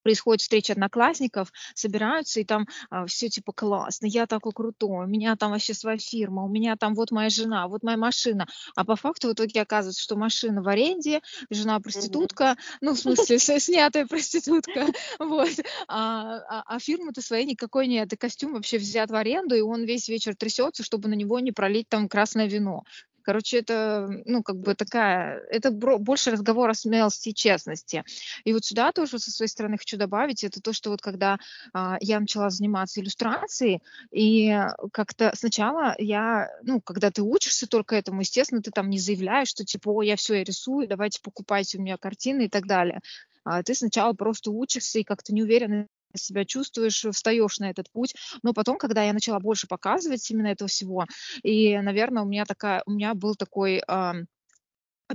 происходит 0.02 0.42
встреча 0.42 0.72
одноклассников, 0.72 1.52
собираются, 1.74 2.40
и 2.40 2.44
там 2.44 2.66
а, 2.90 3.06
все 3.06 3.28
типа 3.28 3.52
классно, 3.52 4.06
я 4.06 4.26
такой 4.26 4.52
крутой, 4.52 5.04
у 5.04 5.08
меня 5.08 5.37
там 5.37 5.52
вообще 5.52 5.74
своя 5.74 5.98
фирма, 5.98 6.44
у 6.44 6.48
меня 6.48 6.76
там 6.76 6.94
вот 6.94 7.11
моя 7.11 7.30
жена, 7.30 7.68
вот 7.68 7.82
моя 7.82 7.96
машина. 7.96 8.46
А 8.74 8.84
по 8.84 8.96
факту 8.96 9.28
в 9.28 9.32
итоге 9.32 9.62
оказывается, 9.62 10.02
что 10.02 10.16
машина 10.16 10.62
в 10.62 10.68
аренде, 10.68 11.20
жена 11.50 11.80
проститутка, 11.80 12.56
ну, 12.80 12.94
в 12.94 12.98
смысле, 12.98 13.38
снятая 13.38 14.06
проститутка, 14.06 14.87
вот, 15.18 15.50
а, 15.87 16.38
а, 16.48 16.62
а 16.66 16.78
фирмы-то 16.78 17.22
своей 17.22 17.46
никакой 17.46 17.87
нет, 17.87 18.12
и 18.12 18.16
костюм 18.16 18.54
вообще 18.54 18.78
взят 18.78 19.11
в 19.11 19.14
аренду, 19.14 19.54
и 19.54 19.61
он 19.61 19.84
весь 19.84 20.08
вечер 20.08 20.34
трясется, 20.37 20.82
чтобы 20.82 21.08
на 21.08 21.14
него 21.14 21.40
не 21.40 21.52
пролить 21.52 21.88
там 21.88 22.08
красное 22.08 22.46
вино. 22.46 22.84
Короче, 23.22 23.59
это, 23.59 24.09
ну, 24.24 24.42
как 24.42 24.57
бы 24.57 24.74
такая, 24.74 25.40
это 25.50 25.70
больше 25.70 26.31
разговор 26.31 26.70
о 26.70 26.74
смелости 26.74 27.31
и 27.31 27.35
честности. 27.35 28.04
И 28.44 28.52
вот 28.52 28.64
сюда 28.64 28.92
тоже 28.92 29.18
со 29.18 29.31
своей 29.31 29.48
стороны 29.48 29.76
хочу 29.76 29.96
добавить, 29.96 30.44
это 30.44 30.61
то, 30.61 30.72
что 30.72 30.90
вот 30.90 31.02
когда 31.02 31.38
а, 31.72 31.98
я 32.00 32.20
начала 32.20 32.50
заниматься 32.50 33.00
иллюстрацией, 33.00 33.83
и 34.11 34.59
как-то 34.92 35.33
сначала 35.35 35.94
я, 35.98 36.48
ну, 36.62 36.81
когда 36.81 37.11
ты 37.11 37.22
учишься 37.22 37.66
только 37.66 37.96
этому, 37.96 38.20
естественно, 38.20 38.62
ты 38.62 38.70
там 38.70 38.88
не 38.88 38.98
заявляешь, 38.98 39.48
что 39.48 39.64
типа, 39.64 39.90
о, 39.90 40.02
я 40.02 40.16
все, 40.16 40.35
я 40.35 40.44
рисую, 40.44 40.88
давайте 40.88 41.20
покупайте 41.20 41.78
у 41.78 41.83
меня 41.83 41.96
картины 41.96 42.46
и 42.46 42.48
так 42.48 42.66
далее. 42.66 43.00
А 43.44 43.62
ты 43.62 43.74
сначала 43.74 44.12
просто 44.12 44.50
учишься 44.50 44.98
и 44.98 45.04
как-то 45.04 45.33
не 45.33 45.42
уверенно 45.42 45.87
себя 46.14 46.44
чувствуешь, 46.44 47.04
встаешь 47.12 47.58
на 47.58 47.70
этот 47.70 47.90
путь. 47.92 48.14
Но 48.42 48.52
потом, 48.52 48.78
когда 48.78 49.02
я 49.04 49.12
начала 49.12 49.40
больше 49.40 49.66
показывать 49.66 50.30
именно 50.30 50.48
этого 50.48 50.68
всего, 50.68 51.04
и, 51.42 51.78
наверное, 51.78 52.22
у 52.22 52.26
меня 52.26 52.44
такая, 52.44 52.82
у 52.86 52.92
меня 52.92 53.14
был 53.14 53.34
такой 53.34 53.82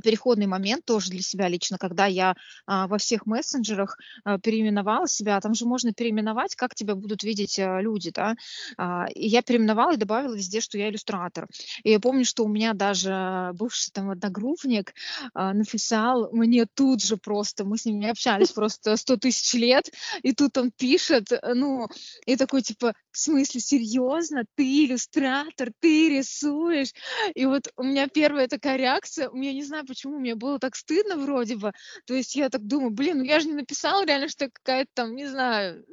переходный 0.01 0.47
момент 0.47 0.86
тоже 0.86 1.10
для 1.10 1.21
себя 1.21 1.47
лично, 1.47 1.77
когда 1.77 2.06
я 2.06 2.36
а, 2.65 2.88
во 2.88 2.97
всех 2.97 3.25
мессенджерах 3.25 3.97
а, 4.23 4.39
переименовала 4.39 5.08
себя. 5.08 5.39
Там 5.39 5.53
же 5.53 5.65
можно 5.65 5.93
переименовать, 5.93 6.56
как 6.56 6.75
тебя 6.75 6.95
будут 6.95 7.23
видеть 7.23 7.60
а, 7.60 7.82
люди, 7.82 8.12
да. 8.12 8.36
А, 8.77 9.06
и 9.13 9.27
я 9.27 9.41
переименовала 9.41 9.93
и 9.93 9.97
добавила 9.97 10.36
везде, 10.36 10.62
что 10.62 10.77
я 10.77 10.89
иллюстратор. 10.89 11.47
И 11.84 11.91
я 11.91 11.99
помню, 11.99 12.25
что 12.25 12.43
у 12.43 12.47
меня 12.47 12.73
даже 12.73 13.51
бывший 13.53 13.91
там 13.91 14.10
одногруппник 14.10 14.93
а, 15.34 15.53
написал 15.53 16.29
мне 16.32 16.65
тут 16.65 17.03
же 17.03 17.17
просто, 17.17 17.65
мы 17.65 17.77
с 17.77 17.86
ним 17.86 17.99
не 17.99 18.10
общались 18.10 18.51
просто 18.51 18.95
сто 18.97 19.17
тысяч 19.17 19.53
лет, 19.53 19.89
и 20.21 20.34
тут 20.34 20.58
он 20.58 20.71
пишет, 20.71 21.29
ну, 21.53 21.88
и 22.25 22.36
такой 22.36 22.62
типа, 22.62 22.93
в 23.12 23.17
смысле, 23.17 23.62
серьезно, 23.62 24.43
ты 24.56 24.86
иллюстратор, 24.86 25.71
ты 25.79 26.10
рисуешь? 26.10 26.93
И 27.36 27.45
вот 27.45 27.71
у 27.77 27.84
меня 27.84 28.08
первая 28.08 28.47
такая 28.47 28.77
реакция, 28.77 29.29
у 29.29 29.38
меня 29.38 29.53
не 29.53 29.63
знаю, 29.63 29.83
знаю, 29.84 29.88
почему 29.88 30.19
мне 30.19 30.36
было 30.36 30.60
так 30.60 30.76
стыдно 30.76 31.17
вроде 31.17 31.56
бы. 31.56 31.72
То 32.06 32.13
есть 32.13 32.36
я 32.36 32.50
так 32.50 32.65
думаю, 32.65 32.91
блин, 32.91 33.19
ну 33.19 33.24
я 33.24 33.39
же 33.39 33.48
не 33.48 33.54
написала 33.54 34.06
реально, 34.06 34.30
что 34.30 34.50
какая-то 34.50 34.89
там, 34.93 35.15
не 35.15 35.28
знаю, 35.28 35.86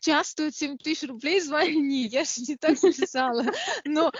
час 0.00 0.28
стоит 0.28 0.54
7 0.54 0.76
тысяч 0.78 1.08
рублей, 1.08 1.40
звони. 1.40 2.06
Я 2.06 2.24
же 2.24 2.42
не 2.48 2.56
так 2.56 2.82
написала. 2.82 3.44
Но, 3.84 4.12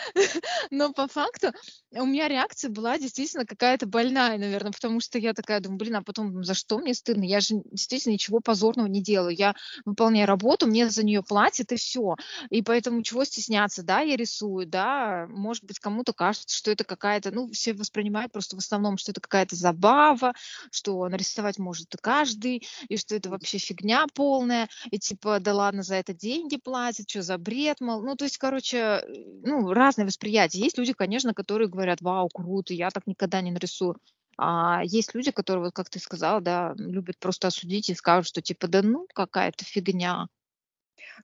но 0.71 0.93
по 0.93 1.07
факту 1.07 1.53
у 1.93 2.07
меня 2.07 2.29
реакция 2.29 2.71
была 2.71 2.99
действительно 2.99 3.45
какая-то 3.45 3.87
больная, 3.87 4.39
наверное, 4.39 4.73
потому 4.73 5.01
что 5.01 5.19
я 5.19 5.35
такая 5.35 5.61
думаю, 5.61 5.79
блин, 5.79 5.97
а 5.97 6.03
потом 6.03 6.43
за 6.45 6.55
что 6.55 6.79
мне 6.79 6.95
стыдно? 6.95 7.25
Я 7.25 7.41
же 7.41 7.63
действительно 7.71 8.13
ничего 8.15 8.41
позорного 8.41 8.87
не 8.87 9.03
делаю. 9.03 9.35
Я 9.37 9.55
выполняю 9.85 10.27
работу, 10.27 10.67
мне 10.67 10.89
за 10.89 11.05
нее 11.05 11.23
платят 11.23 11.73
и 11.73 11.77
все. 11.77 12.17
И 12.51 12.63
поэтому 12.63 13.03
чего 13.03 13.25
стесняться, 13.25 13.83
да, 13.83 14.01
я 14.01 14.17
рисую, 14.17 14.67
да, 14.67 15.27
может 15.29 15.65
быть, 15.65 15.79
кому-то 15.79 16.13
кажется, 16.13 16.57
что 16.57 16.71
это 16.71 16.85
какая-то, 16.85 17.31
ну, 17.31 17.51
все 17.51 17.75
воспринимают 17.75 18.33
просто 18.33 18.57
в 18.57 18.59
основном, 18.61 18.97
что 18.97 19.10
это 19.11 19.21
какая-то 19.21 19.57
забава, 19.57 20.33
что 20.71 21.09
нарисовать 21.09 21.59
может 21.59 21.95
каждый, 22.01 22.67
и 22.89 22.97
что 22.97 23.15
это 23.15 23.31
вообще 23.31 23.59
фигня 23.59 24.07
полная, 24.15 24.69
и 24.91 24.99
типа, 24.99 25.41
да 25.41 25.55
ладно, 25.55 25.83
за 25.83 25.97
это 25.97 26.15
деньги 26.15 26.57
платят, 26.57 27.09
что 27.09 27.23
за 27.23 27.39
бред, 27.39 27.81
мол. 27.81 28.03
Ну, 28.03 28.17
то 28.17 28.25
есть, 28.25 28.39
короче, 28.39 29.05
ну, 29.43 29.73
разные 29.73 30.07
восприятия. 30.07 30.61
Есть 30.61 30.79
люди, 30.79 30.93
конечно, 30.93 31.35
которые 31.35 31.69
говорят, 31.69 32.01
вау, 32.01 32.29
круто, 32.29 32.75
я 32.75 32.91
так 32.91 33.07
никогда 33.07 33.41
не 33.41 33.51
нарисую. 33.51 33.97
А 34.37 34.83
есть 34.85 35.15
люди, 35.15 35.31
которые, 35.31 35.65
вот 35.65 35.75
как 35.75 35.91
ты 35.91 35.99
сказала, 35.99 36.41
да, 36.41 36.75
любят 36.77 37.19
просто 37.19 37.49
осудить 37.49 37.91
и 37.91 37.95
скажут, 37.95 38.29
что 38.29 38.41
типа, 38.41 38.69
да 38.69 38.81
ну, 38.81 39.07
какая-то 39.15 39.65
фигня. 39.65 40.29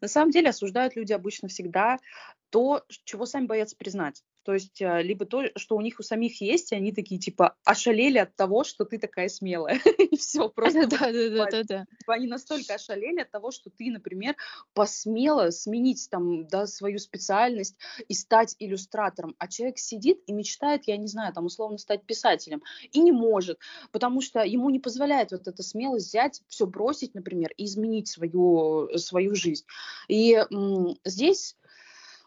На 0.01 0.09
самом 0.09 0.31
деле 0.31 0.51
осуждают 0.51 0.97
люди 0.97 1.13
обычно 1.13 1.49
всегда 1.49 1.99
то, 2.51 2.85
чего 3.05 3.27
сами 3.27 3.47
боятся 3.47 3.77
признать. 3.77 4.23
То 4.47 4.55
есть 4.55 4.81
а, 4.81 5.03
либо 5.03 5.27
то, 5.27 5.43
что 5.57 5.75
у 5.75 5.81
них 5.81 5.99
у 5.99 6.05
самих 6.05 6.41
есть, 6.41 6.71
и 6.71 6.77
они 6.77 6.93
такие 6.93 7.21
типа 7.21 7.57
ошалели 7.65 8.19
от 8.19 8.37
того, 8.37 8.63
что 8.63 8.85
ты 8.85 8.97
такая 8.97 9.29
смелая. 9.29 9.81
И 9.99 10.17
все, 10.17 10.49
просто. 10.55 10.87
Да, 10.87 11.11
да, 11.11 11.49
да, 11.51 11.63
да. 11.65 11.87
Типа 11.99 12.15
они 12.15 12.29
настолько 12.29 12.75
ошалели 12.75 13.23
от 13.23 13.31
того, 13.33 13.51
что 13.51 13.71
ты, 13.71 13.91
например, 13.91 14.37
посмела 14.73 15.51
сменить 15.51 16.07
там, 16.13 16.47
да, 16.47 16.69
свою 16.69 17.01
специальность 17.01 17.77
и 18.07 18.15
стать 18.15 18.55
иллюстратором. 18.61 19.35
А 19.39 19.49
человек 19.49 19.79
сидит 19.79 20.21
и 20.29 20.33
мечтает, 20.33 20.85
я 20.87 20.97
не 20.97 21.09
знаю, 21.09 21.35
там 21.35 21.47
условно 21.47 21.79
стать 21.79 22.05
писателем. 22.05 22.63
И 22.93 23.01
не 23.01 23.11
может, 23.11 23.59
потому 23.91 24.21
что 24.21 24.45
ему 24.45 24.71
не 24.71 24.79
позволяет 24.79 25.33
вот 25.33 25.49
эта 25.49 25.65
смелость 25.65 26.07
взять, 26.07 26.43
все 26.47 26.67
бросить, 26.67 27.17
например, 27.17 27.51
и 27.57 27.65
изменить 27.65 28.07
свою, 28.07 28.97
свою 28.97 29.35
жизнь. 29.35 29.65
И 30.07 30.41
здесь 31.05 31.57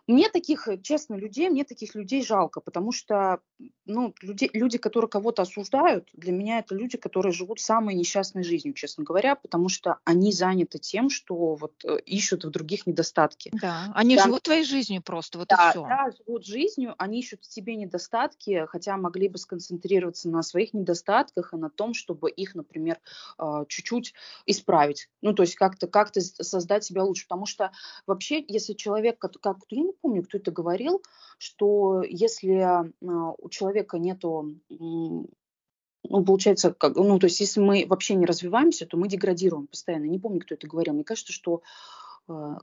мне 0.09 0.27
таких, 0.29 0.67
э, 0.67 0.79
честно, 0.81 1.13
людей, 1.13 1.49
мне 1.49 1.63
таких 1.63 1.93
людей 1.93 2.23
жалко, 2.23 2.61
потому 2.61 2.91
что, 2.91 3.41
ну, 3.85 4.15
люди, 4.21 4.49
люди, 4.53 4.79
которые 4.79 5.07
кого-то 5.07 5.43
осуждают, 5.43 6.09
для 6.13 6.31
меня 6.31 6.59
это 6.59 6.73
люди, 6.73 6.97
которые 6.97 7.31
живут 7.31 7.59
самой 7.59 7.93
несчастной 7.93 8.43
жизнью, 8.43 8.73
честно 8.73 9.03
говоря, 9.03 9.35
потому 9.35 9.69
что 9.69 9.97
они 10.05 10.31
заняты 10.31 10.79
тем, 10.79 11.11
что 11.11 11.53
вот 11.53 11.73
э, 11.85 11.99
ищут 12.07 12.43
в 12.43 12.49
других 12.49 12.87
недостатки. 12.87 13.51
Да, 13.61 13.91
они 13.93 14.15
да. 14.15 14.23
живут 14.23 14.43
твоей 14.43 14.63
жизнью 14.63 15.03
просто, 15.03 15.37
вот 15.37 15.47
да, 15.49 15.67
и 15.67 15.71
все. 15.71 15.83
Да, 15.83 16.11
живут 16.17 16.43
жизнью, 16.43 16.95
они 16.97 17.19
ищут 17.19 17.43
в 17.43 17.53
себе 17.53 17.75
недостатки, 17.75 18.65
хотя 18.67 18.97
могли 18.97 19.29
бы 19.29 19.37
сконцентрироваться 19.37 20.27
на 20.29 20.41
своих 20.41 20.73
недостатках 20.73 21.53
и 21.53 21.57
на 21.57 21.69
том, 21.69 21.93
чтобы 21.93 22.31
их, 22.31 22.55
например, 22.55 22.99
а, 23.37 23.65
чуть-чуть 23.65 24.15
исправить. 24.47 25.07
Ну, 25.21 25.33
то 25.33 25.43
есть 25.43 25.53
как-то 25.53 25.85
как 25.85 26.09
создать 26.15 26.83
себя 26.83 27.03
лучше, 27.03 27.27
потому 27.27 27.45
что 27.45 27.71
вообще, 28.07 28.43
если 28.47 28.73
человек, 28.73 29.19
как, 29.19 29.39
как 29.39 29.67
помню, 30.01 30.23
кто 30.23 30.37
это 30.37 30.51
говорил, 30.51 31.01
что 31.37 32.03
если 32.03 32.55
а, 32.55 32.85
у 33.01 33.49
человека 33.49 33.97
нету 33.97 34.55
ну, 36.09 36.25
получается, 36.25 36.73
как, 36.73 36.95
ну, 36.95 37.19
то 37.19 37.25
есть, 37.25 37.39
если 37.39 37.59
мы 37.59 37.85
вообще 37.87 38.15
не 38.15 38.25
развиваемся, 38.25 38.85
то 38.85 38.97
мы 38.97 39.07
деградируем 39.07 39.67
постоянно. 39.67 40.05
Не 40.05 40.17
помню, 40.17 40.39
кто 40.39 40.55
это 40.55 40.65
говорил. 40.65 40.93
Мне 40.93 41.03
кажется, 41.03 41.33
что 41.33 41.61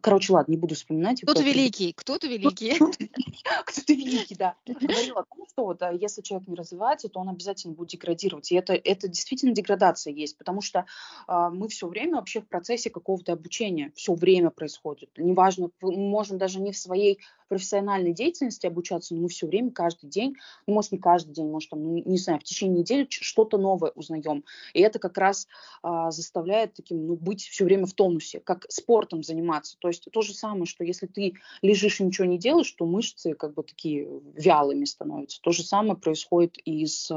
Короче, 0.01 0.33
ладно, 0.33 0.53
не 0.53 0.57
буду 0.57 0.75
вспоминать. 0.75 1.23
Кто-то 1.23 1.43
великий, 1.43 1.93
кто-то 1.93 2.29
великий. 2.29 2.79
Кто-то 3.67 3.93
великий, 3.93 4.35
да. 4.35 4.55
Говорил 4.67 5.19
о 5.19 5.25
том, 5.25 5.47
что 5.51 5.65
вот, 5.65 5.83
а, 5.83 5.93
если 5.93 6.23
человек 6.23 6.49
не 6.49 6.55
развивается, 6.55 7.09
то 7.09 7.21
он 7.21 7.29
обязательно 7.29 7.75
будет 7.75 7.89
деградировать. 7.89 8.53
И 8.53 8.55
это, 8.55 8.75
это 8.75 9.09
действительно 9.09 9.53
деградация 9.53 10.13
есть, 10.13 10.39
потому 10.39 10.61
что 10.61 10.87
э, 11.27 11.49
мы 11.53 11.69
все 11.69 11.89
время 11.89 12.17
вообще 12.17 12.41
в 12.41 12.47
процессе 12.47 12.91
какого-то 12.91 13.33
обучения, 13.33 13.93
все 13.95 14.15
время 14.15 14.51
происходит. 14.51 15.11
Неважно, 15.17 15.71
мы 15.81 15.97
можем 15.97 16.39
даже 16.39 16.61
не 16.61 16.73
в 16.73 16.79
своей 16.79 17.21
профессиональной 17.49 18.13
деятельности 18.13 18.67
обучаться, 18.67 19.15
но 19.15 19.23
мы 19.23 19.29
все 19.29 19.47
время, 19.47 19.71
каждый 19.71 20.09
день, 20.09 20.35
ну, 20.67 20.75
может, 20.75 20.93
не 20.93 20.99
каждый 20.99 21.33
день, 21.33 21.49
может, 21.49 21.71
там, 21.71 21.83
ну, 21.83 22.03
не 22.05 22.19
знаю, 22.19 22.41
в 22.41 22.45
течение 22.45 22.81
недели 22.81 23.07
что-то 23.09 23.59
новое 23.59 23.91
узнаем. 23.95 24.45
И 24.75 24.81
это 24.81 24.99
как 24.99 25.19
раз 25.19 25.47
а, 25.83 26.11
заставляет 26.11 26.75
таким, 26.75 27.07
ну, 27.07 27.17
быть 27.17 27.43
все 27.43 27.65
время 27.65 27.87
в 27.87 27.93
тонусе, 27.93 28.41
как 28.41 28.67
спортом 28.69 29.23
заниматься. 29.23 29.77
То 29.79 29.89
есть 29.89 30.09
то 30.11 30.23
же 30.23 30.35
самое, 30.35 30.67
что 30.67 30.85
если 30.85 31.07
ты 31.07 31.35
лежишь 31.63 32.01
и 32.01 32.05
ничего 32.05 32.27
не 32.27 32.39
делаешь, 32.39 32.71
то 32.73 32.87
мышцы 32.87 33.35
как 33.35 33.55
бы 33.55 33.63
такие 33.63 34.09
вялыми 34.35 34.85
становятся. 34.85 35.41
То 35.41 35.53
же 35.53 35.63
самое 35.63 35.97
происходит 35.97 36.57
и 36.65 36.87
с 36.87 37.11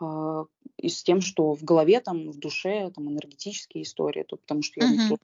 а, 0.00 0.44
и 0.76 0.88
с 0.88 1.02
тем, 1.02 1.20
что 1.20 1.54
в 1.54 1.64
голове, 1.64 2.00
там, 2.00 2.30
в 2.30 2.38
душе, 2.38 2.90
там, 2.94 3.08
энергетические 3.08 3.82
истории, 3.82 4.22
то, 4.22 4.36
потому 4.36 4.62
что 4.62 4.80
я 4.80 4.92
uh-huh. 4.92 5.16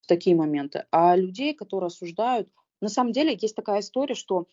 в 0.00 0.06
такие 0.06 0.36
моменты. 0.36 0.86
А 0.92 1.16
людей, 1.16 1.52
которые 1.52 1.88
осуждают, 1.88 2.48
на 2.80 2.88
самом 2.88 3.12
деле 3.12 3.36
есть 3.40 3.56
такая 3.56 3.80
история, 3.80 4.14
что 4.14 4.46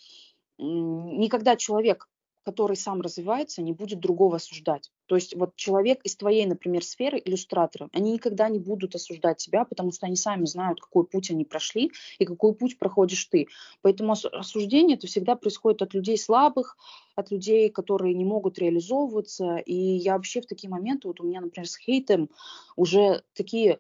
никогда 0.57 1.55
человек, 1.55 2.07
который 2.43 2.78
сам 2.78 3.01
развивается, 3.01 3.63
не 3.63 3.73
будет 3.73 3.99
другого 3.99 4.36
осуждать. 4.36 4.91
То 5.07 5.15
есть 5.15 5.36
вот 5.36 5.55
человек 5.55 5.99
из 6.03 6.15
твоей, 6.15 6.45
например, 6.45 6.84
сферы, 6.84 7.19
иллюстраторы, 7.23 7.89
они 7.91 8.13
никогда 8.13 8.49
не 8.49 8.59
будут 8.59 8.93
осуждать 8.93 9.38
тебя, 9.38 9.65
потому 9.65 9.91
что 9.91 10.05
они 10.05 10.15
сами 10.15 10.45
знают, 10.45 10.80
какой 10.80 11.05
путь 11.05 11.32
они 11.32 11.43
прошли 11.43 11.91
и 12.19 12.26
какой 12.26 12.53
путь 12.53 12.78
проходишь 12.78 13.26
ты. 13.26 13.47
Поэтому 13.82 14.13
осуждение 14.13 14.95
это 14.95 15.07
всегда 15.07 15.36
происходит 15.36 15.82
от 15.82 15.95
людей 15.95 16.19
слабых, 16.19 16.78
от 17.15 17.32
людей, 17.32 17.69
которые 17.69 18.13
не 18.13 18.26
могут 18.26 18.59
реализовываться. 18.59 19.57
И 19.57 19.73
я 19.73 20.13
вообще 20.13 20.41
в 20.41 20.45
такие 20.45 20.69
моменты, 20.69 21.07
вот 21.07 21.19
у 21.21 21.23
меня, 21.23 21.41
например, 21.41 21.67
с 21.67 21.78
хейтом 21.78 22.30
уже 22.76 23.23
такие 23.34 23.80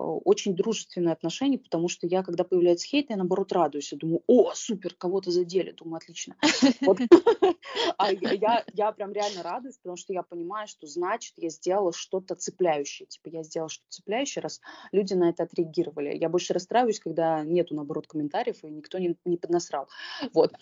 очень 0.00 0.54
дружественные 0.54 1.12
отношения, 1.12 1.58
потому 1.58 1.88
что 1.88 2.06
я, 2.06 2.22
когда 2.22 2.44
появляется 2.44 2.86
хейт, 2.86 3.10
я 3.10 3.16
наоборот 3.16 3.52
радуюсь. 3.52 3.92
Я 3.92 3.98
думаю, 3.98 4.22
о, 4.26 4.52
супер, 4.54 4.94
кого-то 4.94 5.30
задели. 5.30 5.72
Думаю, 5.72 5.96
отлично. 5.96 6.36
А 7.98 8.12
я 8.12 8.92
прям 8.92 9.12
реально 9.12 9.42
радуюсь, 9.42 9.76
потому 9.76 9.96
что 9.96 10.12
я 10.12 10.22
понимаю, 10.22 10.66
что 10.66 10.86
значит, 10.86 11.34
я 11.36 11.50
сделала 11.50 11.92
что-то 11.92 12.34
цепляющее. 12.34 13.06
Типа 13.06 13.28
я 13.28 13.42
сделала 13.42 13.68
что-то 13.68 13.90
цепляющее, 13.90 14.42
раз 14.42 14.60
люди 14.92 15.14
на 15.14 15.30
это 15.30 15.44
отреагировали. 15.44 16.16
Я 16.16 16.28
больше 16.28 16.52
расстраиваюсь, 16.52 17.00
когда 17.00 17.44
нету, 17.44 17.74
наоборот, 17.74 18.06
комментариев, 18.06 18.62
и 18.64 18.70
никто 18.70 18.98
не, 18.98 19.16
поднасрал. 19.36 19.88
Вот. 20.32 20.52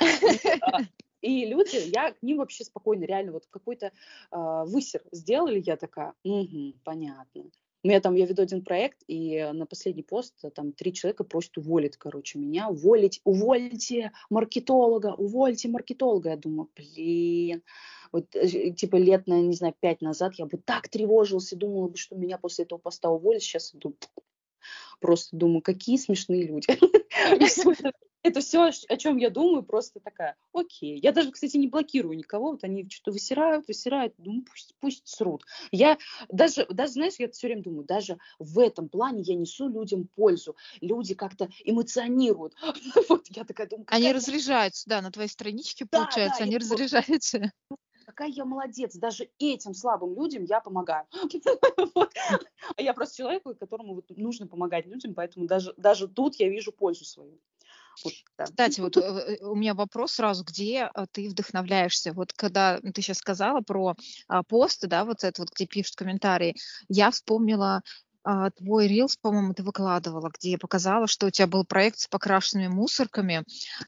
И 1.20 1.46
люди, 1.46 1.90
я 1.94 2.12
к 2.12 2.22
ним 2.22 2.36
вообще 2.36 2.64
спокойно, 2.64 3.04
реально, 3.04 3.32
вот 3.32 3.46
какой-то 3.48 3.86
э, 3.86 4.64
высер 4.66 5.02
сделали, 5.10 5.62
я 5.64 5.78
такая, 5.78 6.12
угу, 6.22 6.74
понятно. 6.84 7.44
У 7.84 7.88
меня 7.88 8.00
там, 8.00 8.14
я 8.14 8.24
веду 8.24 8.42
один 8.42 8.64
проект, 8.64 9.02
и 9.08 9.46
на 9.52 9.66
последний 9.66 10.02
пост 10.02 10.34
э, 10.42 10.50
там 10.50 10.72
три 10.72 10.94
человека 10.94 11.22
просят 11.22 11.58
уволить, 11.58 11.98
короче, 11.98 12.38
меня. 12.38 12.70
Уволить, 12.70 13.20
увольте 13.24 14.10
маркетолога, 14.30 15.14
увольте 15.18 15.68
маркетолога. 15.68 16.30
Я 16.30 16.36
думаю, 16.38 16.70
блин, 16.74 17.62
вот 18.10 18.34
э, 18.34 18.70
типа 18.70 18.96
лет, 18.96 19.26
на, 19.26 19.38
не 19.42 19.54
знаю, 19.54 19.74
пять 19.78 20.00
назад 20.00 20.32
я 20.36 20.46
бы 20.46 20.56
так 20.56 20.88
тревожился, 20.88 21.56
думала 21.56 21.88
бы, 21.88 21.98
что 21.98 22.16
меня 22.16 22.38
после 22.38 22.64
этого 22.64 22.78
поста 22.78 23.10
уволят. 23.10 23.42
Сейчас 23.42 23.74
иду, 23.74 23.94
просто 25.00 25.36
думаю, 25.36 25.62
какие 25.62 25.96
смешные 25.96 26.46
люди. 26.46 26.68
это 28.24 28.40
все, 28.40 28.70
о 28.88 28.96
чем 28.96 29.18
я 29.18 29.28
думаю, 29.28 29.62
просто 29.62 30.00
такая, 30.00 30.36
окей. 30.52 30.98
Я 30.98 31.12
даже, 31.12 31.30
кстати, 31.30 31.58
не 31.58 31.68
блокирую 31.68 32.16
никого, 32.16 32.52
вот 32.52 32.64
они 32.64 32.88
что-то 32.88 33.12
высирают, 33.12 33.68
высирают, 33.68 34.14
думаю, 34.16 34.44
пусть, 34.50 34.74
пусть 34.80 35.06
срут. 35.06 35.44
Я 35.70 35.98
даже, 36.30 36.66
даже, 36.70 36.94
знаешь, 36.94 37.14
я 37.18 37.30
все 37.30 37.48
время 37.48 37.62
думаю, 37.62 37.84
даже 37.84 38.18
в 38.38 38.58
этом 38.58 38.88
плане 38.88 39.22
я 39.22 39.34
несу 39.34 39.68
людям 39.68 40.08
пользу. 40.14 40.56
Люди 40.80 41.14
как-то 41.14 41.48
эмоционируют. 41.64 42.54
Вот 43.08 43.26
я 43.28 43.44
такая 43.44 43.68
думаю. 43.68 43.86
Они 43.88 44.12
разряжаются, 44.12 44.88
да, 44.88 45.02
на 45.02 45.10
твоей 45.10 45.28
страничке, 45.28 45.84
получается, 45.84 46.44
они 46.44 46.56
разряжаются 46.56 47.52
какая 48.04 48.28
я 48.28 48.44
молодец, 48.44 48.94
даже 48.96 49.28
этим 49.38 49.74
слабым 49.74 50.14
людям 50.14 50.44
я 50.44 50.60
помогаю. 50.60 51.06
А 52.76 52.82
я 52.82 52.94
просто 52.94 53.16
человек, 53.16 53.44
которому 53.58 54.02
нужно 54.16 54.46
помогать 54.46 54.86
людям, 54.86 55.14
поэтому 55.14 55.46
даже, 55.46 56.08
тут 56.08 56.36
я 56.36 56.48
вижу 56.48 56.72
пользу 56.72 57.04
свою. 57.04 57.38
Вот, 58.02 58.12
да. 58.36 58.44
Кстати, 58.44 58.80
вот 58.80 58.96
э, 58.96 59.38
у 59.42 59.54
меня 59.54 59.74
вопрос 59.74 60.12
сразу, 60.12 60.44
где 60.44 60.90
э, 60.92 61.06
ты 61.12 61.28
вдохновляешься? 61.28 62.12
Вот 62.12 62.32
когда 62.32 62.80
ты 62.80 63.02
сейчас 63.02 63.18
сказала 63.18 63.60
про 63.60 63.94
а, 64.26 64.42
посты, 64.42 64.86
да, 64.86 65.04
вот 65.04 65.22
это 65.22 65.42
вот, 65.42 65.50
где 65.54 65.66
пишут 65.66 65.96
комментарии, 65.96 66.56
я 66.88 67.10
вспомнила 67.10 67.82
а, 68.24 68.50
твой 68.50 68.88
рилс, 68.88 69.16
по-моему, 69.16 69.52
ты 69.52 69.62
выкладывала, 69.62 70.30
где 70.32 70.56
показала, 70.56 71.06
что 71.06 71.26
у 71.26 71.30
тебя 71.30 71.46
был 71.46 71.64
проект 71.64 71.98
с 72.00 72.06
покрашенными 72.06 72.68
мусорками, 72.68 73.44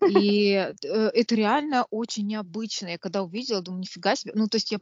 и 0.07 0.53
э, 0.53 0.75
это 0.83 1.35
реально 1.35 1.87
очень 1.91 2.27
необычно. 2.27 2.89
Я 2.89 2.99
когда 2.99 3.23
увидела, 3.23 3.63
думаю, 3.63 3.81
нифига 3.81 4.15
себе. 4.15 4.33
Ну, 4.35 4.47
то 4.47 4.57
есть 4.57 4.71
я 4.71 4.79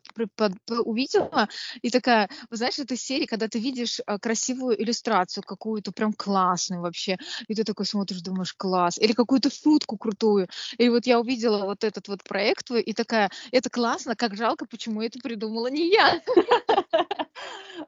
увидела, 0.68 1.48
и 1.82 1.90
такая, 1.90 2.28
знаешь, 2.50 2.78
этой 2.80 2.96
серии, 2.96 3.26
когда 3.26 3.46
ты 3.46 3.60
видишь 3.60 4.00
а, 4.06 4.18
красивую 4.18 4.82
иллюстрацию 4.82 5.44
какую-то, 5.44 5.92
прям 5.92 6.12
классную 6.12 6.82
вообще, 6.82 7.16
и 7.46 7.54
ты 7.54 7.62
такой 7.62 7.86
смотришь, 7.86 8.22
думаешь, 8.22 8.54
класс, 8.54 8.98
или 8.98 9.12
какую-то 9.12 9.50
шутку 9.50 9.96
крутую. 9.96 10.48
И 10.78 10.88
вот 10.88 11.06
я 11.06 11.20
увидела 11.20 11.64
вот 11.64 11.84
этот 11.84 12.08
вот 12.08 12.24
проект 12.24 12.70
и 12.72 12.92
такая, 12.92 13.30
это 13.52 13.70
классно, 13.70 14.16
как 14.16 14.36
жалко, 14.36 14.66
почему 14.66 15.00
это 15.02 15.18
придумала 15.20 15.68
не 15.68 15.90
я. 15.90 16.20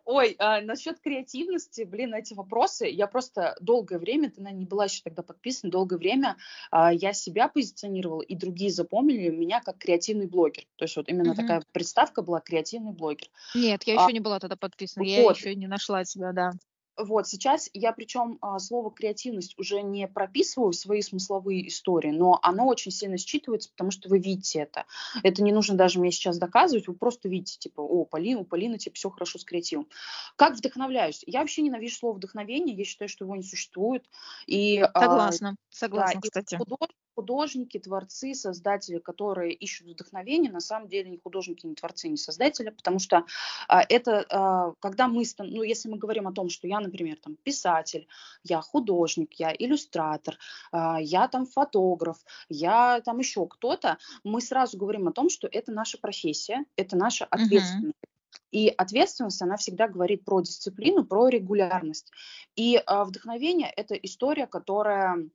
Ой, 0.07 0.37
а, 0.39 0.61
насчет 0.61 1.01
креативности, 1.01 1.83
блин, 1.83 2.15
эти 2.15 2.33
вопросы, 2.33 2.87
я 2.87 3.09
просто 3.09 3.57
долгое 3.61 3.99
время, 3.99 4.31
ты, 4.31 4.41
наверное, 4.41 4.61
не 4.61 4.65
была 4.65 4.85
еще 4.85 5.03
тогда 5.03 5.25
подписана, 5.25 5.73
долгое 5.73 5.97
время 5.97 6.37
а, 6.71 6.93
я 6.93 7.13
себя 7.13 7.49
позиционировала, 7.49 8.23
и 8.23 8.37
другие 8.37 8.71
запомнили 8.71 9.31
меня 9.31 9.61
как 9.61 9.79
креативный 9.79 10.29
блогер. 10.29 10.65
То 10.77 10.85
есть 10.85 10.97
вот 10.97 11.09
именно 11.09 11.33
угу. 11.33 11.41
такая 11.41 11.63
представка 11.73 12.23
была 12.23 12.39
креативный 12.39 12.93
блогер. 12.93 13.27
Нет, 13.57 13.83
я 13.83 13.99
а, 13.99 14.05
еще 14.05 14.13
не 14.13 14.21
была 14.21 14.39
тогда 14.39 14.55
подписана, 14.55 15.03
вот. 15.03 15.11
я 15.11 15.29
еще 15.29 15.55
не 15.57 15.67
нашла 15.67 16.05
себя, 16.05 16.33
да. 16.33 16.53
Вот, 16.97 17.29
сейчас 17.29 17.69
я 17.75 17.93
причем 17.93 18.39
а, 18.41 18.59
слово 18.59 18.91
креативность 18.91 19.59
уже 19.59 19.83
не 19.83 20.09
прописываю 20.09 20.73
в 20.73 20.77
свои 20.77 21.03
смысловые 21.03 21.69
истории, 21.69 22.11
но 22.11 22.39
оно 22.43 22.67
очень 22.67 22.91
сильно 22.91 23.17
считывается, 23.17 23.71
потому 23.71 23.91
что 23.91 24.09
вы 24.09 24.19
видите 24.19 24.61
это. 24.61 24.87
Это 25.23 25.43
не 25.43 25.53
нужно 25.53 25.77
даже 25.77 26.01
мне 26.01 26.11
сейчас 26.11 26.39
доказывать, 26.39 26.89
вы 26.89 26.95
просто 26.95 27.29
видите, 27.29 27.59
типа, 27.59 27.81
о, 27.81 28.05
Полина, 28.05 28.41
у 28.41 28.45
Полины, 28.45 28.79
типа, 28.79 28.97
все 28.97 29.11
хорошо 29.11 29.39
с 29.39 29.45
креативом. 29.45 29.89
Как 30.37 30.57
вдохновляюсь? 30.57 31.23
Я 31.27 31.41
вообще 31.41 31.63
ненавижу 31.63 31.97
слово 31.97 32.15
вдохновение, 32.15 32.75
я 32.75 32.85
считаю, 32.85 33.09
что 33.09 33.25
его 33.25 33.37
не 33.37 33.43
существует. 33.43 34.05
И, 34.47 34.83
согласна, 34.95 35.57
согласна, 35.69 36.21
да, 36.23 36.29
кстати. 36.29 36.57
Художник, 36.57 36.97
художники, 37.17 37.79
творцы, 37.79 38.35
создатели, 38.35 38.99
которые 38.99 39.53
ищут 39.55 39.89
вдохновение, 39.89 40.53
на 40.53 40.61
самом 40.61 40.89
деле 40.89 41.11
не 41.11 41.19
художники, 41.19 41.67
не 41.67 41.75
творцы, 41.75 42.09
не 42.09 42.17
создатели, 42.17 42.69
потому 42.69 42.99
что 42.99 43.25
а, 43.69 43.83
это, 43.89 44.27
а, 44.31 44.75
когда 44.81 45.09
мы, 45.09 45.25
ну, 45.39 45.63
если 45.63 45.89
мы 45.89 45.97
говорим 45.97 46.29
о 46.29 46.33
том, 46.33 46.51
что 46.51 46.69
я, 46.69 46.79
например, 46.81 47.17
там, 47.17 47.37
писатель, 47.43 48.07
я 48.45 48.61
художник, 48.61 49.33
я 49.35 49.53
иллюстратор, 49.59 50.37
а, 50.73 51.01
я 51.01 51.27
там 51.29 51.47
фотограф, 51.47 52.19
я 52.49 53.01
там 53.01 53.19
еще 53.19 53.47
кто-то, 53.47 53.99
мы 54.23 54.41
сразу 54.41 54.77
говорим 54.77 55.09
о 55.09 55.13
том, 55.13 55.31
что 55.31 55.49
это 55.51 55.73
наша 55.73 55.99
профессия, 55.99 56.65
это 56.77 56.97
наша 56.97 57.25
ответственность. 57.25 57.97
Uh-huh. 57.97 58.07
И 58.53 58.69
ответственность, 58.69 59.43
она 59.43 59.57
всегда 59.57 59.89
говорит 59.89 60.25
про 60.25 60.41
дисциплину, 60.41 61.05
про 61.05 61.29
регулярность. 61.29 62.13
И 62.55 62.77
э, 62.77 63.05
вдохновение– 63.05 63.71
это 63.77 63.95
история, 63.95 64.47
которая 64.47 65.29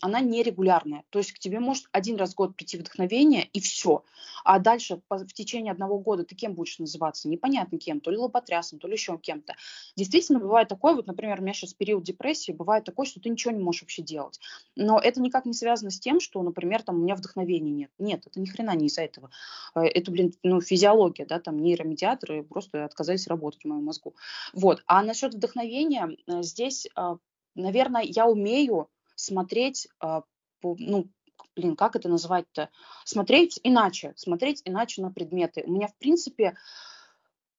она 0.00 0.20
нерегулярная. 0.20 1.04
То 1.10 1.18
есть 1.18 1.32
к 1.32 1.38
тебе 1.38 1.60
может 1.60 1.86
один 1.92 2.16
раз 2.16 2.32
в 2.32 2.36
год 2.36 2.56
прийти 2.56 2.78
вдохновение, 2.78 3.44
и 3.52 3.60
все. 3.60 4.04
А 4.44 4.58
дальше 4.58 5.00
в 5.08 5.32
течение 5.32 5.72
одного 5.72 5.98
года 5.98 6.24
ты 6.24 6.34
кем 6.34 6.54
будешь 6.54 6.78
называться? 6.78 7.28
Непонятно 7.28 7.78
кем. 7.78 8.00
То 8.00 8.10
ли 8.10 8.16
лоботрясом, 8.16 8.78
то 8.78 8.88
ли 8.88 8.94
еще 8.94 9.18
кем-то. 9.18 9.54
Действительно, 9.96 10.38
бывает 10.38 10.68
такое, 10.68 10.94
вот, 10.94 11.06
например, 11.06 11.40
у 11.40 11.42
меня 11.42 11.52
сейчас 11.52 11.74
период 11.74 12.02
депрессии, 12.02 12.52
бывает 12.52 12.84
такое, 12.84 13.06
что 13.06 13.20
ты 13.20 13.28
ничего 13.28 13.52
не 13.52 13.62
можешь 13.62 13.82
вообще 13.82 14.02
делать. 14.02 14.40
Но 14.76 14.98
это 14.98 15.20
никак 15.20 15.44
не 15.44 15.54
связано 15.54 15.90
с 15.90 16.00
тем, 16.00 16.20
что, 16.20 16.42
например, 16.42 16.82
там 16.82 16.96
у 16.96 17.02
меня 17.02 17.14
вдохновения 17.14 17.70
нет. 17.70 17.90
Нет, 17.98 18.26
это 18.26 18.40
ни 18.40 18.46
хрена 18.46 18.74
не 18.74 18.86
из-за 18.86 19.02
этого. 19.02 19.30
Э, 19.74 19.82
это, 19.82 20.10
блин, 20.10 20.32
ну, 20.42 20.60
физиология, 20.60 21.26
да, 21.26 21.38
там 21.40 21.58
нейромедиаторы 21.58 22.42
просто 22.42 22.84
отказались 22.84 23.26
работать 23.26 23.62
в 23.62 23.68
моем 23.68 23.84
мозгу. 23.84 24.14
Вот. 24.54 24.82
А 24.86 25.02
насчет 25.02 25.34
вдохновения, 25.34 26.16
э, 26.26 26.42
здесь, 26.42 26.88
а, 26.94 27.16
наверное, 27.54 28.02
я 28.02 28.26
умею 28.26 28.88
смотреть, 29.22 29.88
а, 30.00 30.22
ну, 30.62 31.08
блин, 31.56 31.76
как 31.76 31.96
это 31.96 32.08
называть-то? 32.08 32.70
Смотреть 33.04 33.60
иначе, 33.62 34.12
смотреть 34.16 34.62
иначе 34.64 35.02
на 35.02 35.10
предметы. 35.10 35.62
У 35.66 35.72
меня, 35.72 35.88
в 35.88 35.96
принципе, 35.96 36.56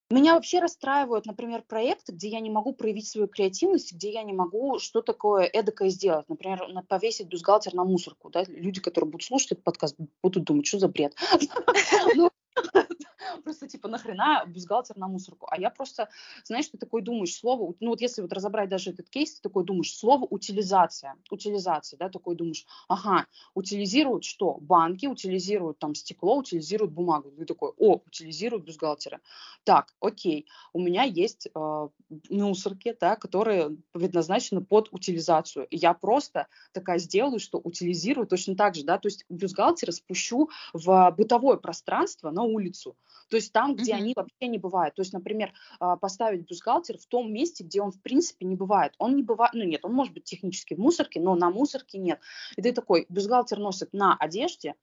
меня 0.09 0.35
вообще 0.35 0.59
расстраивают, 0.59 1.25
например, 1.25 1.63
проекты, 1.63 2.11
где 2.11 2.29
я 2.29 2.39
не 2.39 2.51
могу 2.51 2.73
проявить 2.73 3.07
свою 3.07 3.27
креативность, 3.27 3.93
где 3.93 4.11
я 4.11 4.23
не 4.23 4.33
могу 4.33 4.77
что 4.79 5.01
такое 5.01 5.45
эдакое 5.45 5.89
сделать. 5.89 6.29
Например, 6.29 6.67
повесить 6.87 7.27
бюстгальтер 7.27 7.73
на 7.73 7.83
мусорку. 7.83 8.29
Да? 8.29 8.43
Люди, 8.47 8.79
которые 8.79 9.09
будут 9.09 9.25
слушать 9.25 9.53
этот 9.53 9.63
подкаст, 9.63 9.95
будут 10.21 10.43
думать, 10.43 10.67
что 10.67 10.79
за 10.79 10.87
бред. 10.87 11.15
Просто 13.43 13.67
типа 13.67 13.87
нахрена 13.87 14.43
бюстгальтер 14.47 14.97
на 14.97 15.07
мусорку. 15.07 15.47
А 15.49 15.59
я 15.59 15.69
просто, 15.69 16.09
знаешь, 16.43 16.67
ты 16.67 16.77
такой 16.77 17.01
думаешь, 17.01 17.35
слово, 17.35 17.73
ну 17.79 17.89
вот 17.89 18.01
если 18.01 18.21
вот 18.21 18.33
разобрать 18.33 18.69
даже 18.69 18.91
этот 18.91 19.09
кейс, 19.09 19.35
ты 19.35 19.41
такой 19.41 19.63
думаешь, 19.63 19.95
слово 19.95 20.25
утилизация, 20.25 21.15
утилизация, 21.29 21.97
да, 21.97 22.09
такой 22.09 22.35
думаешь, 22.35 22.65
ага, 22.87 23.25
утилизируют 23.53 24.23
что? 24.23 24.57
Банки, 24.61 25.07
утилизируют 25.07 25.79
там 25.79 25.95
стекло, 25.95 26.37
утилизируют 26.37 26.91
бумагу. 26.91 27.31
Ты 27.31 27.45
такой, 27.45 27.71
о, 27.77 28.01
утилизируют 28.05 28.65
бюстгальтеры. 28.65 29.19
Так, 29.63 29.93
окей, 29.99 30.47
у 30.73 30.79
меня 30.79 31.03
есть 31.03 31.47
э, 31.53 31.87
мусорки, 32.29 32.95
да, 32.99 33.15
которые 33.15 33.77
предназначены 33.91 34.61
под 34.61 34.89
утилизацию. 34.91 35.67
Я 35.71 35.93
просто 35.93 36.47
такая 36.71 36.99
сделаю, 36.99 37.39
что 37.39 37.59
утилизирую 37.59 38.27
точно 38.27 38.55
так 38.55 38.75
же, 38.75 38.83
да, 38.83 38.97
то 38.97 39.07
есть 39.07 39.25
бюстгальтеры 39.29 39.91
спущу 39.91 40.49
в 40.73 41.13
бытовое 41.17 41.57
пространство 41.57 42.31
на 42.31 42.43
улицу. 42.43 42.95
То 43.33 43.37
есть 43.37 43.51
там, 43.51 43.75
где 43.75 43.93
mm-hmm. 43.93 43.95
они 43.95 44.13
вообще 44.15 44.47
не 44.47 44.59
бывают. 44.59 44.93
То 44.93 45.01
есть, 45.01 45.11
например, 45.11 45.53
а, 45.79 45.97
поставить 45.97 46.47
бюстгальтер 46.47 46.99
в 46.99 47.07
том 47.07 47.33
месте, 47.33 47.63
где 47.63 47.81
он 47.81 47.89
в 47.89 47.99
принципе 47.99 48.45
не 48.45 48.55
бывает. 48.55 48.93
Он 48.99 49.15
не 49.15 49.23
бывает, 49.23 49.55
ну 49.55 49.63
нет, 49.63 49.83
он 49.83 49.93
может 49.93 50.13
быть 50.13 50.23
технически 50.23 50.75
в 50.75 50.77
мусорке, 50.77 51.19
но 51.19 51.33
на 51.33 51.49
мусорке 51.49 51.97
нет. 51.97 52.19
И 52.57 52.61
ты 52.61 52.71
такой, 52.73 53.07
бюстгальтер 53.09 53.57
носит 53.57 53.91
на 53.91 54.15
одежде, 54.15 54.75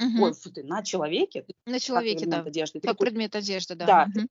Угу. 0.00 0.24
Ой, 0.24 0.32
фу 0.32 0.50
ты, 0.50 0.64
на 0.64 0.82
человеке. 0.82 1.44
На 1.66 1.78
человеке, 1.78 2.26
да. 2.26 2.40
Одежды. 2.40 2.80
Как 2.80 2.92
такой, 2.92 3.08
предмет 3.08 3.36
одежды, 3.36 3.74
да. 3.74 3.86
Да. 3.86 4.06
Угу. 4.08 4.28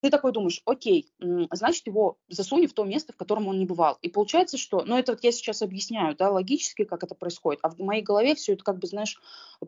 Ты 0.00 0.10
такой 0.10 0.32
думаешь, 0.32 0.62
окей, 0.64 1.12
значит, 1.52 1.86
его 1.86 2.16
засунь 2.28 2.66
в 2.66 2.72
то 2.72 2.84
место, 2.84 3.12
в 3.12 3.16
котором 3.16 3.48
он 3.48 3.58
не 3.58 3.66
бывал. 3.66 3.98
И 4.00 4.08
получается, 4.08 4.56
что, 4.56 4.82
ну, 4.84 4.96
это 4.96 5.12
вот 5.12 5.22
я 5.22 5.32
сейчас 5.32 5.62
объясняю, 5.62 6.16
да, 6.16 6.30
логически, 6.30 6.84
как 6.84 7.04
это 7.04 7.14
происходит. 7.14 7.60
А 7.62 7.70
в 7.70 7.78
моей 7.78 8.02
голове 8.02 8.34
все 8.34 8.54
это, 8.54 8.64
как 8.64 8.78
бы, 8.78 8.86
знаешь, 8.86 9.20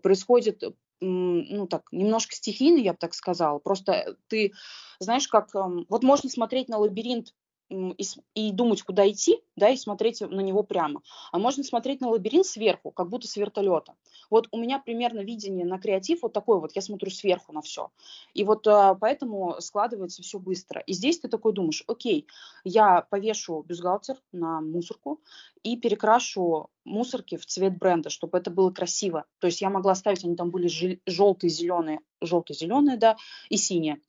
происходит 0.02 0.62
ну 1.02 1.66
так, 1.66 1.82
немножко 1.90 2.34
стихийно, 2.34 2.78
я 2.78 2.92
бы 2.92 2.98
так 2.98 3.14
сказала. 3.14 3.58
Просто 3.58 4.16
ты 4.28 4.52
знаешь, 5.00 5.26
как 5.26 5.54
эм, 5.54 5.84
вот 5.88 6.04
можно 6.04 6.30
смотреть 6.30 6.68
на 6.68 6.78
лабиринт 6.78 7.34
и, 7.72 8.04
и 8.34 8.52
думать, 8.52 8.82
куда 8.82 9.08
идти, 9.10 9.40
да, 9.56 9.70
и 9.70 9.76
смотреть 9.76 10.20
на 10.20 10.40
него 10.40 10.62
прямо. 10.62 11.02
А 11.30 11.38
можно 11.38 11.64
смотреть 11.64 12.00
на 12.00 12.08
лабиринт 12.08 12.46
сверху, 12.46 12.90
как 12.90 13.08
будто 13.08 13.26
с 13.26 13.36
вертолета. 13.36 13.94
Вот 14.30 14.48
у 14.50 14.58
меня 14.58 14.78
примерно 14.78 15.20
видение 15.20 15.66
на 15.66 15.78
креатив 15.78 16.22
вот 16.22 16.32
такое 16.32 16.58
вот, 16.58 16.72
я 16.74 16.82
смотрю 16.82 17.10
сверху 17.10 17.52
на 17.52 17.62
все. 17.62 17.90
И 18.34 18.44
вот 18.44 18.66
а, 18.66 18.94
поэтому 18.94 19.56
складывается 19.60 20.22
все 20.22 20.38
быстро. 20.38 20.80
И 20.80 20.92
здесь 20.92 21.18
ты 21.18 21.28
такой 21.28 21.52
думаешь, 21.52 21.84
окей, 21.86 22.26
я 22.64 23.02
повешу 23.10 23.62
бюстгальтер 23.62 24.16
на 24.32 24.60
мусорку 24.60 25.20
и 25.62 25.76
перекрашу 25.76 26.68
мусорки 26.84 27.36
в 27.36 27.46
цвет 27.46 27.78
бренда, 27.78 28.10
чтобы 28.10 28.38
это 28.38 28.50
было 28.50 28.70
красиво. 28.70 29.24
То 29.38 29.46
есть 29.46 29.60
я 29.60 29.70
могла 29.70 29.94
ставить, 29.94 30.24
они 30.24 30.36
там 30.36 30.50
были 30.50 30.68
желтые, 31.06 31.50
зеленые, 31.50 32.00
желтые, 32.20 32.56
зеленые, 32.56 32.96
да, 32.96 33.16
и 33.48 33.56
синие. 33.56 34.00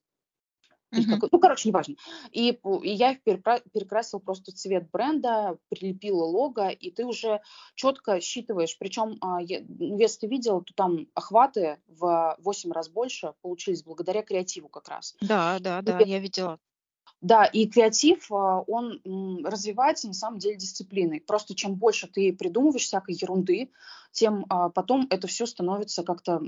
Как, 0.94 1.32
ну, 1.32 1.40
короче, 1.40 1.70
неважно. 1.70 1.96
И, 2.32 2.60
и 2.84 2.90
я 2.90 3.12
их 3.12 3.24
перекрасила 3.24 4.20
просто 4.20 4.52
цвет 4.52 4.90
бренда, 4.92 5.58
прилепила 5.70 6.24
лого, 6.24 6.70
и 6.70 6.92
ты 6.92 7.06
уже 7.06 7.42
четко 7.76 8.22
считываешь. 8.22 8.78
Причем, 8.78 9.18
а, 9.22 9.40
ну, 9.40 9.98
если 9.98 10.20
ты 10.22 10.28
видел, 10.28 10.62
то 10.62 10.74
там 10.74 11.08
охваты 11.14 11.80
в 11.88 12.38
8 12.40 12.72
раз 12.72 12.90
больше 12.90 13.34
получились 13.42 13.84
благодаря 13.84 14.22
креативу 14.22 14.70
как 14.70 14.88
раз. 14.90 15.16
Да, 15.22 15.58
да, 15.60 15.82
да, 15.82 16.00
я 16.00 16.20
видела. 16.20 16.60
Да, 17.22 17.46
и 17.46 17.68
креатив, 17.68 18.30
а, 18.32 18.62
он 18.68 19.00
развивается 19.46 20.08
на 20.08 20.14
самом 20.14 20.40
деле 20.40 20.58
дисциплиной. 20.58 21.22
Просто 21.22 21.56
чем 21.56 21.76
больше 21.76 22.08
ты 22.08 22.34
придумываешь 22.34 22.84
всякой 22.84 23.16
ерунды, 23.16 23.72
тем 24.12 24.46
а, 24.50 24.70
потом 24.70 25.08
это 25.10 25.28
все 25.28 25.46
становится 25.46 26.04
как-то 26.04 26.42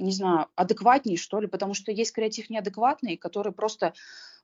не 0.00 0.12
знаю, 0.12 0.48
адекватней, 0.54 1.16
что 1.16 1.40
ли, 1.40 1.46
потому 1.46 1.74
что 1.74 1.92
есть 1.92 2.12
креатив 2.12 2.50
неадекватный, 2.50 3.16
который 3.16 3.52
просто, 3.52 3.94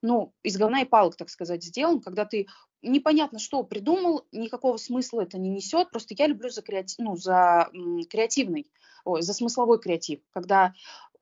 ну, 0.03 0.33
из 0.43 0.57
говна 0.57 0.83
и 0.83 0.85
палок, 0.85 1.17
так 1.17 1.31
сказать, 1.31 1.65
сделан, 1.65 2.01
когда 2.01 2.25
ты 2.25 2.47
непонятно 2.83 3.39
что 3.39 3.63
придумал, 3.63 4.27
никакого 4.33 4.77
смысла 4.77 5.23
это 5.23 5.39
не 5.39 5.49
несет, 5.51 5.91
просто 5.91 6.15
я 6.17 6.27
люблю 6.27 6.51
за, 6.51 6.63
креатив, 6.63 6.99
ну, 6.99 7.17
за 7.17 7.71
креативный, 8.11 8.71
ой, 9.05 9.23
за 9.23 9.33
смысловой 9.33 9.79
креатив, 9.79 10.21
когда 10.33 10.75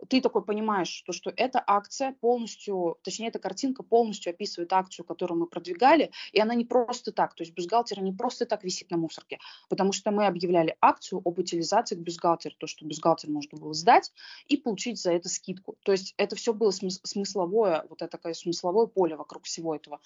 ты 0.09 0.21
такой 0.21 0.45
понимаешь, 0.45 0.89
что, 0.89 1.13
что 1.13 1.33
эта 1.37 1.63
акция 1.67 2.13
полностью, 2.21 2.99
точнее, 3.03 3.29
эта 3.29 3.39
картинка 3.39 3.83
полностью 3.83 4.31
описывает 4.31 4.73
акцию, 4.73 5.05
которую 5.05 5.41
мы 5.41 5.47
продвигали, 5.47 6.11
и 6.33 6.41
она 6.41 6.55
не 6.55 6.65
просто 6.65 7.13
так, 7.13 7.35
то 7.35 7.43
есть 7.43 7.55
бюстгальтер 7.55 8.03
не 8.03 8.13
просто 8.13 8.47
так 8.47 8.65
висит 8.65 8.91
на 8.91 8.97
мусорке, 8.97 9.39
потому 9.69 9.93
что 9.93 10.11
мы 10.11 10.27
объявляли 10.27 10.77
акцию 10.81 11.23
об 11.25 11.39
утилизации 11.39 11.97
бюстгальтера, 11.97 12.55
то, 12.59 12.67
что 12.67 12.85
бюстгальтер 12.85 13.31
можно 13.31 13.59
было 13.59 13.75
сдать 13.75 14.13
и 14.49 14.57
получить 14.57 15.01
за 15.01 15.13
это 15.13 15.29
скидку. 15.29 15.77
То 15.85 15.93
есть 15.93 16.15
это 16.17 16.37
все 16.37 16.53
было 16.53 16.71
смысловое, 16.71 17.85
вот 17.89 18.03
это 18.03 18.11
такое 18.11 18.35
смысловое 18.35 18.87
поле 18.87 19.17
вокруг 19.17 19.45
всего 19.45 19.75
этого. 19.75 20.01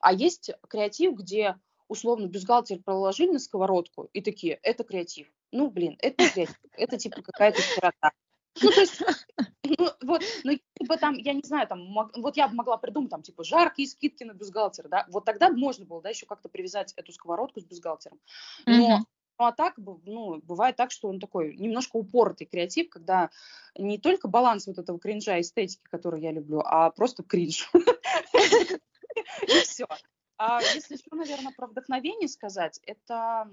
А 0.00 0.12
есть 0.12 0.50
креатив, 0.68 1.14
где 1.14 1.56
условно 1.88 2.26
бюстгальтер 2.26 2.80
проложили 2.82 3.32
на 3.32 3.38
сковородку 3.38 4.08
и 4.12 4.20
такие, 4.20 4.58
это 4.62 4.84
креатив. 4.84 5.30
Ну, 5.52 5.70
блин, 5.70 5.96
это 6.00 6.28
креатив, 6.28 6.60
это 6.72 6.98
типа 6.98 7.22
какая-то 7.22 7.62
сирота. 7.62 8.12
Ну, 8.62 8.70
то 8.70 8.80
есть, 8.80 9.02
ну, 9.78 9.90
вот, 10.02 10.22
ну, 10.44 10.58
типа 10.78 10.96
там, 10.96 11.14
я 11.14 11.32
не 11.32 11.42
знаю, 11.42 11.66
там, 11.66 11.80
мог, 11.80 12.16
вот 12.16 12.36
я 12.36 12.48
бы 12.48 12.54
могла 12.54 12.76
придумать, 12.76 13.10
там, 13.10 13.22
типа, 13.22 13.44
жаркие 13.44 13.88
скидки 13.88 14.24
на 14.24 14.32
бюстгальтер, 14.32 14.88
да, 14.88 15.06
вот 15.08 15.24
тогда 15.24 15.50
можно 15.50 15.84
было, 15.84 16.02
да, 16.02 16.10
еще 16.10 16.26
как-то 16.26 16.48
привязать 16.48 16.92
эту 16.96 17.12
сковородку 17.12 17.60
с 17.60 17.64
бюстгальтером. 17.64 18.20
Но, 18.66 18.72
mm-hmm. 18.72 19.04
ну, 19.38 19.44
а 19.44 19.52
так, 19.52 19.74
ну, 19.76 20.40
бывает 20.42 20.76
так, 20.76 20.92
что 20.92 21.08
он 21.08 21.18
такой 21.18 21.56
немножко 21.56 21.96
упоротый 21.96 22.46
креатив, 22.46 22.88
когда 22.90 23.30
не 23.76 23.98
только 23.98 24.28
баланс 24.28 24.66
вот 24.66 24.78
этого 24.78 25.00
кринжа 25.00 25.40
эстетики, 25.40 25.82
который 25.84 26.20
я 26.20 26.30
люблю, 26.30 26.60
а 26.64 26.90
просто 26.90 27.24
кринж. 27.24 27.70
И 29.42 29.60
все. 29.62 29.86
А 30.36 30.60
если 30.60 30.94
еще, 30.94 31.08
наверное, 31.12 31.52
про 31.52 31.66
вдохновение 31.66 32.28
сказать, 32.28 32.80
это 32.86 33.48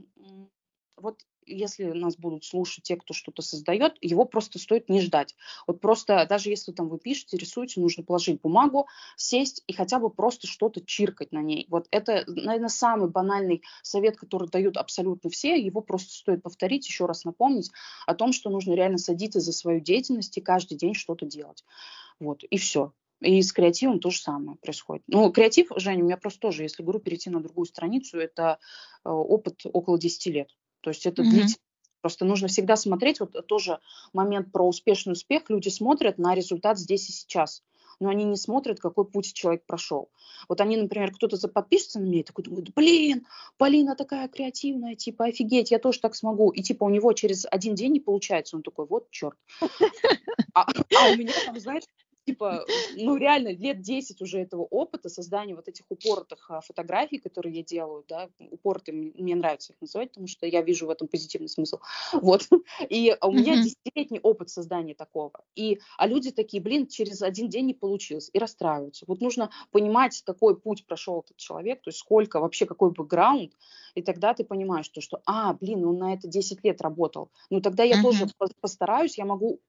вот 0.97 1.19
если 1.45 1.85
нас 1.85 2.17
будут 2.17 2.43
слушать 2.45 2.83
те, 2.83 2.95
кто 2.95 3.13
что-то 3.13 3.41
создает, 3.41 3.97
его 4.01 4.25
просто 4.25 4.59
стоит 4.59 4.89
не 4.89 5.01
ждать. 5.01 5.35
Вот 5.67 5.81
просто 5.81 6.25
даже 6.29 6.49
если 6.49 6.71
там 6.71 6.87
вы 6.87 6.99
пишете, 6.99 7.37
рисуете, 7.37 7.81
нужно 7.81 8.03
положить 8.03 8.41
бумагу, 8.41 8.87
сесть 9.15 9.63
и 9.67 9.73
хотя 9.73 9.99
бы 9.99 10.09
просто 10.09 10.47
что-то 10.47 10.81
чиркать 10.81 11.31
на 11.31 11.41
ней. 11.41 11.65
Вот 11.69 11.87
это, 11.91 12.23
наверное, 12.27 12.69
самый 12.69 13.09
банальный 13.09 13.63
совет, 13.81 14.17
который 14.17 14.49
дают 14.49 14.77
абсолютно 14.77 15.29
все. 15.29 15.59
Его 15.59 15.81
просто 15.81 16.13
стоит 16.13 16.43
повторить, 16.43 16.87
еще 16.87 17.05
раз 17.05 17.25
напомнить 17.25 17.71
о 18.05 18.15
том, 18.15 18.33
что 18.33 18.49
нужно 18.49 18.73
реально 18.73 18.97
садиться 18.97 19.39
за 19.39 19.51
свою 19.51 19.79
деятельность 19.79 20.37
и 20.37 20.41
каждый 20.41 20.77
день 20.77 20.93
что-то 20.93 21.25
делать. 21.25 21.63
Вот, 22.19 22.43
и 22.43 22.57
все. 22.57 22.93
И 23.21 23.41
с 23.43 23.53
креативом 23.53 23.99
то 23.99 24.09
же 24.09 24.19
самое 24.19 24.57
происходит. 24.57 25.03
Ну, 25.07 25.31
креатив, 25.31 25.67
Женя, 25.75 26.01
у 26.01 26.05
меня 26.05 26.17
просто 26.17 26.39
тоже, 26.39 26.63
если 26.63 26.81
говорю, 26.81 26.99
перейти 26.99 27.29
на 27.29 27.39
другую 27.39 27.65
страницу, 27.65 28.17
это 28.17 28.57
э, 29.05 29.09
опыт 29.09 29.61
около 29.71 29.99
10 29.99 30.25
лет. 30.27 30.49
То 30.81 30.89
есть 30.89 31.05
это 31.05 31.21
mm-hmm. 31.21 31.29
длительно. 31.29 31.55
Просто 32.01 32.25
нужно 32.25 32.47
всегда 32.47 32.75
смотреть, 32.75 33.19
вот 33.19 33.45
тоже 33.47 33.79
момент 34.11 34.51
про 34.51 34.67
успешный 34.67 35.13
успех, 35.13 35.43
люди 35.49 35.69
смотрят 35.69 36.17
на 36.17 36.33
результат 36.33 36.79
здесь 36.79 37.07
и 37.09 37.11
сейчас, 37.11 37.63
но 37.99 38.09
они 38.09 38.23
не 38.23 38.37
смотрят, 38.37 38.79
какой 38.79 39.05
путь 39.05 39.33
человек 39.33 39.63
прошел. 39.67 40.09
Вот 40.49 40.59
они, 40.61 40.77
например, 40.77 41.13
кто-то 41.13 41.47
подпишется 41.47 41.99
на 41.99 42.05
меня 42.05 42.21
и 42.21 42.23
такой 42.23 42.43
думает, 42.43 42.73
блин, 42.73 43.27
Полина 43.57 43.95
такая 43.95 44.27
креативная, 44.27 44.95
типа, 44.95 45.25
офигеть, 45.25 45.69
я 45.69 45.77
тоже 45.77 45.99
так 45.99 46.15
смогу. 46.15 46.49
И 46.49 46.63
типа 46.63 46.85
у 46.85 46.89
него 46.89 47.13
через 47.13 47.45
один 47.49 47.75
день 47.75 47.91
не 47.93 47.99
получается, 47.99 48.55
он 48.55 48.63
такой, 48.63 48.87
вот 48.87 49.11
черт. 49.11 49.37
А, 50.53 50.63
а 50.63 51.11
у 51.11 51.15
меня 51.15 51.31
там, 51.45 51.57
знаешь, 51.59 51.83
типа, 52.25 52.65
ну, 52.95 53.17
реально, 53.17 53.49
лет 53.49 53.81
10 53.81 54.21
уже 54.21 54.39
этого 54.39 54.63
опыта 54.63 55.09
создания 55.09 55.55
вот 55.55 55.67
этих 55.67 55.85
упоротых 55.89 56.49
а, 56.49 56.61
фотографий, 56.61 57.17
которые 57.17 57.55
я 57.55 57.63
делаю, 57.63 58.05
да, 58.07 58.29
упоротые, 58.39 59.13
мне 59.15 59.35
нравится 59.35 59.73
их 59.73 59.81
называть, 59.81 60.09
потому 60.09 60.27
что 60.27 60.45
я 60.45 60.61
вижу 60.61 60.87
в 60.87 60.89
этом 60.89 61.07
позитивный 61.07 61.49
смысл, 61.49 61.79
вот, 62.13 62.47
и 62.89 63.15
у 63.21 63.31
меня 63.31 63.61
десятилетний 63.63 64.19
опыт 64.19 64.49
создания 64.49 64.93
такого, 64.93 65.31
и, 65.55 65.79
а 65.97 66.07
люди 66.07 66.31
такие, 66.31 66.61
блин, 66.61 66.87
через 66.87 67.21
один 67.21 67.49
день 67.49 67.65
не 67.65 67.73
получилось, 67.73 68.29
и 68.33 68.39
расстраиваются. 68.39 69.05
Вот 69.07 69.21
нужно 69.21 69.49
понимать, 69.71 70.21
какой 70.25 70.59
путь 70.59 70.85
прошел 70.85 71.21
этот 71.21 71.37
человек, 71.37 71.81
то 71.81 71.89
есть 71.89 71.99
сколько, 71.99 72.39
вообще 72.39 72.65
какой 72.65 72.91
бэкграунд, 72.91 73.53
и 73.95 74.01
тогда 74.01 74.33
ты 74.33 74.43
понимаешь, 74.43 74.87
то, 74.89 75.01
что, 75.01 75.21
а, 75.25 75.53
блин, 75.53 75.85
он 75.85 75.97
на 75.97 76.13
это 76.13 76.27
10 76.27 76.63
лет 76.63 76.81
работал, 76.81 77.31
ну, 77.49 77.61
тогда 77.61 77.83
я 77.83 78.01
тоже 78.01 78.27
постараюсь, 78.59 79.17
я 79.17 79.25
могу, 79.25 79.59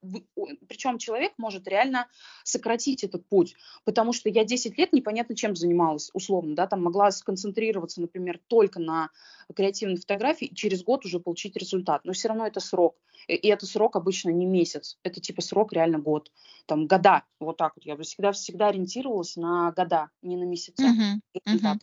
причем 0.69 0.99
человек 0.99 1.33
может 1.39 1.67
реально 1.67 2.09
сократить 2.45 3.05
этот 3.05 3.27
путь, 3.29 3.55
потому 3.85 4.13
что 4.13 4.29
я 4.29 4.45
10 4.45 4.79
лет 4.79 4.93
непонятно 4.93 5.37
чем 5.37 5.57
занималась, 5.57 6.11
условно, 6.15 6.55
да, 6.55 6.67
там 6.67 6.83
могла 6.83 7.11
сконцентрироваться, 7.11 8.01
например, 8.01 8.41
только 8.49 8.81
на 8.81 9.11
креативной 9.55 9.97
фотографии 9.97 10.47
и 10.47 10.55
через 10.55 10.83
год 10.83 11.05
уже 11.05 11.21
получить 11.21 11.57
результат, 11.57 12.05
но 12.05 12.13
все 12.13 12.29
равно 12.29 12.47
это 12.47 12.61
срок, 12.61 12.97
и 13.29 13.49
это 13.49 13.67
срок 13.67 13.97
обычно 13.97 14.31
не 14.31 14.47
месяц, 14.47 14.99
это 15.03 15.21
типа 15.21 15.43
срок 15.43 15.73
реально 15.73 15.99
год, 15.99 16.31
там 16.67 16.87
года, 16.87 17.25
вот 17.41 17.57
так 17.57 17.73
вот, 17.77 17.85
я 17.85 17.97
всегда 17.99 18.33
всегда 18.33 18.69
ориентировалась 18.69 19.37
на 19.37 19.73
года, 19.73 20.11
не 20.23 20.37
на 20.37 20.45
месяца 20.45 20.87
uh-huh. 20.87 21.21
Uh-huh. 21.47 21.79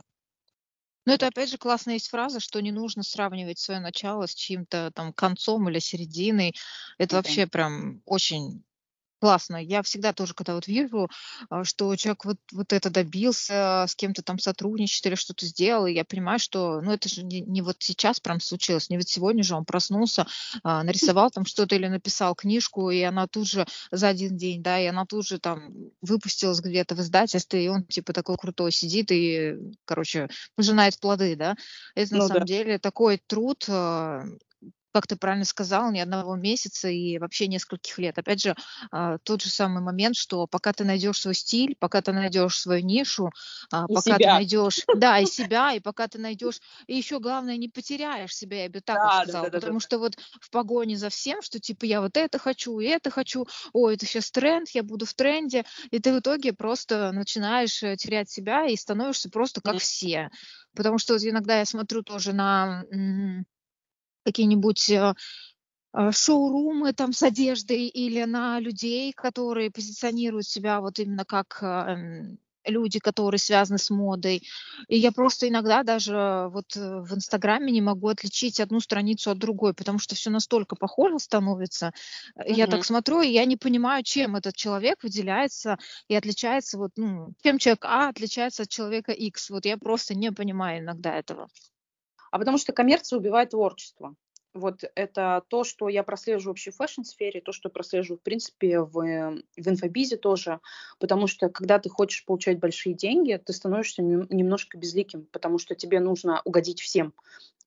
Ну, 1.06 1.14
это 1.14 1.28
опять 1.28 1.50
же 1.50 1.58
классная 1.58 1.96
есть 1.96 2.10
фраза, 2.10 2.40
что 2.40 2.60
не 2.62 2.72
нужно 2.72 3.04
сравнивать 3.04 3.58
свое 3.60 3.80
начало 3.80 4.28
с 4.28 4.34
чьим-то 4.36 4.92
там 4.94 5.14
концом 5.14 5.68
или 5.70 5.80
серединой. 5.80 6.54
Это 6.98 7.16
Мгм. 7.16 7.18
вообще 7.18 7.48
прям 7.48 8.02
очень 8.06 8.64
Классно. 9.22 9.58
Я 9.58 9.82
всегда 9.84 10.14
тоже, 10.14 10.34
когда 10.34 10.56
вот 10.56 10.66
вижу, 10.68 11.10
а, 11.50 11.66
что 11.66 11.94
человек 11.98 12.24
вот, 12.24 12.38
вот 12.54 12.72
это 12.72 12.90
добился, 12.90 13.84
с 13.86 13.94
кем-то 13.96 14.24
там 14.24 14.40
сотрудничает 14.40 15.06
или 15.08 15.16
что-то 15.16 15.46
сделал, 15.46 15.88
и 15.88 15.94
я 15.94 16.06
понимаю, 16.06 16.40
что, 16.40 16.80
ну, 16.82 16.94
это 16.94 17.10
же 17.10 17.24
не, 17.24 17.42
не 17.42 17.62
вот 17.62 17.76
сейчас 17.80 18.22
прям 18.22 18.40
случилось, 18.40 18.90
не 18.90 18.96
вот 18.98 19.10
сегодня 19.10 19.44
же 19.44 19.56
он 19.56 19.66
проснулся, 19.66 20.26
а, 20.64 20.84
нарисовал 20.84 21.32
там 21.32 21.44
что-то 21.46 21.76
или 21.76 21.88
написал 21.88 22.34
книжку, 22.34 22.92
и 22.92 23.02
она 23.02 23.28
тут 23.28 23.46
же 23.48 23.66
за 23.92 24.08
один 24.08 24.38
день, 24.38 24.64
да, 24.64 24.80
и 24.80 24.86
она 24.86 25.06
тут 25.06 25.28
же 25.28 25.38
там 25.40 25.74
выпустилась 26.02 26.62
где-то 26.62 26.96
в 26.96 27.00
издательстве, 27.02 27.66
и 27.66 27.68
он 27.68 27.84
типа 27.86 28.14
такой 28.14 28.38
крутой 28.38 28.72
сидит 28.72 29.12
и, 29.12 29.56
короче, 29.84 30.30
пожинает 30.56 30.98
плоды, 30.98 31.36
да. 31.36 31.56
Это 31.94 32.14
на 32.16 32.22
Ну 32.22 32.22
самом 32.22 32.46
да. 32.46 32.46
деле 32.46 32.80
такой 32.80 33.18
труд, 33.28 33.66
а, 33.68 34.24
как 34.94 35.08
ты 35.08 35.16
правильно 35.16 35.46
сказал, 35.46 35.92
ни 35.92 36.00
одного 36.00 36.36
месяца 36.36 36.90
и 36.90 37.18
вообще 37.20 37.48
нескольких 37.48 37.98
лет. 38.00 38.18
Опять 38.18 38.42
же, 38.42 38.56
а, 38.92 39.18
тот 39.20 39.42
же 39.42 39.50
самый 39.50 39.82
момент, 39.84 40.16
что 40.16 40.48
пока 40.48 40.74
ты 40.74 40.84
найдешь 40.84 41.20
свой 41.22 41.36
стиль, 41.36 41.76
пока 41.80 42.02
ты 42.02 42.12
найдешь 42.12 42.60
свою 42.60 42.84
нишу, 42.84 43.30
а, 43.72 43.88
И 43.88 43.98
пока 44.00 44.20
ты 44.20 44.30
себя. 44.30 44.32
найдешь, 44.32 44.86
да, 44.92 45.20
и 45.20 45.26
себя, 45.26 45.74
и 45.74 45.80
пока 45.80 46.08
ты 46.08 46.18
найдешь, 46.20 46.60
и 46.88 46.96
еще 46.96 47.20
главное, 47.20 47.58
не 47.58 47.70
потеряешь 47.70 48.36
себя, 48.36 48.64
я 48.64 48.70
бы 48.70 48.82
так 48.82 49.04
вот 49.04 49.14
Да, 49.14 49.26
да, 49.26 49.36
сказала, 49.36 49.50
да, 49.50 49.50
да, 49.50 49.60
да. 49.60 49.70
потому 49.70 49.80
что 49.80 50.00
вот 50.00 50.18
в 50.42 50.50
погоне 50.50 50.98
за 50.98 51.10
всем, 51.10 51.42
что 51.42 51.60
типа 51.60 51.86
я 51.86 52.02
вот 52.02 52.18
это 52.18 52.40
хочу, 52.40 52.80
и 52.80 52.86
это 52.88 53.12
хочу, 53.12 53.46
о, 53.74 53.90
это 53.90 54.06
сейчас 54.06 54.32
тренд, 54.32 54.70
я 54.70 54.84
буду 54.84 55.06
в 55.06 55.14
тренде, 55.14 55.66
и 55.92 56.00
ты 56.00 56.14
в 56.14 56.20
итоге 56.20 56.54
просто 56.54 57.12
начинаешь 57.12 57.82
э, 57.84 57.96
терять 57.98 58.30
себя 58.30 58.66
и 58.68 58.76
становишься 58.76 59.30
просто 59.30 59.62
как 59.62 59.78
Мгм. 59.78 59.80
все. 59.80 60.30
Потому 60.76 60.98
что 60.98 61.14
вот 61.14 61.24
иногда 61.24 61.60
я 61.60 61.66
смотрю 61.66 62.04
тоже 62.04 62.34
на 62.34 62.84
какие-нибудь 64.26 64.90
э, 64.90 65.14
э, 65.94 66.12
шоурумы 66.12 66.94
там 66.94 67.14
с 67.14 67.24
одеждой 67.24 67.88
или 67.88 68.24
на 68.26 68.60
людей, 68.60 69.14
которые 69.14 69.72
позиционируют 69.72 70.46
себя 70.48 70.82
вот 70.82 71.00
именно 71.00 71.26
как 71.26 71.60
э, 71.62 71.66
м, 71.66 72.40
люди, 72.66 73.00
которые 73.00 73.40
связаны 73.40 73.80
с 73.80 73.90
модой. 73.90 74.44
И 74.90 74.98
я 74.98 75.12
просто 75.12 75.48
иногда 75.48 75.84
даже 75.84 76.50
вот 76.52 76.76
э, 76.76 77.02
в 77.02 77.14
Инстаграме 77.16 77.72
не 77.72 77.82
могу 77.82 78.10
отличить 78.10 78.60
одну 78.60 78.80
страницу 78.80 79.32
от 79.32 79.40
другой, 79.40 79.74
потому 79.74 79.98
что 80.00 80.16
все 80.16 80.30
настолько 80.30 80.76
похоже 80.76 81.20
становится. 81.20 81.92
Э, 82.36 82.44
Я 82.52 82.68
так 82.68 82.84
смотрю, 82.84 83.22
и 83.22 83.30
я 83.30 83.46
не 83.46 83.58
понимаю, 83.58 84.04
чем 84.04 84.36
этот 84.36 84.56
человек 84.56 85.04
выделяется 85.04 85.78
и 86.08 86.16
отличается, 86.16 86.78
вот, 86.78 86.92
ну, 86.98 87.34
чем 87.44 87.58
человек 87.58 87.86
А 87.86 88.10
отличается 88.10 88.64
от 88.64 88.70
человека 88.70 89.12
X. 89.14 89.50
Вот 89.50 89.66
я 89.66 89.78
просто 89.78 90.14
не 90.16 90.32
понимаю 90.32 90.82
иногда 90.84 91.16
этого. 91.18 91.48
А 92.32 92.40
потому 92.40 92.58
что 92.58 92.74
коммерция 92.74 93.18
убивает 93.18 93.52
творчество. 93.52 94.16
Вот 94.54 94.84
это 94.96 95.44
то, 95.48 95.64
что 95.64 95.90
я 95.90 96.02
прослеживаю 96.02 96.52
вообще 96.54 96.72
в 96.72 96.78
fashion 96.78 97.09
-сфере, 97.09 97.40
то, 97.40 97.52
что 97.52 97.70
прослеживаю, 97.70 98.18
в 98.18 98.24
принципе, 98.24 98.80
в, 98.82 99.00
э, 99.00 99.44
в 99.56 99.68
инфобизе 99.68 100.18
тоже. 100.18 100.60
Потому 100.98 101.28
что, 101.28 101.50
когда 101.50 101.78
ты 101.78 101.90
хочешь 101.90 102.26
получать 102.26 102.60
большие 102.60 102.96
деньги, 102.96 103.40
ты 103.44 103.54
становишься 103.54 104.02
нем- 104.02 104.26
немножко 104.30 104.78
безликим, 104.78 105.28
потому 105.32 105.60
что 105.60 105.76
тебе 105.76 106.00
нужно 106.00 106.42
угодить 106.46 106.82
всем. 106.82 107.14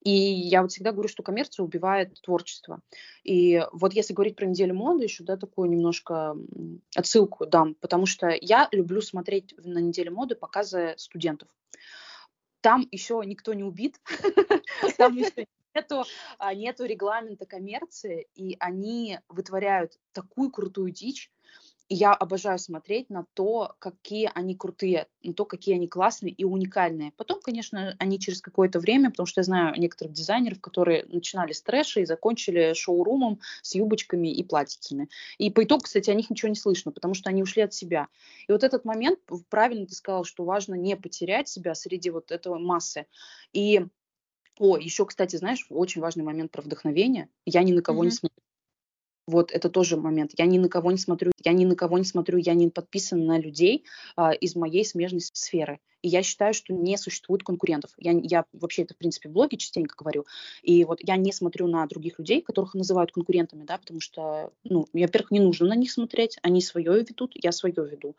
И 0.03 0.11
я 0.11 0.63
вот 0.63 0.73
всегда 0.73 0.91
говорю, 0.91 1.09
что 1.09 1.23
коммерция 1.23 1.63
убивает 1.63 2.21
творчество. 2.23 2.81
И 3.23 3.65
вот 3.73 3.95
если 3.95 4.15
говорить 4.15 4.35
про 4.35 4.47
неделю 4.47 4.75
моды, 4.75 5.05
еще, 5.05 5.23
да, 5.23 5.37
такую 5.37 5.71
немножко 5.71 6.37
отсылку 6.97 7.47
дам, 7.47 7.77
потому 7.77 8.07
что 8.07 8.37
я 8.41 8.69
люблю 8.73 9.01
смотреть 9.01 9.55
на 9.59 9.79
неделю 9.79 10.13
моды 10.13 10.35
показы 10.35 10.95
студентов 10.97 11.49
там 12.63 12.89
еще 12.91 13.21
никто 13.25 13.53
не 13.53 13.65
убит, 13.65 14.01
там 14.97 15.17
еще 15.17 15.47
нету, 15.75 16.05
а, 16.39 16.55
нету 16.55 16.85
регламента 16.85 17.45
коммерции, 17.45 18.29
и 18.35 18.57
они 18.61 19.19
вытворяют 19.29 19.99
такую 20.13 20.51
крутую 20.51 20.93
дичь, 20.93 21.31
и 21.93 21.95
я 21.95 22.15
обожаю 22.15 22.59
смотреть 22.59 23.11
на 23.11 23.27
то, 23.35 23.77
какие 23.79 24.31
они 24.35 24.57
крутые, 24.57 25.09
на 25.23 25.35
то, 25.35 25.45
какие 25.45 25.75
они 25.75 25.89
классные 25.89 26.33
и 26.33 26.43
уникальные. 26.43 27.13
Потом, 27.19 27.41
конечно, 27.43 27.95
они 27.99 28.19
через 28.19 28.41
какое-то 28.41 28.81
время, 28.81 29.11
потому 29.11 29.27
что 29.27 29.41
я 29.41 29.45
знаю 29.45 29.75
некоторых 29.79 30.15
дизайнеров, 30.15 30.61
которые 30.63 31.05
начинали 31.05 31.53
с 31.53 31.61
трэша 31.63 32.01
и 32.01 32.07
закончили 32.07 32.73
шоурумом 32.73 33.41
с 33.61 33.75
юбочками 33.75 34.29
и 34.35 34.43
платьицами. 34.43 35.09
И 35.37 35.51
по 35.51 35.65
итогу, 35.65 35.83
кстати, 35.83 36.09
о 36.09 36.15
них 36.15 36.31
ничего 36.31 36.49
не 36.49 36.55
слышно, 36.57 36.93
потому 36.93 37.13
что 37.13 37.29
они 37.29 37.43
ушли 37.43 37.61
от 37.63 37.75
себя. 37.75 38.09
И 38.49 38.53
вот 38.53 38.65
этот 38.65 38.87
момент, 38.87 39.19
правильно 39.51 39.87
ты 39.87 39.95
сказал, 39.95 40.25
что 40.25 40.45
важно 40.45 40.75
не 40.75 40.97
потерять 40.97 41.49
себя 41.49 41.75
среди 41.75 42.09
вот 42.09 42.33
этого 42.33 42.59
массы. 42.59 43.07
И, 43.53 43.83
о, 44.59 44.79
еще, 44.79 45.07
кстати, 45.07 45.37
знаешь, 45.37 45.67
очень 45.71 46.03
важный 46.03 46.25
момент 46.25 46.53
про 46.53 46.63
вдохновение. 46.63 47.31
Я 47.47 47.63
ни 47.65 47.73
на 47.73 47.83
кого 47.83 48.05
не 48.05 48.11
Мгм. 48.11 48.13
смотрю. 48.13 48.42
Вот 49.27 49.53
это 49.53 49.69
тоже 49.69 49.97
момент. 49.97 50.33
Я 50.37 50.47
ни 50.47 50.59
на 50.59 50.69
кого 50.69 50.91
не 50.91 50.99
смотрю, 50.99 51.31
я 51.45 51.53
ни 51.53 51.65
на 51.65 51.77
кого 51.77 51.99
не 51.99 52.05
смотрю, 52.05 52.39
я 52.39 52.55
не 52.55 52.69
подписана 52.69 53.25
на 53.25 53.39
людей 53.39 53.85
а, 54.17 54.33
из 54.33 54.57
моей 54.57 54.85
смежной 54.85 55.21
сферы. 55.21 55.79
И 56.03 56.09
я 56.09 56.25
считаю, 56.25 56.53
что 56.53 56.75
не 56.75 56.97
существует 56.99 57.45
конкурентов. 57.45 57.93
Я, 57.97 58.13
я 58.13 58.45
вообще 58.53 58.83
это, 58.83 58.95
в 58.95 58.97
принципе, 58.97 59.29
в 59.29 59.33
блоге 59.33 59.57
частенько 59.57 59.95
говорю. 59.97 60.27
И 60.63 60.85
вот 60.85 60.99
я 61.01 61.17
не 61.17 61.33
смотрю 61.33 61.69
на 61.69 61.87
других 61.87 62.19
людей, 62.19 62.43
которых 62.43 62.75
называют 62.75 63.13
конкурентами, 63.13 63.63
да, 63.63 63.79
потому 63.79 64.01
что, 64.01 64.53
ну, 64.65 64.87
во-первых, 64.93 65.31
не 65.31 65.39
нужно 65.39 65.69
на 65.69 65.77
них 65.77 65.93
смотреть, 65.93 66.39
они 66.43 66.61
свое 66.61 67.05
ведут, 67.05 67.33
я 67.35 67.53
свое 67.53 67.75
веду. 67.77 68.17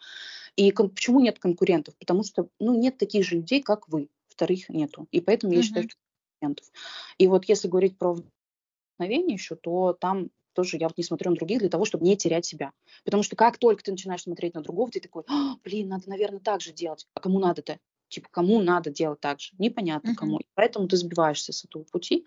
И 0.55 0.71
почему 0.71 1.19
нет 1.19 1.39
конкурентов? 1.39 1.95
Потому 1.97 2.23
что, 2.23 2.47
ну, 2.59 2.79
нет 2.79 2.97
таких 2.97 3.25
же 3.25 3.35
людей, 3.35 3.61
как 3.61 3.89
вы. 3.89 4.07
Вторых 4.29 4.69
нету. 4.69 5.07
И 5.11 5.19
поэтому 5.19 5.53
я 5.53 5.61
считаю, 5.61 5.89
что 5.89 5.99
конкурентов. 6.39 6.71
И 7.17 7.27
вот 7.27 7.45
если 7.45 7.67
говорить 7.67 7.97
про 7.97 8.13
вдохновение 8.13 9.35
еще, 9.35 9.55
то 9.55 9.93
там 9.93 10.29
тоже 10.53 10.77
я 10.77 10.87
вот 10.87 10.97
не 10.97 11.03
смотрю 11.03 11.31
на 11.31 11.35
других 11.37 11.59
для 11.59 11.69
того, 11.69 11.85
чтобы 11.85 12.05
не 12.05 12.17
терять 12.17 12.45
себя. 12.45 12.71
Потому 13.05 13.23
что 13.23 13.35
как 13.35 13.57
только 13.57 13.83
ты 13.83 13.91
начинаешь 13.91 14.23
смотреть 14.23 14.53
на 14.53 14.61
другого, 14.61 14.91
ты 14.91 14.99
такой, 14.99 15.23
«А, 15.27 15.55
блин, 15.63 15.89
надо, 15.89 16.09
наверное, 16.09 16.39
так 16.39 16.61
же 16.61 16.73
делать. 16.73 17.07
А 17.15 17.19
кому 17.19 17.39
надо-то? 17.39 17.79
Типа, 18.09 18.27
кому 18.31 18.61
надо 18.61 18.91
делать 18.91 19.19
так 19.21 19.39
же? 19.39 19.53
Непонятно 19.57 20.13
Мгм. 20.13 20.13
кому. 20.13 20.39
И 20.39 20.45
поэтому 20.53 20.87
ты 20.87 20.97
сбиваешься 20.97 21.51
с 21.53 21.65
этого 21.65 21.83
пути 21.83 22.25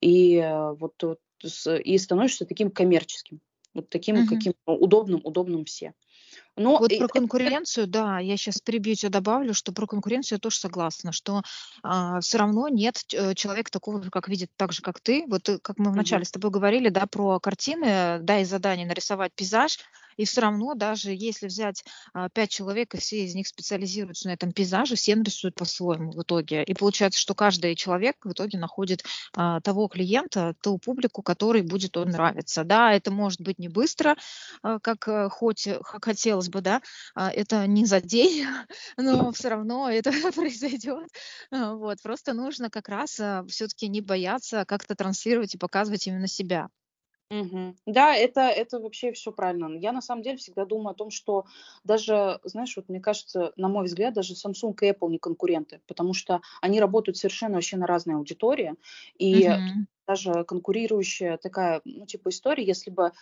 и 0.00 0.36
э, 0.36 0.72
вот, 0.72 0.94
вот 1.02 1.20
и 1.84 1.98
становишься 1.98 2.46
таким 2.46 2.70
коммерческим. 2.70 3.40
Вот 3.74 3.88
таким, 3.88 4.22
Мгм. 4.22 4.24
каким 4.24 4.54
ну, 4.66 4.74
удобным, 4.76 5.20
удобным 5.24 5.64
все. 5.64 5.94
Но 6.56 6.78
Вот 6.78 6.92
и 6.92 6.98
про 6.98 7.08
конкуренцию, 7.08 7.86
да, 7.86 8.18
я 8.18 8.36
сейчас 8.36 8.60
перебью 8.60 8.94
тебя, 8.94 9.08
добавлю, 9.10 9.54
что 9.54 9.72
про 9.72 9.86
конкуренцию 9.86 10.36
я 10.36 10.40
тоже 10.40 10.58
согласна, 10.58 11.10
что 11.12 11.42
все 12.20 12.38
равно 12.38 12.68
нет 12.68 13.02
э, 13.14 13.34
человека 13.34 13.70
такого, 13.70 14.00
как 14.10 14.28
видит 14.28 14.50
так 14.56 14.72
же, 14.72 14.82
как 14.82 15.00
ты. 15.00 15.24
Вот 15.28 15.48
э, 15.48 15.58
как 15.58 15.78
мы 15.78 15.90
вначале 15.90 16.24
с 16.24 16.30
тобой 16.30 16.50
говорили, 16.50 16.90
да, 16.90 17.06
про 17.06 17.40
картины, 17.40 18.18
да, 18.20 18.40
и 18.40 18.44
задание 18.44 18.86
нарисовать 18.86 19.32
пейзаж, 19.34 19.78
и 20.16 20.24
все 20.24 20.42
равно 20.42 20.74
даже 20.74 21.12
если 21.12 21.46
взять 21.46 21.84
а, 22.12 22.28
пять 22.28 22.50
человек, 22.50 22.94
и 22.94 22.98
все 22.98 23.24
из 23.24 23.34
них 23.34 23.46
специализируются 23.46 24.28
на 24.28 24.32
этом 24.32 24.52
пейзаже, 24.52 24.96
все 24.96 25.16
нарисуют 25.16 25.54
по-своему 25.54 26.12
в 26.12 26.22
итоге. 26.22 26.62
И 26.64 26.74
получается, 26.74 27.20
что 27.20 27.34
каждый 27.34 27.74
человек 27.74 28.16
в 28.24 28.32
итоге 28.32 28.58
находит 28.58 29.04
а, 29.34 29.60
того 29.60 29.88
клиента, 29.88 30.54
ту 30.60 30.78
публику, 30.78 31.22
который 31.22 31.62
будет 31.62 31.96
он 31.96 32.10
нравиться. 32.10 32.64
Да, 32.64 32.92
это 32.92 33.10
может 33.10 33.40
быть 33.40 33.58
не 33.58 33.68
быстро, 33.68 34.16
а, 34.62 34.78
как 34.78 35.08
э, 35.08 35.28
хоть 35.28 35.66
э, 35.66 35.80
как 35.82 36.08
хотелось 36.12 36.48
бы, 36.48 36.60
да, 36.60 36.80
а, 37.14 37.30
это 37.30 37.66
не 37.66 37.84
за 37.86 38.00
день, 38.00 38.46
но 38.96 39.32
все 39.32 39.48
равно 39.48 39.88
это 39.90 40.10
произойдет. 40.34 41.08
А, 41.50 41.74
Вот, 41.74 41.98
просто 42.02 42.32
нужно 42.34 42.70
как 42.70 42.88
раз 42.88 43.12
все-таки 43.48 43.88
не 43.88 44.00
бояться 44.00 44.64
как-то 44.66 44.94
транслировать 44.94 45.54
и 45.54 45.58
показывать 45.58 46.06
именно 46.06 46.26
себя. 46.28 46.68
Мгм. 47.30 47.76
Да, 47.86 48.14
это 48.14 48.42
это 48.42 48.78
вообще 48.78 49.12
все 49.12 49.32
правильно. 49.32 49.74
Я 49.78 49.92
на 49.92 50.02
самом 50.02 50.22
деле 50.22 50.36
всегда 50.36 50.66
думаю 50.66 50.90
о 50.92 50.94
том, 50.94 51.10
что 51.10 51.46
даже, 51.82 52.40
знаешь, 52.44 52.76
вот 52.76 52.90
мне 52.90 53.00
кажется, 53.00 53.52
на 53.56 53.68
мой 53.68 53.86
взгляд, 53.86 54.12
даже 54.12 54.34
Samsung 54.34 54.74
и 54.82 54.90
Apple 54.90 55.08
не 55.08 55.18
конкуренты, 55.18 55.80
потому 55.86 56.12
что 56.12 56.42
они 56.60 56.78
работают 56.78 57.16
совершенно 57.16 57.54
вообще 57.54 57.78
на 57.78 57.86
разные 57.86 58.16
аудитории. 58.16 58.74
И 59.18 59.48
Мгм. 59.48 59.86
Даже 60.06 60.44
конкурирующая 60.44 61.36
такая, 61.38 61.80
ну, 61.84 62.06
типа 62.06 62.30
история, 62.30 62.64
если 62.64 62.90
бы 62.90 63.12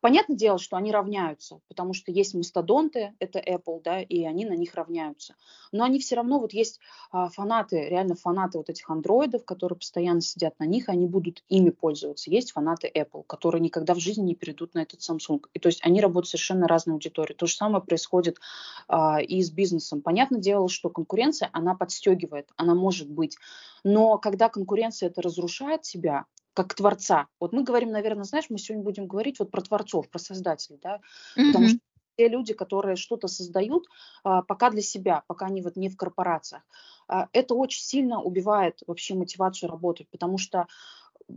Понятное 0.00 0.36
дело, 0.36 0.58
что 0.58 0.76
они 0.76 0.92
равняются, 0.92 1.60
потому 1.66 1.92
что 1.92 2.12
есть 2.12 2.34
мастодонты, 2.34 3.14
это 3.18 3.40
Apple, 3.40 3.82
да, 3.82 4.00
и 4.00 4.24
они 4.24 4.44
на 4.44 4.52
них 4.52 4.74
равняются. 4.74 5.34
Но 5.72 5.82
они 5.82 5.98
все 5.98 6.14
равно, 6.14 6.38
вот 6.38 6.52
есть 6.52 6.78
а, 7.10 7.28
фанаты, 7.28 7.88
реально 7.88 8.14
фанаты 8.14 8.58
вот 8.58 8.70
этих 8.70 8.88
андроидов, 8.90 9.44
которые 9.44 9.76
постоянно 9.76 10.20
сидят 10.20 10.56
на 10.60 10.64
них, 10.64 10.88
они 10.88 11.06
будут 11.06 11.42
ими 11.48 11.70
пользоваться. 11.70 12.30
Есть 12.30 12.52
фанаты 12.52 12.90
Apple, 12.94 13.24
которые 13.26 13.60
никогда 13.60 13.94
в 13.94 13.98
жизни 13.98 14.22
не 14.22 14.34
перейдут 14.36 14.74
на 14.74 14.82
этот 14.82 15.00
Samsung. 15.00 15.40
И 15.52 15.58
то 15.58 15.68
есть 15.68 15.84
они 15.84 16.00
работают 16.00 16.28
совершенно 16.28 16.68
разной 16.68 16.94
аудиторией. 16.94 17.36
То 17.36 17.46
же 17.46 17.56
самое 17.56 17.82
происходит 17.82 18.38
а, 18.86 19.20
и 19.20 19.42
с 19.42 19.50
бизнесом. 19.50 20.00
Понятное 20.00 20.40
дело, 20.40 20.68
что 20.68 20.90
конкуренция, 20.90 21.50
она 21.52 21.74
подстегивает, 21.74 22.50
она 22.56 22.76
может 22.76 23.10
быть. 23.10 23.36
Но 23.82 24.18
когда 24.18 24.48
конкуренция 24.48 25.08
это 25.08 25.22
разрушает 25.22 25.84
себя, 25.84 26.26
как 26.54 26.74
творца. 26.74 27.28
Вот 27.40 27.52
мы 27.52 27.62
говорим, 27.62 27.90
наверное, 27.90 28.24
знаешь, 28.24 28.46
мы 28.50 28.58
сегодня 28.58 28.84
будем 28.84 29.06
говорить 29.06 29.38
вот 29.38 29.50
про 29.50 29.60
творцов, 29.60 30.08
про 30.08 30.18
создателей, 30.18 30.78
да, 30.82 31.00
потому 31.34 31.68
что 31.68 31.78
те 32.18 32.28
люди, 32.28 32.52
которые 32.52 32.96
что-то 32.96 33.28
создают, 33.28 33.86
а, 34.24 34.42
пока 34.42 34.70
для 34.70 34.82
себя, 34.82 35.22
пока 35.28 35.46
они 35.46 35.62
вот 35.62 35.76
не 35.76 35.88
в 35.88 35.96
корпорациях, 35.96 36.62
а, 37.06 37.28
это 37.32 37.54
очень 37.54 37.80
сильно 37.80 38.20
убивает 38.20 38.80
вообще 38.86 39.14
мотивацию 39.14 39.70
работать, 39.70 40.08
потому 40.10 40.36
что 40.36 40.66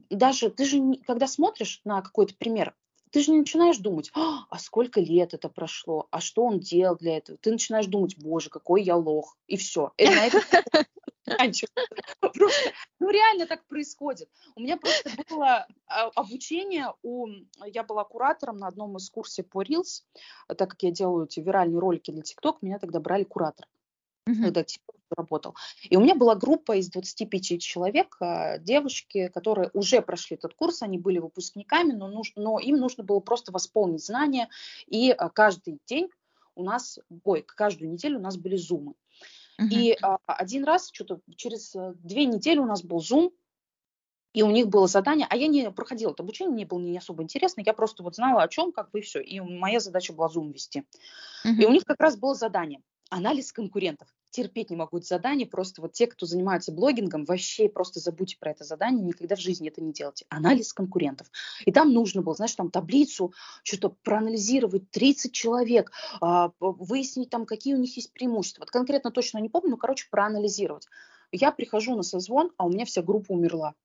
даже 0.09 0.49
ты 0.49 0.66
же, 0.66 0.95
когда 1.05 1.28
смотришь 1.28 1.82
на 1.86 2.01
какой-то 2.01 2.34
пример, 2.36 2.76
ты 3.12 3.22
же 3.22 3.32
не 3.32 3.39
начинаешь 3.39 3.78
думать, 3.78 4.09
а, 4.14 4.45
а 4.49 4.57
сколько 4.57 4.99
лет 4.99 5.34
это 5.34 5.49
прошло, 5.49 6.07
а 6.12 6.20
что 6.20 6.45
он 6.45 6.59
делал 6.59 6.95
для 6.95 7.18
этого. 7.18 7.38
Ты 7.38 7.51
начинаешь 7.51 7.86
думать, 7.86 8.18
боже, 8.18 8.49
какой 8.49 8.84
я 8.84 8.95
лох, 8.95 9.38
и 9.47 9.57
все. 9.57 9.91
И 9.97 10.05
на 10.05 10.26
это 10.26 10.41
Просто, 12.19 12.71
ну 12.99 13.09
реально 13.09 13.47
так 13.47 13.65
происходит. 13.67 14.29
У 14.55 14.61
меня 14.61 14.77
просто 14.77 15.09
было 15.29 15.67
а, 15.88 16.07
обучение, 16.15 16.93
у, 17.03 17.27
я 17.65 17.84
была 17.84 18.03
куратором 18.03 18.57
на 18.57 18.67
одном 18.67 18.97
из 18.97 19.09
курсов 19.09 19.47
по 19.49 19.63
Reels, 19.63 20.03
так 20.47 20.71
как 20.71 20.84
я 20.84 20.91
делаю 20.91 21.25
эти 21.25 21.39
виральные 21.39 21.79
ролики 21.79 22.11
для 22.11 22.21
TikTok, 22.21 22.57
меня 22.61 22.79
тогда 22.79 22.99
брали 22.99 23.23
куратор. 23.23 23.67
Mm-hmm. 24.27 24.43
Когда 24.43 24.61
TikTok 24.61 25.01
работал. 25.15 25.55
И 25.84 25.97
у 25.97 26.01
меня 26.01 26.15
была 26.15 26.36
группа 26.36 26.77
из 26.77 26.89
25 26.89 27.61
человек, 27.61 28.15
а, 28.19 28.57
девушки, 28.57 29.29
которые 29.29 29.69
уже 29.73 30.01
прошли 30.01 30.38
этот 30.38 30.53
курс, 30.53 30.82
они 30.82 30.97
были 30.97 31.19
выпускниками, 31.19 31.93
но, 31.93 32.07
нуж, 32.07 32.32
но 32.36 32.59
им 32.59 32.77
нужно 32.77 33.03
было 33.03 33.19
просто 33.19 33.51
восполнить 33.51 34.03
знания, 34.03 34.49
и 34.88 35.11
а, 35.11 35.29
каждый 35.29 35.79
день 35.86 36.09
у 36.55 36.63
нас, 36.63 36.99
ой, 37.23 37.43
каждую 37.45 37.91
неделю 37.91 38.19
у 38.19 38.21
нас 38.21 38.38
были 38.38 38.55
зумы. 38.55 38.93
И 39.60 39.97
а, 40.02 40.18
один 40.26 40.64
раз, 40.64 40.89
что-то 40.91 41.20
через 41.36 41.76
э, 41.76 41.93
две 41.95 42.26
недели 42.26 42.60
у 42.60 42.66
нас 42.66 42.84
был 42.84 42.99
Zoom, 42.99 43.32
и 44.34 44.43
у 44.43 44.49
них 44.49 44.70
было 44.70 44.88
задание, 44.88 45.28
а 45.30 45.36
я 45.36 45.47
не 45.47 45.70
проходила 45.72 46.12
это 46.12 46.24
обучение, 46.24 46.54
мне 46.54 46.66
было 46.66 46.80
не 46.80 46.97
особо 46.97 47.22
интересно, 47.22 47.62
я 47.66 47.74
просто 47.74 48.02
вот 48.02 48.16
знала 48.16 48.43
о 48.43 48.47
чем, 48.47 48.72
как 48.72 48.91
бы 48.91 48.99
и 48.99 49.02
все. 49.02 49.20
И 49.20 49.39
моя 49.39 49.80
задача 49.80 50.14
была 50.14 50.28
Zoom 50.28 50.54
вести. 50.54 50.84
Uh-huh. 51.45 51.62
И 51.62 51.66
у 51.66 51.72
них 51.72 51.84
как 51.84 51.99
раз 51.99 52.18
было 52.18 52.34
задание 52.34 52.82
анализ 53.10 53.52
конкурентов 53.52 54.08
терпеть 54.32 54.69
не 54.69 54.75
могу 54.75 54.97
это 54.97 55.05
задание, 55.05 55.45
просто 55.45 55.82
вот 55.82 55.93
те, 55.93 56.07
кто 56.07 56.25
занимается 56.25 56.71
блогингом, 56.71 57.25
вообще 57.25 57.69
просто 57.69 57.99
забудьте 57.99 58.38
про 58.39 58.51
это 58.51 58.63
задание, 58.63 59.05
никогда 59.05 59.36
в 59.36 59.39
жизни 59.39 59.69
это 59.69 59.82
не 59.82 59.93
делайте. 59.93 60.25
Анализ 60.29 60.73
конкурентов. 60.73 61.27
И 61.65 61.71
там 61.71 61.93
нужно 61.93 62.21
было, 62.21 62.36
знаешь, 62.36 62.55
там 62.55 62.71
таблицу, 62.71 63.34
что-то 63.63 63.95
проанализировать 64.03 64.89
30 64.91 65.34
человек, 65.34 65.91
а, 66.21 66.51
выяснить 66.59 67.29
там, 67.29 67.45
какие 67.45 67.75
у 67.75 67.79
них 67.79 67.95
есть 67.95 68.13
преимущества. 68.13 68.61
Вот 68.61 68.71
конкретно 68.71 69.11
точно 69.11 69.38
не 69.39 69.49
помню, 69.49 69.71
но, 69.71 69.77
короче, 69.77 70.07
проанализировать. 70.09 70.88
Я 71.32 71.51
прихожу 71.51 71.95
на 71.95 72.03
созвон, 72.03 72.51
а 72.57 72.65
у 72.65 72.69
меня 72.69 72.86
вся 72.86 73.01
группа 73.01 73.32
умерла 73.32 73.75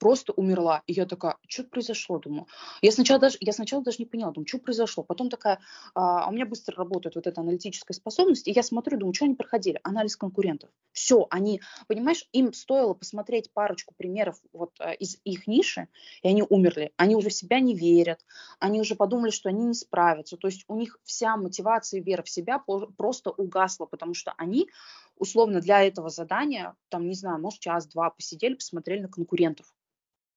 просто 0.00 0.32
умерла. 0.32 0.82
И 0.86 0.94
я 0.94 1.06
такая, 1.06 1.36
что 1.46 1.62
произошло, 1.64 2.18
думаю. 2.18 2.46
Я 2.80 2.90
сначала 2.90 3.20
даже, 3.20 3.36
я 3.40 3.52
сначала 3.52 3.84
даже 3.84 3.98
не 4.00 4.06
поняла, 4.06 4.32
думаю, 4.32 4.48
что 4.48 4.58
произошло. 4.58 5.04
Потом 5.04 5.28
такая, 5.28 5.60
а, 5.94 6.24
а 6.24 6.28
у 6.28 6.32
меня 6.32 6.46
быстро 6.46 6.74
работает 6.74 7.14
вот 7.14 7.26
эта 7.26 7.40
аналитическая 7.42 7.94
способность, 7.94 8.48
и 8.48 8.52
я 8.52 8.62
смотрю, 8.62 8.98
думаю, 8.98 9.14
что 9.14 9.26
они 9.26 9.34
проходили? 9.34 9.78
Анализ 9.84 10.16
конкурентов. 10.16 10.70
Все, 10.92 11.26
они, 11.30 11.60
понимаешь, 11.86 12.26
им 12.32 12.52
стоило 12.54 12.94
посмотреть 12.94 13.52
парочку 13.52 13.94
примеров 13.96 14.40
вот 14.52 14.72
а, 14.80 14.92
из 14.92 15.18
их 15.24 15.46
ниши, 15.46 15.88
и 16.22 16.28
они 16.28 16.42
умерли. 16.48 16.92
Они 16.96 17.14
уже 17.14 17.28
в 17.28 17.34
себя 17.34 17.60
не 17.60 17.74
верят, 17.74 18.24
они 18.58 18.80
уже 18.80 18.94
подумали, 18.94 19.30
что 19.30 19.50
они 19.50 19.66
не 19.66 19.74
справятся. 19.74 20.38
То 20.38 20.48
есть 20.48 20.64
у 20.66 20.76
них 20.76 20.98
вся 21.04 21.36
мотивация 21.36 22.00
и 22.00 22.02
вера 22.02 22.22
в 22.22 22.30
себя 22.30 22.58
просто 22.96 23.30
угасла, 23.30 23.84
потому 23.84 24.14
что 24.14 24.32
они 24.38 24.70
условно 25.16 25.60
для 25.60 25.82
этого 25.82 26.08
задания, 26.08 26.74
там, 26.88 27.06
не 27.06 27.14
знаю, 27.14 27.38
может, 27.38 27.60
час-два 27.60 28.08
посидели, 28.08 28.54
посмотрели 28.54 29.02
на 29.02 29.08
конкурентов 29.08 29.74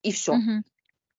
и 0.03 0.11
все. 0.11 0.33
Угу. 0.33 0.63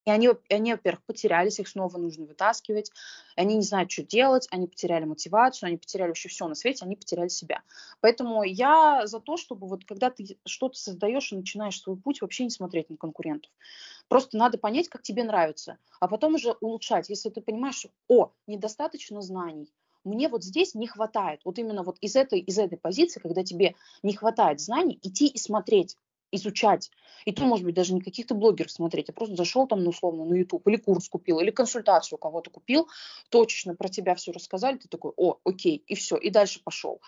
И 0.05 0.11
они, 0.11 0.29
они, 0.49 0.73
во-первых, 0.73 1.03
потерялись, 1.03 1.59
их 1.59 1.67
снова 1.67 1.97
нужно 1.97 2.25
вытаскивать, 2.25 2.91
они 3.35 3.55
не 3.55 3.63
знают, 3.63 3.91
что 3.91 4.03
делать, 4.03 4.47
они 4.51 4.67
потеряли 4.67 5.05
мотивацию, 5.05 5.67
они 5.67 5.77
потеряли 5.77 6.09
вообще 6.09 6.29
все 6.29 6.47
на 6.47 6.53
свете, 6.53 6.85
они 6.85 6.95
потеряли 6.95 7.27
себя. 7.27 7.63
Поэтому 8.01 8.43
я 8.43 9.07
за 9.07 9.19
то, 9.19 9.35
чтобы 9.35 9.67
вот 9.67 9.83
когда 9.83 10.11
ты 10.11 10.37
что-то 10.45 10.77
создаешь 10.77 11.31
и 11.31 11.35
начинаешь 11.35 11.81
свой 11.81 11.97
путь, 11.97 12.21
вообще 12.21 12.43
не 12.43 12.51
смотреть 12.51 12.91
на 12.91 12.97
конкурентов. 12.97 13.51
Просто 14.07 14.37
надо 14.37 14.59
понять, 14.59 14.89
как 14.89 15.01
тебе 15.01 15.23
нравится, 15.23 15.79
а 15.99 16.07
потом 16.07 16.35
уже 16.35 16.51
улучшать. 16.61 17.09
Если 17.09 17.31
ты 17.31 17.41
понимаешь, 17.41 17.87
о, 18.07 18.31
недостаточно 18.45 19.21
знаний, 19.21 19.73
мне 20.03 20.29
вот 20.29 20.43
здесь 20.43 20.75
не 20.75 20.85
хватает, 20.85 21.41
вот 21.43 21.57
именно 21.57 21.81
вот 21.81 21.97
из 21.99 22.15
этой, 22.15 22.39
из 22.39 22.59
этой 22.59 22.77
позиции, 22.77 23.19
когда 23.19 23.43
тебе 23.43 23.73
не 24.03 24.13
хватает 24.13 24.61
знаний, 24.61 24.99
идти 25.01 25.25
и 25.25 25.39
смотреть, 25.39 25.97
изучать. 26.35 26.91
И 27.25 27.31
то, 27.31 27.43
может 27.43 27.65
быть, 27.65 27.75
даже 27.75 27.93
не 27.93 28.01
каких-то 28.01 28.35
блогеров 28.35 28.71
смотреть, 28.71 29.09
а 29.09 29.13
просто 29.13 29.35
зашел 29.35 29.67
там, 29.67 29.83
ну, 29.83 29.89
условно, 29.89 30.25
на 30.25 30.35
YouTube, 30.35 30.67
или 30.67 30.77
курс 30.77 31.09
купил, 31.09 31.39
или 31.39 31.51
консультацию 31.51 32.17
у 32.17 32.19
кого-то 32.19 32.49
купил, 32.51 32.87
точечно 33.29 33.75
про 33.75 33.89
тебя 33.89 34.15
все 34.15 34.31
рассказали, 34.31 34.77
ты 34.77 34.87
такой, 34.87 35.11
о, 35.17 35.37
окей, 35.43 35.83
и 35.87 35.95
все, 35.95 36.17
и 36.17 36.29
дальше 36.29 36.61
пошел. 36.63 37.01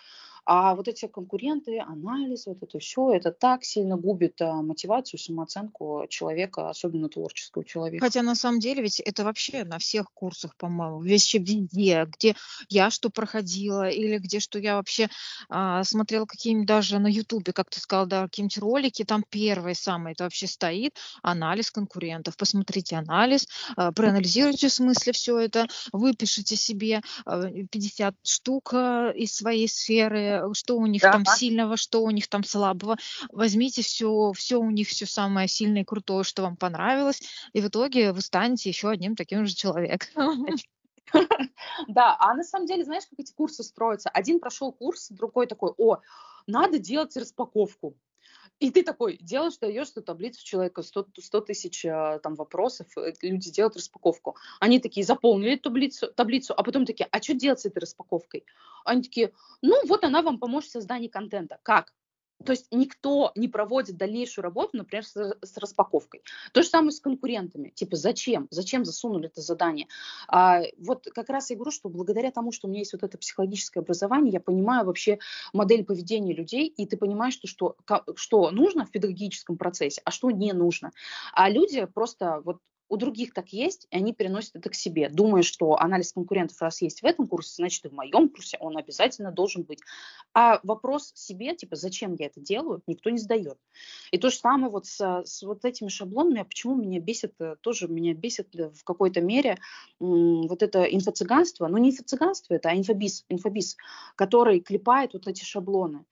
А 0.50 0.74
вот 0.74 0.88
эти 0.88 1.06
конкуренты, 1.06 1.78
анализ, 1.78 2.46
вот 2.46 2.62
это 2.62 2.78
все, 2.78 3.12
это 3.12 3.32
так 3.32 3.64
сильно 3.64 3.98
губит 3.98 4.40
а, 4.40 4.62
мотивацию, 4.62 5.20
самооценку 5.20 6.06
человека, 6.08 6.70
особенно 6.70 7.10
творческого 7.10 7.66
человека. 7.66 8.02
Хотя 8.02 8.22
на 8.22 8.34
самом 8.34 8.58
деле 8.58 8.82
ведь 8.82 8.98
это 8.98 9.24
вообще 9.24 9.64
на 9.64 9.78
всех 9.78 10.10
курсах, 10.14 10.56
по-моему, 10.56 11.00
вообще 11.00 11.36
везде, 11.36 12.06
где 12.06 12.34
я 12.70 12.88
что 12.88 13.10
проходила 13.10 13.90
или 13.90 14.16
где 14.16 14.40
что 14.40 14.58
я 14.58 14.76
вообще 14.76 15.08
а, 15.50 15.84
смотрела 15.84 16.24
какие-нибудь 16.24 16.66
даже 16.66 16.98
на 16.98 17.08
Ютубе, 17.08 17.52
как 17.52 17.68
ты 17.68 17.78
сказал, 17.78 18.06
да, 18.06 18.22
какие-нибудь 18.22 18.56
ролики, 18.56 19.04
там 19.04 19.26
первое 19.28 19.74
самое, 19.74 20.14
это 20.14 20.24
вообще 20.24 20.46
стоит 20.46 20.96
анализ 21.22 21.70
конкурентов. 21.70 22.38
Посмотрите 22.38 22.96
анализ, 22.96 23.46
а, 23.76 23.92
проанализируйте 23.92 24.68
в 24.68 24.72
смысле 24.72 25.12
все 25.12 25.38
это, 25.40 25.66
выпишите 25.92 26.56
себе 26.56 27.02
а, 27.26 27.50
50 27.70 28.14
штук 28.24 28.72
а, 28.72 29.10
из 29.10 29.34
своей 29.34 29.68
сферы, 29.68 30.37
Э, 30.38 30.54
что 30.54 30.76
у 30.76 30.86
них 30.86 31.02
там 31.02 31.24
сильного, 31.24 31.76
что 31.76 32.02
у 32.02 32.10
них 32.10 32.28
там 32.28 32.44
слабого. 32.44 32.96
Возьмите 33.32 33.82
все, 33.82 34.32
все 34.32 34.56
у 34.56 34.70
них 34.70 34.88
все 34.88 35.06
самое 35.06 35.48
сильное 35.48 35.82
и 35.82 35.84
крутое, 35.84 36.24
что 36.24 36.42
вам 36.42 36.56
понравилось, 36.56 37.22
и 37.52 37.60
в 37.60 37.68
итоге 37.68 38.12
вы 38.12 38.20
станете 38.20 38.68
еще 38.68 38.90
одним 38.90 39.16
таким 39.16 39.46
же 39.46 39.54
человеком. 39.54 40.08
Да, 41.88 42.16
а 42.20 42.34
на 42.34 42.44
самом 42.44 42.66
деле, 42.66 42.84
знаешь, 42.84 43.04
как 43.08 43.18
эти 43.18 43.32
курсы 43.32 43.62
строятся? 43.62 44.10
Один 44.10 44.40
прошел 44.40 44.72
курс, 44.72 45.08
другой 45.08 45.46
такой, 45.46 45.72
о, 45.78 46.00
надо 46.46 46.78
делать 46.78 47.16
распаковку. 47.16 47.96
И 48.60 48.70
ты 48.72 48.82
такой 48.82 49.18
делаешь, 49.18 49.56
даешь 49.58 49.90
эту 49.90 50.02
таблицу 50.02 50.44
человека, 50.44 50.82
100, 50.82 51.08
100 51.20 51.40
тысяч 51.42 51.86
а, 51.86 52.18
там 52.18 52.34
вопросов, 52.34 52.86
э, 52.96 53.12
люди 53.22 53.52
делают 53.52 53.76
распаковку. 53.76 54.36
Они 54.58 54.80
такие 54.80 55.06
заполнили 55.06 55.56
таблицу, 55.56 56.12
таблицу, 56.12 56.54
а 56.56 56.64
потом 56.64 56.84
такие, 56.84 57.08
а 57.10 57.22
что 57.22 57.34
делать 57.34 57.60
с 57.60 57.66
этой 57.66 57.78
распаковкой? 57.78 58.44
Они 58.84 59.02
такие, 59.02 59.32
ну 59.62 59.76
вот 59.86 60.02
она 60.02 60.22
вам 60.22 60.38
поможет 60.38 60.70
в 60.70 60.72
создании 60.72 61.08
контента. 61.08 61.60
Как? 61.62 61.92
То 62.44 62.52
есть 62.52 62.68
никто 62.70 63.32
не 63.34 63.48
проводит 63.48 63.96
дальнейшую 63.96 64.44
работу, 64.44 64.76
например, 64.76 65.04
с, 65.04 65.36
с 65.42 65.56
распаковкой. 65.56 66.22
То 66.52 66.62
же 66.62 66.68
самое 66.68 66.92
с 66.92 67.00
конкурентами. 67.00 67.70
Типа, 67.70 67.96
зачем? 67.96 68.46
Зачем 68.50 68.84
засунули 68.84 69.26
это 69.26 69.40
задание? 69.40 69.88
А, 70.28 70.62
вот 70.78 71.08
как 71.12 71.28
раз 71.30 71.50
я 71.50 71.56
говорю, 71.56 71.72
что 71.72 71.88
благодаря 71.88 72.30
тому, 72.30 72.52
что 72.52 72.66
у 72.66 72.70
меня 72.70 72.80
есть 72.80 72.92
вот 72.92 73.02
это 73.02 73.18
психологическое 73.18 73.80
образование, 73.80 74.32
я 74.32 74.40
понимаю 74.40 74.86
вообще 74.86 75.18
модель 75.52 75.84
поведения 75.84 76.32
людей, 76.32 76.66
и 76.68 76.86
ты 76.86 76.96
понимаешь, 76.96 77.34
что, 77.34 77.74
что, 77.84 78.04
что 78.14 78.50
нужно 78.50 78.84
в 78.84 78.90
педагогическом 78.90 79.56
процессе, 79.56 80.00
а 80.04 80.10
что 80.10 80.30
не 80.30 80.52
нужно. 80.52 80.92
А 81.32 81.50
люди 81.50 81.86
просто 81.86 82.40
вот 82.44 82.58
у 82.88 82.96
других 82.96 83.34
так 83.34 83.48
есть, 83.48 83.86
и 83.90 83.96
они 83.96 84.12
переносят 84.12 84.56
это 84.56 84.70
к 84.70 84.74
себе, 84.74 85.08
думая, 85.08 85.42
что 85.42 85.78
анализ 85.78 86.12
конкурентов 86.12 86.60
раз 86.62 86.80
есть 86.80 87.02
в 87.02 87.04
этом 87.04 87.26
курсе, 87.26 87.54
значит, 87.56 87.84
и 87.84 87.88
в 87.88 87.92
моем 87.92 88.28
курсе 88.28 88.56
он 88.60 88.76
обязательно 88.76 89.30
должен 89.30 89.62
быть. 89.62 89.80
А 90.34 90.60
вопрос 90.62 91.12
себе, 91.14 91.54
типа, 91.54 91.76
зачем 91.76 92.14
я 92.18 92.26
это 92.26 92.40
делаю, 92.40 92.82
никто 92.86 93.10
не 93.10 93.18
задает. 93.18 93.58
И 94.10 94.18
то 94.18 94.30
же 94.30 94.36
самое 94.36 94.70
вот 94.70 94.86
с, 94.86 95.22
с 95.24 95.42
вот 95.42 95.64
этими 95.64 95.88
шаблонами, 95.88 96.40
а 96.40 96.44
почему 96.44 96.76
меня 96.76 97.00
бесит, 97.00 97.34
э, 97.40 97.56
тоже 97.60 97.88
меня 97.88 98.14
бесит 98.14 98.54
в 98.54 98.84
какой-то 98.84 99.20
мере 99.20 99.58
вот 100.00 100.62
это 100.62 100.84
инфо-цыганство, 100.84 101.66
ну 101.68 101.76
не 101.78 101.90
инфо-цыганство 101.90 102.54
это, 102.54 102.70
а 102.70 102.76
инфобиз, 102.76 103.24
инфобиз, 103.28 103.76
который 104.16 104.60
клепает 104.60 105.12
вот 105.12 105.26
эти 105.26 105.44
шаблоны 105.44 106.04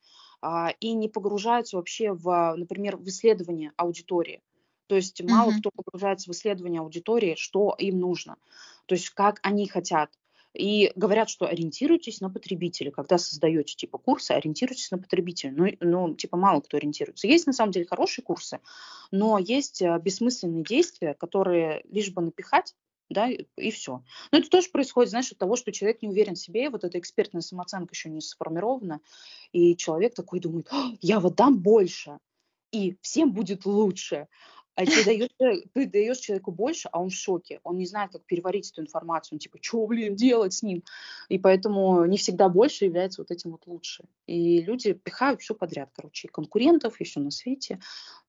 а, 0.43 0.71
и 0.81 0.93
не 0.93 1.09
погружается 1.09 1.77
вообще 1.77 2.13
в, 2.13 2.55
например, 2.57 2.97
в 2.97 3.07
исследование 3.09 3.73
аудитории. 3.77 4.43
То 4.87 4.97
есть 4.97 5.23
мало 5.23 5.51
mm-hmm. 5.51 5.61
кто 5.61 5.71
погружается 5.71 6.31
в 6.31 6.35
исследование 6.35 6.81
аудитории, 6.81 7.35
что 7.37 7.75
им 7.79 7.99
нужно, 7.99 8.37
то 8.87 8.95
есть 8.95 9.11
как 9.11 9.41
они 9.43 9.67
хотят. 9.67 10.11
И 10.55 10.91
говорят, 10.97 11.29
что 11.29 11.47
ориентируйтесь 11.47 12.23
на 12.23 12.31
потребителя. 12.31 12.91
Когда 12.91 13.19
создаете 13.19 13.75
типа 13.75 13.99
курсы, 13.99 14.33
ориентируйтесь 14.33 14.91
на 14.91 14.97
потребителя. 14.97 15.53
Ну, 15.55 15.71
ну, 15.81 16.15
типа 16.15 16.39
мало 16.39 16.61
кто 16.61 16.79
ориентируется. 16.79 17.27
Есть 17.27 17.47
на 17.47 17.53
самом 17.53 17.73
деле 17.73 17.85
хорошие 17.85 18.25
курсы, 18.25 18.61
но 19.11 19.39
есть 19.39 19.83
э, 19.83 19.99
бессмысленные 20.03 20.65
действия, 20.65 21.13
которые 21.13 21.83
лишь 21.91 22.11
бы 22.11 22.23
напихать, 22.23 22.75
да, 23.11 23.29
и 23.29 23.71
все. 23.71 24.03
Но 24.33 24.39
это 24.39 24.49
тоже 24.49 24.71
происходит, 24.71 25.11
знаешь, 25.11 25.31
от 25.31 25.39
того, 25.39 25.57
что 25.57 25.73
человек 25.73 26.03
не 26.03 26.09
уверен 26.09 26.35
в 26.35 26.39
себе, 26.39 26.71
вот 26.71 26.85
эта 26.85 26.99
экспертная 26.99 27.43
самооценка 27.43 27.93
еще 27.93 28.09
не 28.09 28.21
сформирована, 28.21 29.01
и 29.53 29.77
человек 29.77 30.15
такой 30.15 30.41
думает, 30.41 30.71
я 31.01 31.21
вот 31.21 31.37
дам 31.37 31.59
больше, 31.59 32.19
и 32.73 32.97
всем 33.01 33.33
будет 33.33 33.65
лучше. 33.65 34.27
А 34.77 34.85
ты 34.85 35.05
даешь, 35.05 35.31
ты 35.73 35.87
даешь 35.87 36.19
человеку 36.19 36.53
больше, 36.53 36.89
а 36.93 37.01
он 37.01 37.09
в 37.09 37.15
шоке. 37.15 37.61
Он 37.65 37.79
не 37.79 37.87
знает, 37.87 38.13
как 38.13 38.25
переварить 38.27 38.71
эту 38.71 38.83
информацию. 38.83 39.37
Он 39.37 39.39
типа, 39.39 39.59
что, 39.61 39.87
блин, 39.87 40.15
делать 40.15 40.53
с 40.53 40.63
ним? 40.63 40.85
И 41.31 41.39
поэтому 41.39 42.05
не 42.05 42.19
всегда 42.19 42.51
больше 42.51 42.85
является 42.85 43.23
вот 43.23 43.31
этим 43.31 43.53
вот 43.53 43.67
лучше. 43.67 44.05
И 44.27 44.61
люди 44.61 44.93
пихают 44.93 45.41
все 45.41 45.55
подряд, 45.55 45.89
короче, 45.95 46.29
и 46.29 46.31
конкурентов, 46.31 47.01
и 47.01 47.19
на 47.19 47.31
свете. 47.31 47.81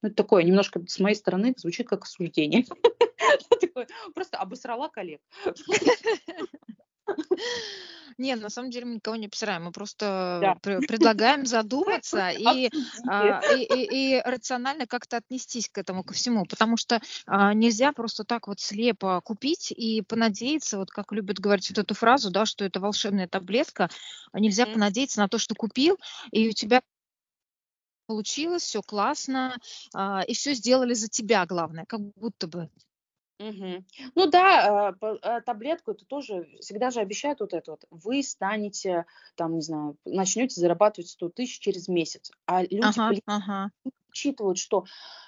Ну, 0.01 0.07
это 0.07 0.15
такое 0.15 0.43
немножко 0.43 0.81
с 0.87 0.99
моей 0.99 1.15
стороны 1.15 1.53
звучит 1.57 1.89
как 1.89 2.03
осуждение. 2.03 2.65
Просто 4.15 4.37
обосрала 4.37 4.87
коллег. 4.87 5.19
Не, 8.17 8.35
на 8.35 8.49
самом 8.49 8.71
деле 8.71 8.85
мы 8.85 8.95
никого 8.95 9.15
не 9.15 9.27
обсираем, 9.27 9.65
мы 9.65 9.71
просто 9.71 10.39
да. 10.63 10.79
предлагаем 10.79 11.45
задуматься 11.45 12.29
и, 12.29 12.69
а, 13.07 13.41
и, 13.53 13.63
и, 13.63 14.15
и 14.15 14.21
рационально 14.25 14.87
как-то 14.87 15.17
отнестись 15.17 15.69
к 15.69 15.77
этому, 15.77 16.03
ко 16.03 16.13
всему, 16.13 16.45
потому 16.45 16.77
что 16.77 16.99
а, 17.27 17.53
нельзя 17.53 17.91
просто 17.91 18.23
так 18.23 18.47
вот 18.47 18.59
слепо 18.59 19.21
купить 19.21 19.71
и 19.71 20.01
понадеяться, 20.01 20.79
вот 20.79 20.89
как 20.89 21.11
любят 21.11 21.39
говорить 21.39 21.69
вот 21.69 21.77
эту 21.77 21.93
фразу, 21.93 22.31
да, 22.31 22.45
что 22.45 22.65
это 22.65 22.79
волшебная 22.79 23.27
таблетка, 23.27 23.89
а 24.31 24.39
нельзя 24.39 24.63
mm-hmm. 24.63 24.73
понадеяться 24.73 25.19
на 25.19 25.27
то, 25.27 25.37
что 25.37 25.53
купил, 25.53 25.99
и 26.31 26.49
у 26.49 26.53
тебя 26.53 26.81
получилось, 28.07 28.63
все 28.63 28.81
классно, 28.81 29.57
а, 29.93 30.21
и 30.21 30.33
все 30.33 30.53
сделали 30.53 30.93
за 30.93 31.07
тебя, 31.07 31.45
главное, 31.45 31.85
как 31.85 31.99
будто 32.15 32.47
бы. 32.47 32.69
Мгм. 33.39 33.85
Ну 34.15 34.27
да, 34.31 34.91
э, 34.99 35.05
э, 35.21 35.41
таблетку 35.41 35.91
это 35.91 36.05
тоже 36.05 36.47
всегда 36.59 36.89
же 36.89 37.01
обещают 37.01 37.39
вот 37.39 37.53
это 37.53 37.71
вот. 37.71 37.85
Вы 37.91 38.23
станете, 38.23 39.05
там, 39.35 39.53
не 39.55 39.61
знаю, 39.61 39.97
начнете 40.05 40.59
зарабатывать 40.59 41.09
100 41.09 41.29
тысяч 41.29 41.59
через 41.59 41.87
месяц. 41.87 42.31
А 42.47 42.63
люди, 42.63 42.99
Ага, 42.99 43.07
блин, 43.07 43.21
ага. 43.25 43.69
учитывают, 44.11 44.57
что 44.57 44.85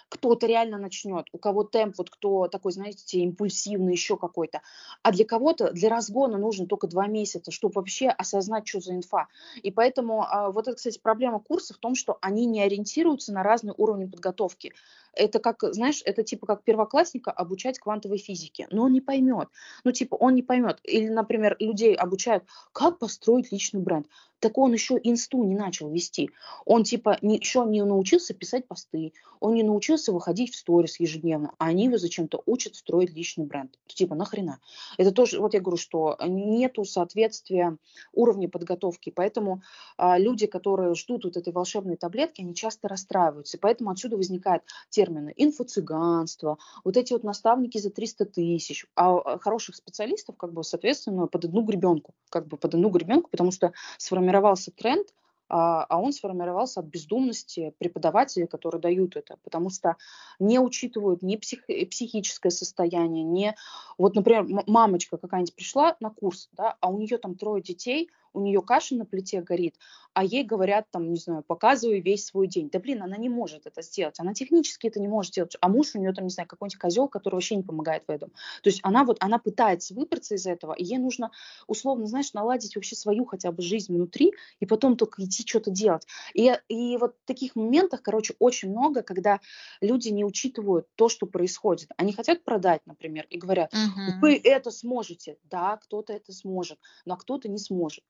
кто-то 0.09 0.47
реально 0.47 0.77
начнет, 0.77 1.27
у 1.31 1.37
кого 1.37 1.63
темп, 1.63 1.95
вот 1.99 2.09
кто 2.09 2.47
такой, 2.47 2.71
знаете, 2.71 3.19
импульсивный, 3.19 3.93
еще 3.93 4.17
какой-то. 4.17 4.61
А 5.03 5.11
для 5.11 5.23
кого-то, 5.23 5.71
для 5.71 5.89
разгона 5.89 6.37
нужно 6.37 6.65
только 6.65 6.87
два 6.87 7.07
месяца, 7.07 7.51
чтобы 7.51 7.73
вообще 7.75 8.09
осознать, 8.09 8.67
что 8.67 8.79
за 8.79 8.95
инфа. 8.95 9.27
И 9.61 9.71
поэтому 9.71 10.23
а, 10.23 10.51
вот 10.51 10.67
это, 10.67 10.75
кстати, 10.75 10.99
проблема 10.99 11.39
курса 11.39 11.73
в 11.73 11.77
том, 11.77 11.95
что 11.95 12.17
они 12.21 12.45
не 12.45 12.61
ориентируются 12.61 13.31
на 13.31 13.43
разные 13.43 13.75
уровни 13.77 14.05
подготовки. 14.05 14.73
Это 15.13 15.39
как, 15.39 15.63
знаешь, 15.73 16.01
это 16.05 16.23
типа 16.23 16.47
как 16.47 16.63
первоклассника 16.63 17.31
обучать 17.31 17.79
квантовой 17.79 18.17
физике. 18.17 18.67
Но 18.71 18.83
он 18.83 18.93
не 18.93 19.01
поймет. 19.01 19.49
Ну, 19.83 19.91
типа, 19.91 20.15
он 20.15 20.35
не 20.35 20.43
поймет. 20.43 20.79
Или, 20.83 21.09
например, 21.09 21.55
людей 21.59 21.95
обучают, 21.95 22.45
как 22.71 22.99
построить 22.99 23.51
личный 23.51 23.81
бренд 23.81 24.07
так 24.39 24.57
он 24.57 24.73
еще 24.73 24.99
инсту 25.03 25.43
не 25.43 25.55
начал 25.55 25.89
вести. 25.89 26.29
Он 26.65 26.83
типа 26.83 27.17
не, 27.21 27.37
еще 27.37 27.65
не 27.65 27.83
научился 27.83 28.33
писать 28.33 28.67
посты, 28.67 29.13
он 29.39 29.53
не 29.53 29.63
научился 29.63 29.98
выходить 30.07 30.53
в 30.53 30.57
сторис 30.57 30.99
ежедневно, 30.99 31.53
а 31.57 31.67
они 31.67 31.85
его 31.85 31.97
зачем-то 31.97 32.41
учат 32.45 32.75
строить 32.75 33.13
личный 33.13 33.45
бренд. 33.45 33.77
Типа 33.87 34.15
нахрена? 34.15 34.59
Это 34.97 35.11
тоже, 35.11 35.39
вот 35.39 35.53
я 35.53 35.59
говорю, 35.59 35.77
что 35.77 36.17
нету 36.25 36.85
соответствия 36.85 37.77
уровня 38.13 38.49
подготовки, 38.49 39.09
поэтому 39.09 39.61
а, 39.97 40.17
люди, 40.17 40.47
которые 40.47 40.95
ждут 40.95 41.25
вот 41.25 41.37
этой 41.37 41.51
волшебной 41.51 41.97
таблетки, 41.97 42.41
они 42.41 42.55
часто 42.55 42.87
расстраиваются, 42.87 43.57
поэтому 43.59 43.91
отсюда 43.91 44.17
возникают 44.17 44.63
термины 44.89 45.33
инфо-цыганство, 45.35 46.57
вот 46.83 46.97
эти 46.97 47.13
вот 47.13 47.23
наставники 47.23 47.77
за 47.77 47.89
300 47.89 48.25
тысяч, 48.25 48.85
а, 48.95 49.17
а 49.17 49.39
хороших 49.39 49.75
специалистов, 49.75 50.37
как 50.37 50.53
бы, 50.53 50.63
соответственно, 50.63 51.27
под 51.27 51.45
одну 51.45 51.61
гребенку, 51.61 52.13
как 52.29 52.47
бы 52.47 52.57
под 52.57 52.75
одну 52.75 52.89
гребенку, 52.89 53.29
потому 53.29 53.51
что 53.51 53.73
сформировался 53.97 54.71
тренд, 54.71 55.07
а, 55.49 55.83
а 55.83 55.99
он 55.99 56.13
сформировался 56.13 56.79
от 56.79 56.85
бездумности 56.85 57.73
преподавателей, 57.79 58.47
которые 58.47 58.79
дают 58.79 59.15
это, 59.15 59.37
потому 59.43 59.69
что 59.69 59.97
не 60.39 60.59
учитывают 60.59 61.21
ни 61.23 61.35
псих, 61.35 61.65
психическое 61.65 62.51
состояние, 62.51 63.23
ни... 63.23 63.55
Вот, 63.97 64.15
например, 64.15 64.63
мамочка 64.67 65.17
какая-нибудь 65.17 65.55
пришла 65.55 65.97
на 65.99 66.11
курс, 66.11 66.49
да, 66.53 66.77
а 66.79 66.89
у 66.89 66.97
нее 66.97 67.17
там 67.17 67.35
трое 67.35 67.63
детей, 67.63 68.09
у 68.33 68.41
нее 68.41 68.61
каша 68.61 68.95
на 68.95 69.05
плите 69.05 69.41
горит, 69.41 69.75
а 70.13 70.23
ей 70.23 70.43
говорят 70.43 70.85
там, 70.91 71.11
не 71.11 71.19
знаю, 71.19 71.43
показывай 71.43 72.01
весь 72.01 72.25
свой 72.25 72.47
день. 72.47 72.69
Да 72.69 72.79
блин, 72.79 73.03
она 73.03 73.17
не 73.17 73.29
может 73.29 73.65
это 73.65 73.81
сделать, 73.81 74.19
она 74.19 74.33
технически 74.33 74.87
это 74.87 74.99
не 74.99 75.07
может 75.07 75.33
сделать, 75.33 75.55
а 75.61 75.69
муж 75.69 75.95
у 75.95 75.99
нее 75.99 76.13
там, 76.13 76.25
не 76.25 76.31
знаю, 76.31 76.47
какой-нибудь 76.47 76.79
козел, 76.79 77.07
который 77.07 77.35
вообще 77.35 77.55
не 77.55 77.63
помогает 77.63 78.03
в 78.07 78.11
этом. 78.11 78.29
То 78.63 78.69
есть 78.69 78.79
она 78.83 79.03
вот, 79.03 79.17
она 79.19 79.39
пытается 79.39 79.93
выбраться 79.93 80.35
из 80.35 80.45
этого, 80.45 80.73
и 80.73 80.83
ей 80.83 80.97
нужно 80.97 81.31
условно, 81.67 82.05
знаешь, 82.05 82.33
наладить 82.33 82.75
вообще 82.75 82.95
свою 82.95 83.25
хотя 83.25 83.51
бы 83.51 83.61
жизнь 83.61 83.93
внутри, 83.93 84.33
и 84.59 84.65
потом 84.65 84.97
только 84.97 85.23
идти 85.23 85.45
что-то 85.45 85.71
делать. 85.71 86.05
И, 86.33 86.51
и 86.67 86.97
вот 86.97 87.15
таких 87.25 87.55
моментах, 87.55 88.01
короче, 88.01 88.35
очень 88.39 88.69
много, 88.71 89.01
когда 89.01 89.39
люди 89.81 90.09
не 90.09 90.25
учитывают 90.25 90.87
то, 90.95 91.09
что 91.09 91.25
происходит. 91.25 91.89
Они 91.97 92.13
хотят 92.13 92.43
продать, 92.43 92.81
например, 92.85 93.25
и 93.29 93.37
говорят, 93.37 93.73
угу. 93.73 94.19
вы 94.21 94.39
это 94.43 94.71
сможете. 94.71 95.37
Да, 95.43 95.77
кто-то 95.77 96.13
это 96.13 96.31
сможет, 96.33 96.79
но 97.05 97.17
кто-то 97.17 97.49
не 97.49 97.57
сможет. 97.57 98.03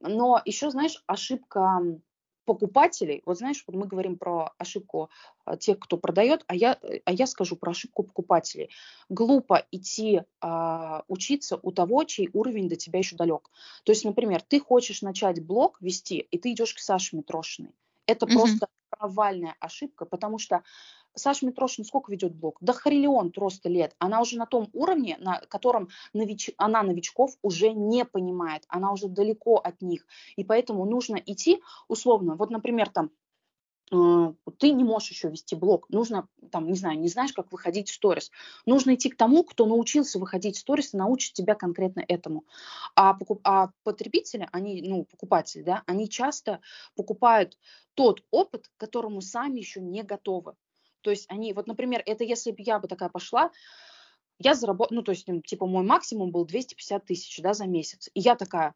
Но 0.00 0.40
еще, 0.44 0.70
знаешь, 0.70 1.02
ошибка 1.06 1.80
покупателей, 2.44 3.22
вот 3.24 3.38
знаешь, 3.38 3.64
вот 3.66 3.76
мы 3.76 3.86
говорим 3.86 4.18
про 4.18 4.52
ошибку 4.58 5.10
а, 5.44 5.56
тех, 5.56 5.78
кто 5.78 5.96
продает, 5.96 6.44
а 6.46 6.54
я, 6.54 6.78
а 7.04 7.12
я 7.12 7.26
скажу 7.26 7.56
про 7.56 7.70
ошибку 7.70 8.02
покупателей. 8.02 8.70
Глупо 9.08 9.66
идти 9.70 10.22
а, 10.40 11.04
учиться 11.08 11.58
у 11.62 11.72
того, 11.72 12.04
чей 12.04 12.28
уровень 12.32 12.68
до 12.68 12.76
тебя 12.76 12.98
еще 12.98 13.16
далек. 13.16 13.50
То 13.84 13.92
есть, 13.92 14.04
например, 14.04 14.42
ты 14.42 14.60
хочешь 14.60 15.02
начать 15.02 15.44
блог 15.44 15.80
вести, 15.80 16.18
и 16.18 16.38
ты 16.38 16.52
идешь 16.52 16.74
к 16.74 16.78
Саше 16.78 17.16
Митрошиной. 17.16 17.74
Это 18.06 18.26
mm-hmm. 18.26 18.34
просто 18.34 18.68
провальная 18.90 19.56
ошибка, 19.60 20.04
потому 20.04 20.38
что 20.38 20.62
Саша 21.14 21.46
Митрошина 21.46 21.84
сколько 21.84 22.10
ведет 22.10 22.34
блог? 22.34 22.58
Да 22.60 22.72
хариллион 22.72 23.30
просто 23.30 23.68
лет. 23.68 23.94
Она 23.98 24.20
уже 24.20 24.36
на 24.36 24.46
том 24.46 24.68
уровне, 24.72 25.16
на 25.20 25.40
котором 25.48 25.88
нович... 26.12 26.50
она 26.56 26.82
новичков 26.82 27.36
уже 27.42 27.72
не 27.72 28.04
понимает. 28.04 28.64
Она 28.68 28.92
уже 28.92 29.08
далеко 29.08 29.56
от 29.56 29.80
них. 29.80 30.06
И 30.36 30.44
поэтому 30.44 30.84
нужно 30.84 31.16
идти 31.16 31.62
условно. 31.88 32.34
Вот, 32.34 32.50
например, 32.50 32.90
там 32.90 33.10
э, 33.92 34.32
ты 34.58 34.72
не 34.72 34.82
можешь 34.82 35.10
еще 35.10 35.28
вести 35.28 35.54
блог, 35.54 35.88
нужно, 35.88 36.28
там, 36.50 36.66
не 36.66 36.74
знаю, 36.74 36.98
не 36.98 37.08
знаешь, 37.08 37.32
как 37.32 37.52
выходить 37.52 37.90
в 37.90 37.94
сторис. 37.94 38.30
Нужно 38.66 38.94
идти 38.94 39.08
к 39.08 39.16
тому, 39.16 39.44
кто 39.44 39.66
научился 39.66 40.18
выходить 40.18 40.56
в 40.56 40.60
сторис 40.60 40.94
и 40.94 40.96
научит 40.96 41.34
тебя 41.34 41.54
конкретно 41.54 42.04
этому. 42.06 42.44
А, 42.96 43.14
покуп... 43.14 43.40
а 43.44 43.70
потребители, 43.84 44.48
они, 44.50 44.82
ну, 44.82 45.04
покупатели, 45.04 45.62
да, 45.62 45.84
они 45.86 46.08
часто 46.08 46.60
покупают 46.96 47.56
тот 47.94 48.24
опыт, 48.32 48.66
к 48.68 48.80
которому 48.80 49.20
сами 49.20 49.58
еще 49.60 49.80
не 49.80 50.02
готовы. 50.02 50.54
То 51.04 51.10
есть 51.10 51.26
они, 51.28 51.52
вот, 51.52 51.66
например, 51.66 52.02
это 52.06 52.24
если 52.24 52.50
бы 52.50 52.56
я 52.58 52.78
бы 52.78 52.88
такая 52.88 53.10
пошла, 53.10 53.50
я 54.38 54.54
заработала, 54.54 54.96
ну, 54.96 55.02
то 55.02 55.12
есть, 55.12 55.26
типа, 55.44 55.66
мой 55.66 55.84
максимум 55.84 56.32
был 56.32 56.44
250 56.46 57.04
тысяч, 57.04 57.40
да, 57.40 57.52
за 57.52 57.66
месяц. 57.66 58.08
И 58.14 58.20
я 58.20 58.34
такая, 58.34 58.74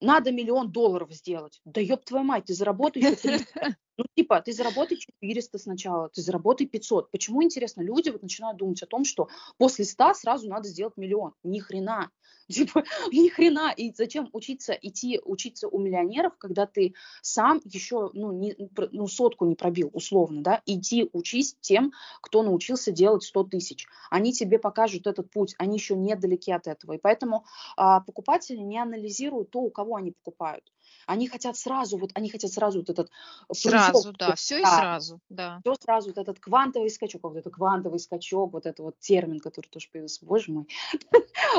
надо 0.00 0.30
миллион 0.30 0.70
долларов 0.70 1.10
сделать. 1.12 1.60
Да 1.64 1.80
ёб 1.80 2.04
твою 2.04 2.24
мать, 2.24 2.44
ты 2.44 2.54
заработай 2.54 3.02
еще 3.02 3.16
300. 3.16 3.76
Ну, 3.98 4.04
типа, 4.14 4.42
ты 4.42 4.52
заработай 4.52 4.98
400 4.98 5.58
сначала, 5.58 6.08
ты 6.10 6.20
заработай 6.20 6.66
500. 6.66 7.10
Почему, 7.10 7.42
интересно, 7.42 7.80
люди 7.80 8.10
вот 8.10 8.22
начинают 8.22 8.58
думать 8.58 8.82
о 8.82 8.86
том, 8.86 9.04
что 9.04 9.28
после 9.56 9.84
100 9.84 10.14
сразу 10.14 10.48
надо 10.48 10.68
сделать 10.68 10.96
миллион? 10.96 11.32
Ни 11.42 11.60
хрена. 11.60 12.10
Типа, 12.48 12.84
ни 13.10 13.28
хрена. 13.28 13.72
И 13.74 13.92
зачем 13.94 14.28
учиться, 14.32 14.72
идти 14.74 15.18
учиться 15.24 15.68
у 15.68 15.78
миллионеров, 15.78 16.36
когда 16.38 16.66
ты 16.66 16.94
сам 17.22 17.60
еще, 17.64 18.10
ну, 18.12 18.32
не, 18.32 18.54
ну, 18.92 19.06
сотку 19.06 19.46
не 19.46 19.54
пробил, 19.54 19.90
условно, 19.94 20.42
да? 20.42 20.62
Иди 20.66 21.08
учись 21.12 21.56
тем, 21.60 21.92
кто 22.20 22.42
научился 22.42 22.92
делать 22.92 23.22
100 23.22 23.44
тысяч. 23.44 23.86
Они 24.10 24.32
тебе 24.32 24.58
покажут 24.58 25.06
этот 25.06 25.30
путь, 25.30 25.54
они 25.58 25.76
еще 25.76 25.96
недалеки 25.96 26.50
от 26.50 26.66
этого. 26.66 26.92
И 26.92 26.98
поэтому 26.98 27.44
а, 27.76 28.00
покупатели 28.00 28.58
не 28.58 28.78
анализируют 28.78 29.50
то, 29.50 29.60
у 29.60 29.70
кого 29.70 29.96
они 29.96 30.12
покупают. 30.12 30.70
Они 31.06 31.28
хотят 31.28 31.56
сразу, 31.56 31.98
вот 31.98 32.10
они 32.14 32.30
хотят 32.30 32.52
сразу 32.52 32.80
вот 32.80 32.90
этот 32.90 33.10
Сразу, 33.52 34.12
да, 34.12 34.34
все 34.34 34.60
и 34.60 34.64
сразу, 34.64 35.20
да. 35.28 35.60
Все 35.64 35.74
сразу, 35.80 36.08
вот 36.08 36.18
этот 36.18 36.40
квантовый 36.40 36.90
скачок, 36.90 37.22
вот 37.24 37.36
это 37.36 37.50
квантовый 37.50 37.98
скачок, 37.98 38.52
вот 38.52 38.66
это 38.66 38.82
вот 38.82 38.98
термин, 38.98 39.40
который 39.40 39.68
тоже 39.68 39.88
появился, 39.90 40.24
боже 40.24 40.52
мой. 40.52 40.66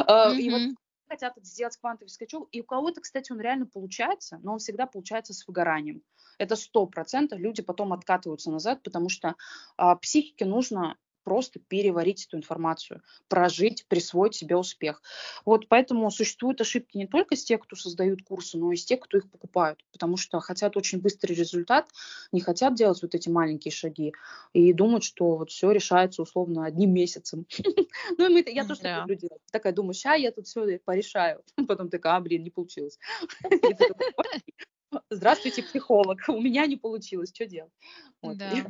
А, 0.05 0.31
и 0.33 0.49
вот 0.49 0.77
хотят 1.07 1.33
сделать 1.41 1.77
квантовый 1.77 2.09
скачок, 2.09 2.49
и 2.51 2.61
у 2.61 2.63
кого-то, 2.65 3.01
кстати, 3.01 3.31
он 3.31 3.39
реально 3.39 3.65
получается, 3.65 4.39
но 4.43 4.53
он 4.53 4.59
всегда 4.59 4.85
получается 4.85 5.33
с 5.33 5.47
выгоранием. 5.47 6.03
Это 6.37 6.55
сто 6.55 6.85
процентов 6.85 7.39
люди 7.39 7.61
потом 7.61 7.93
откатываются 7.93 8.51
назад, 8.51 8.83
потому 8.83 9.09
что 9.09 9.35
а, 9.77 9.95
психике 9.95 10.45
нужно 10.45 10.97
просто 11.27 11.59
переварить 11.59 12.25
эту 12.25 12.37
информацию, 12.37 13.01
прожить, 13.27 13.85
присвоить 13.89 14.33
себе 14.33 14.55
успех. 14.55 15.01
Вот 15.43 15.67
поэтому 15.67 16.09
существуют 16.09 16.61
ошибки 16.61 16.95
не 16.95 17.05
только 17.05 17.35
с 17.35 17.43
тех, 17.43 17.59
кто 17.59 17.75
создают 17.75 18.23
курсы, 18.23 18.57
но 18.57 18.71
и 18.71 18.77
с 18.77 18.85
тех, 18.85 19.01
кто 19.01 19.17
их 19.17 19.29
покупают, 19.29 19.83
потому 19.91 20.15
что 20.15 20.39
хотят 20.39 20.77
очень 20.77 21.01
быстрый 21.01 21.33
результат, 21.33 21.89
не 22.31 22.39
хотят 22.39 22.75
делать 22.75 23.01
вот 23.01 23.13
эти 23.13 23.27
маленькие 23.27 23.73
шаги 23.73 24.13
и 24.53 24.71
думают, 24.71 25.03
что 25.03 25.35
вот 25.35 25.51
все 25.51 25.71
решается 25.71 26.21
условно 26.21 26.65
одним 26.65 26.93
месяцем. 26.93 27.45
Ну, 28.17 28.37
я 28.37 28.65
тоже 28.65 28.81
так 28.81 29.01
люблю 29.01 29.15
делать. 29.15 29.41
Такая 29.51 29.73
думаю, 29.73 29.93
сейчас 29.93 30.19
я 30.19 30.31
тут 30.31 30.47
все 30.47 30.79
порешаю. 30.79 31.41
Потом 31.67 31.89
такая, 31.89 32.15
а, 32.15 32.21
блин, 32.21 32.43
не 32.43 32.51
получилось. 32.51 32.97
Здравствуйте, 35.09 35.63
психолог. 35.63 36.19
У 36.27 36.41
меня 36.41 36.65
не 36.65 36.77
получилось. 36.77 37.31
Что 37.33 37.45
делать? 37.45 37.73
Вот. 38.21 38.37
Да. 38.37 38.65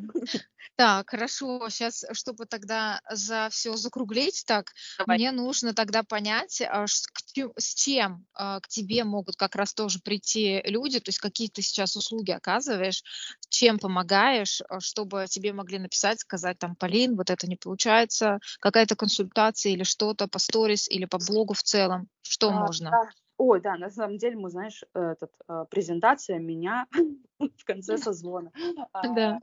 Так, 0.76 1.09
хорошо. 1.09 1.70
Сейчас, 1.70 2.03
чтобы 2.13 2.45
тогда 2.45 3.01
за 3.09 3.49
все 3.51 3.76
закруглить, 3.76 4.43
так, 4.45 4.74
Давай. 4.99 5.18
мне 5.18 5.32
нужно 5.32 5.74
тогда 5.74 6.03
понять, 6.03 6.61
а, 6.61 6.86
с 6.88 7.76
чем 7.76 8.26
а, 8.34 8.59
к 8.59 8.68
тебе 8.68 9.03
могут 9.03 9.36
как 9.36 9.55
раз 9.55 9.74
тоже 9.74 9.99
прийти 9.99 10.61
люди, 10.65 10.99
то 10.99 11.09
есть 11.09 11.20
какие 11.20 11.47
ты 11.47 11.61
сейчас 11.61 11.95
услуги 11.95 12.32
оказываешь, 12.32 13.03
чем 13.49 13.80
помогаешь, 13.80 14.61
а, 14.70 14.80
чтобы 14.80 15.26
тебе 15.30 15.53
могли 15.53 15.80
написать, 15.80 16.20
сказать 16.20 16.59
там, 16.59 16.76
Полин, 16.76 17.15
вот 17.15 17.30
это 17.30 17.47
не 17.47 17.55
получается, 17.55 18.39
какая-то 18.59 18.95
консультация 18.95 19.72
или 19.72 19.84
что-то 19.84 20.28
по 20.28 20.39
сторис 20.39 20.89
или 20.89 21.05
по 21.05 21.18
блогу 21.18 21.53
в 21.53 21.63
целом, 21.63 22.07
что 22.22 22.49
а, 22.49 22.53
можно? 22.53 22.91
Да. 22.91 23.09
Ой, 23.38 23.61
да, 23.61 23.77
на 23.77 23.89
самом 23.89 24.17
деле 24.17 24.35
мы, 24.35 24.49
знаешь, 24.49 24.83
этот, 24.93 25.31
э, 25.47 25.65
презентация 25.69 26.39
меня 26.39 26.88
в 27.39 27.65
конце 27.65 27.97
созвона. 27.97 28.51
Да. 28.93 29.39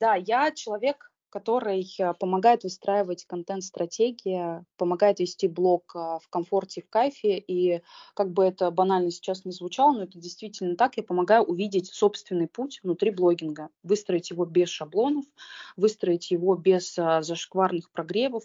Да, 0.00 0.16
я 0.16 0.50
человек, 0.50 1.12
который 1.30 1.86
э, 1.98 2.14
помогает 2.14 2.64
выстраивать 2.64 3.24
контент-стратегии, 3.24 4.64
помогает 4.76 5.20
вести 5.20 5.46
блог 5.46 5.94
э, 5.94 5.98
в 5.98 6.28
комфорте 6.28 6.82
в 6.82 6.90
кайфе. 6.90 7.38
И 7.38 7.82
как 8.14 8.32
бы 8.32 8.44
это 8.44 8.70
банально 8.72 9.12
сейчас 9.12 9.44
не 9.44 9.52
звучало, 9.52 9.92
но 9.92 10.02
это 10.02 10.18
действительно 10.18 10.74
так. 10.74 10.96
Я 10.96 11.04
помогаю 11.04 11.44
увидеть 11.44 11.94
собственный 11.94 12.48
путь 12.48 12.80
внутри 12.82 13.12
блогинга, 13.12 13.68
выстроить 13.84 14.30
его 14.30 14.44
без 14.44 14.68
шаблонов, 14.68 15.24
выстроить 15.76 16.32
его 16.32 16.56
без 16.56 16.96
зашкварных 16.96 17.92
прогревов, 17.92 18.42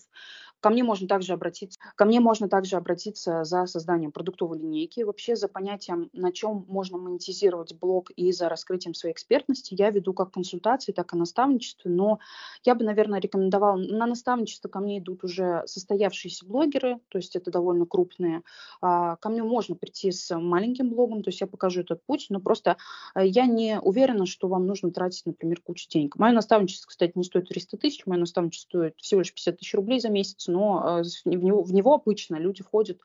Ко 0.60 0.70
мне 0.70 0.84
можно 0.84 1.08
также 1.08 1.34
обратиться, 1.34 1.80
ко 1.96 2.06
мне 2.06 2.20
можно 2.20 2.50
также 2.50 2.78
обратиться 2.78 3.44
за 3.44 3.66
созданием 3.68 4.12
продуктовой 4.12 4.60
линейки, 4.60 5.02
вообще 5.02 5.36
за 5.36 5.48
понятием, 5.48 6.10
на 6.14 6.32
чем 6.32 6.66
можно 6.68 6.98
монетизировать 6.98 7.76
блог 7.80 8.12
и 8.12 8.32
за 8.32 8.50
раскрытием 8.50 8.94
своей 8.94 9.14
экспертности. 9.14 9.76
Я 9.78 9.92
веду 9.92 10.14
как 10.14 10.32
консультации, 10.32 10.92
так 10.92 11.14
и 11.14 11.18
наставничество, 11.18 11.90
но 11.90 12.20
я 12.64 12.76
бы, 12.76 12.84
наверное, 12.84 13.20
рекомендовала, 13.20 13.78
на 13.78 14.06
наставничество 14.08 14.70
ко 14.70 14.80
мне 14.80 15.00
идут 15.00 15.24
уже 15.24 15.64
состоявшиеся 15.66 16.46
блогеры, 16.46 17.00
то 17.10 17.18
есть 17.18 17.36
это 17.36 17.52
довольно 17.52 17.86
крупные. 17.86 18.42
А, 18.82 19.16
ко 19.18 19.30
мне 19.30 19.44
можно 19.44 19.76
прийти 19.76 20.12
с 20.12 20.36
маленьким 20.38 20.90
блогом, 20.90 21.24
то 21.24 21.30
есть 21.30 21.42
я 21.42 21.48
покажу 21.48 21.82
этот 21.82 22.04
путь, 22.06 22.28
но 22.30 22.40
просто 22.40 22.78
э, 23.16 23.26
я 23.26 23.46
не 23.46 23.80
уверена, 23.80 24.26
что 24.26 24.48
вам 24.48 24.66
нужно 24.66 24.92
тратить, 24.92 25.26
например, 25.26 25.62
кучу 25.62 25.88
денег. 25.90 26.16
Мое 26.18 26.32
наставничество, 26.34 26.88
кстати, 26.90 27.14
не 27.16 27.24
стоит 27.24 27.50
300 27.50 27.78
тысяч, 27.78 28.06
мое 28.06 28.20
наставничество 28.20 28.80
стоит 28.80 28.96
всего 28.98 29.22
лишь 29.22 29.34
50 29.34 29.58
тысяч 29.58 29.74
рублей 29.74 30.00
за 30.00 30.10
месяц, 30.10 30.47
но 30.48 31.02
э, 31.02 31.04
в 31.26 31.44
него, 31.44 31.64
в 31.64 31.74
него 31.74 31.94
обычно 31.96 32.36
люди 32.38 32.64
входят 32.64 33.00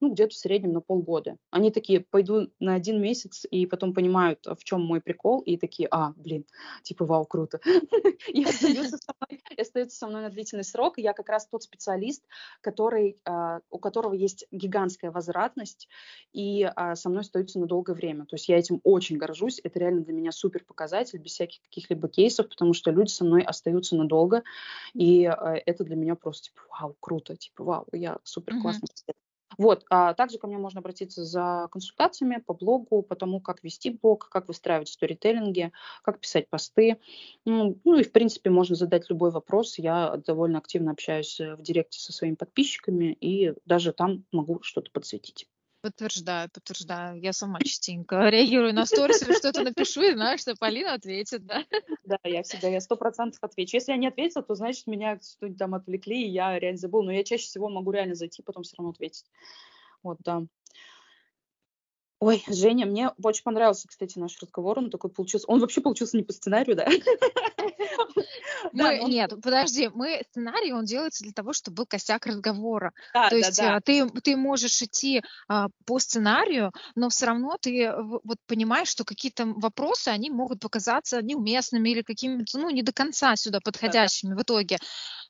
ну, 0.00 0.12
где-то 0.12 0.34
в 0.34 0.38
среднем 0.38 0.72
на 0.72 0.80
полгода. 0.80 1.36
Они 1.50 1.70
такие, 1.70 2.00
пойду 2.00 2.50
на 2.60 2.74
один 2.74 3.00
месяц, 3.00 3.46
и 3.50 3.66
потом 3.66 3.94
понимают, 3.94 4.44
в 4.46 4.62
чем 4.64 4.82
мой 4.82 5.00
прикол, 5.00 5.40
и 5.40 5.56
такие, 5.56 5.88
а, 5.90 6.12
блин, 6.16 6.44
типа, 6.82 7.04
вау, 7.04 7.24
круто. 7.26 7.60
И 8.28 8.44
остаются 8.44 8.98
со 8.98 9.12
мной, 9.18 9.42
остаются 9.58 9.98
со 9.98 10.06
мной 10.06 10.22
на 10.22 10.30
длительный 10.30 10.64
срок. 10.64 10.98
Я 10.98 11.12
как 11.12 11.28
раз 11.28 11.46
тот 11.46 11.62
специалист, 11.62 12.24
который, 12.60 13.18
а, 13.24 13.60
у 13.70 13.78
которого 13.78 14.14
есть 14.14 14.46
гигантская 14.50 15.10
возвратность, 15.10 15.88
и 16.32 16.64
а, 16.64 16.96
со 16.96 17.08
мной 17.08 17.22
остаются 17.22 17.58
на 17.58 17.66
долгое 17.66 17.94
время. 17.94 18.26
То 18.26 18.34
есть 18.34 18.48
я 18.48 18.58
этим 18.58 18.80
очень 18.84 19.16
горжусь. 19.16 19.60
Это 19.62 19.78
реально 19.78 20.02
для 20.02 20.12
меня 20.14 20.32
супер 20.32 20.64
показатель, 20.64 21.18
без 21.18 21.32
всяких 21.32 21.62
каких-либо 21.62 22.08
кейсов, 22.08 22.48
потому 22.48 22.72
что 22.72 22.90
люди 22.90 23.10
со 23.10 23.24
мной 23.24 23.42
остаются 23.42 23.96
надолго, 23.96 24.42
и 24.94 25.24
а, 25.24 25.54
это 25.66 25.84
для 25.84 25.96
меня 25.96 26.14
просто, 26.14 26.44
типа, 26.44 26.60
вау, 26.70 26.96
круто, 27.00 27.36
типа, 27.36 27.64
вау, 27.64 27.86
я 27.92 28.18
супер 28.24 28.60
классный 28.60 28.86
mm-hmm. 28.86 29.14
Вот, 29.58 29.84
а 29.90 30.14
также 30.14 30.38
ко 30.38 30.46
мне 30.46 30.58
можно 30.58 30.80
обратиться 30.80 31.24
за 31.24 31.68
консультациями 31.70 32.42
по 32.44 32.54
блогу, 32.54 33.02
по 33.02 33.16
тому, 33.16 33.40
как 33.40 33.62
вести 33.64 33.90
блог, 33.90 34.28
как 34.28 34.48
выстраивать 34.48 34.88
сторителлинги, 34.88 35.72
как 36.02 36.20
писать 36.20 36.48
посты. 36.48 36.98
Ну, 37.44 37.78
ну 37.84 37.96
и, 37.96 38.02
в 38.02 38.12
принципе, 38.12 38.50
можно 38.50 38.76
задать 38.76 39.10
любой 39.10 39.30
вопрос. 39.30 39.78
Я 39.78 40.16
довольно 40.16 40.58
активно 40.58 40.92
общаюсь 40.92 41.38
в 41.40 41.62
директе 41.62 42.00
со 42.00 42.12
своими 42.12 42.34
подписчиками 42.34 43.16
и 43.20 43.54
даже 43.64 43.92
там 43.92 44.24
могу 44.32 44.62
что-то 44.62 44.90
подсветить. 44.90 45.48
Подтверждаю, 45.84 46.48
подтверждаю. 46.48 47.20
Я 47.20 47.34
сама 47.34 47.60
частенько 47.60 48.16
реагирую 48.30 48.72
на 48.72 48.86
сторис 48.86 49.20
что-то 49.20 49.62
напишу, 49.62 50.00
и 50.00 50.14
знаю, 50.14 50.38
что 50.38 50.56
Полина 50.56 50.94
ответит, 50.94 51.44
да. 51.44 51.62
Да, 52.04 52.18
я 52.24 52.42
всегда, 52.42 52.68
я 52.68 52.80
сто 52.80 52.96
процентов 52.96 53.38
отвечу. 53.42 53.76
Если 53.76 53.92
я 53.92 53.98
не 53.98 54.06
ответила, 54.06 54.42
то 54.42 54.54
значит 54.54 54.86
меня 54.86 55.20
что-нибудь 55.20 55.58
там 55.58 55.74
отвлекли, 55.74 56.24
и 56.24 56.30
я 56.30 56.58
реально 56.58 56.78
забыл. 56.78 57.02
Но 57.02 57.12
я 57.12 57.22
чаще 57.22 57.44
всего 57.44 57.68
могу 57.68 57.90
реально 57.90 58.14
зайти, 58.14 58.42
потом 58.42 58.62
все 58.62 58.76
равно 58.78 58.92
ответить. 58.92 59.26
Вот, 60.02 60.16
да. 60.24 60.46
Ой, 62.18 62.42
Женя, 62.48 62.86
мне 62.86 63.10
очень 63.22 63.42
понравился, 63.42 63.86
кстати, 63.86 64.18
наш 64.18 64.40
разговор. 64.40 64.78
Он 64.78 64.88
такой 64.88 65.10
получился. 65.10 65.46
Он 65.48 65.60
вообще 65.60 65.82
получился 65.82 66.16
не 66.16 66.22
по 66.22 66.32
сценарию, 66.32 66.76
да? 66.76 66.86
Мы, 68.74 68.98
да, 68.98 69.06
Нет, 69.06 69.30
подожди, 69.40 69.88
мы 69.94 70.20
сценарий, 70.30 70.72
он 70.72 70.84
делается 70.84 71.22
для 71.22 71.32
того, 71.32 71.52
чтобы 71.52 71.76
был 71.76 71.86
косяк 71.86 72.26
разговора. 72.26 72.92
Да, 73.12 73.28
То 73.28 73.30
да, 73.30 73.36
есть 73.36 73.56
да. 73.56 73.80
Ты, 73.80 74.08
ты 74.08 74.36
можешь 74.36 74.82
идти 74.82 75.22
а, 75.48 75.68
по 75.86 76.00
сценарию, 76.00 76.72
но 76.96 77.08
все 77.08 77.26
равно 77.26 77.56
ты 77.60 77.92
вот 78.24 78.38
понимаешь, 78.46 78.88
что 78.88 79.04
какие-то 79.04 79.46
вопросы, 79.46 80.08
они 80.08 80.28
могут 80.30 80.58
показаться 80.58 81.22
неуместными 81.22 81.88
или 81.90 82.02
какими-то, 82.02 82.58
ну, 82.58 82.70
не 82.70 82.82
до 82.82 82.92
конца 82.92 83.36
сюда 83.36 83.60
подходящими 83.60 84.30
да, 84.30 84.34
да. 84.34 84.40
в 84.40 84.42
итоге. 84.42 84.78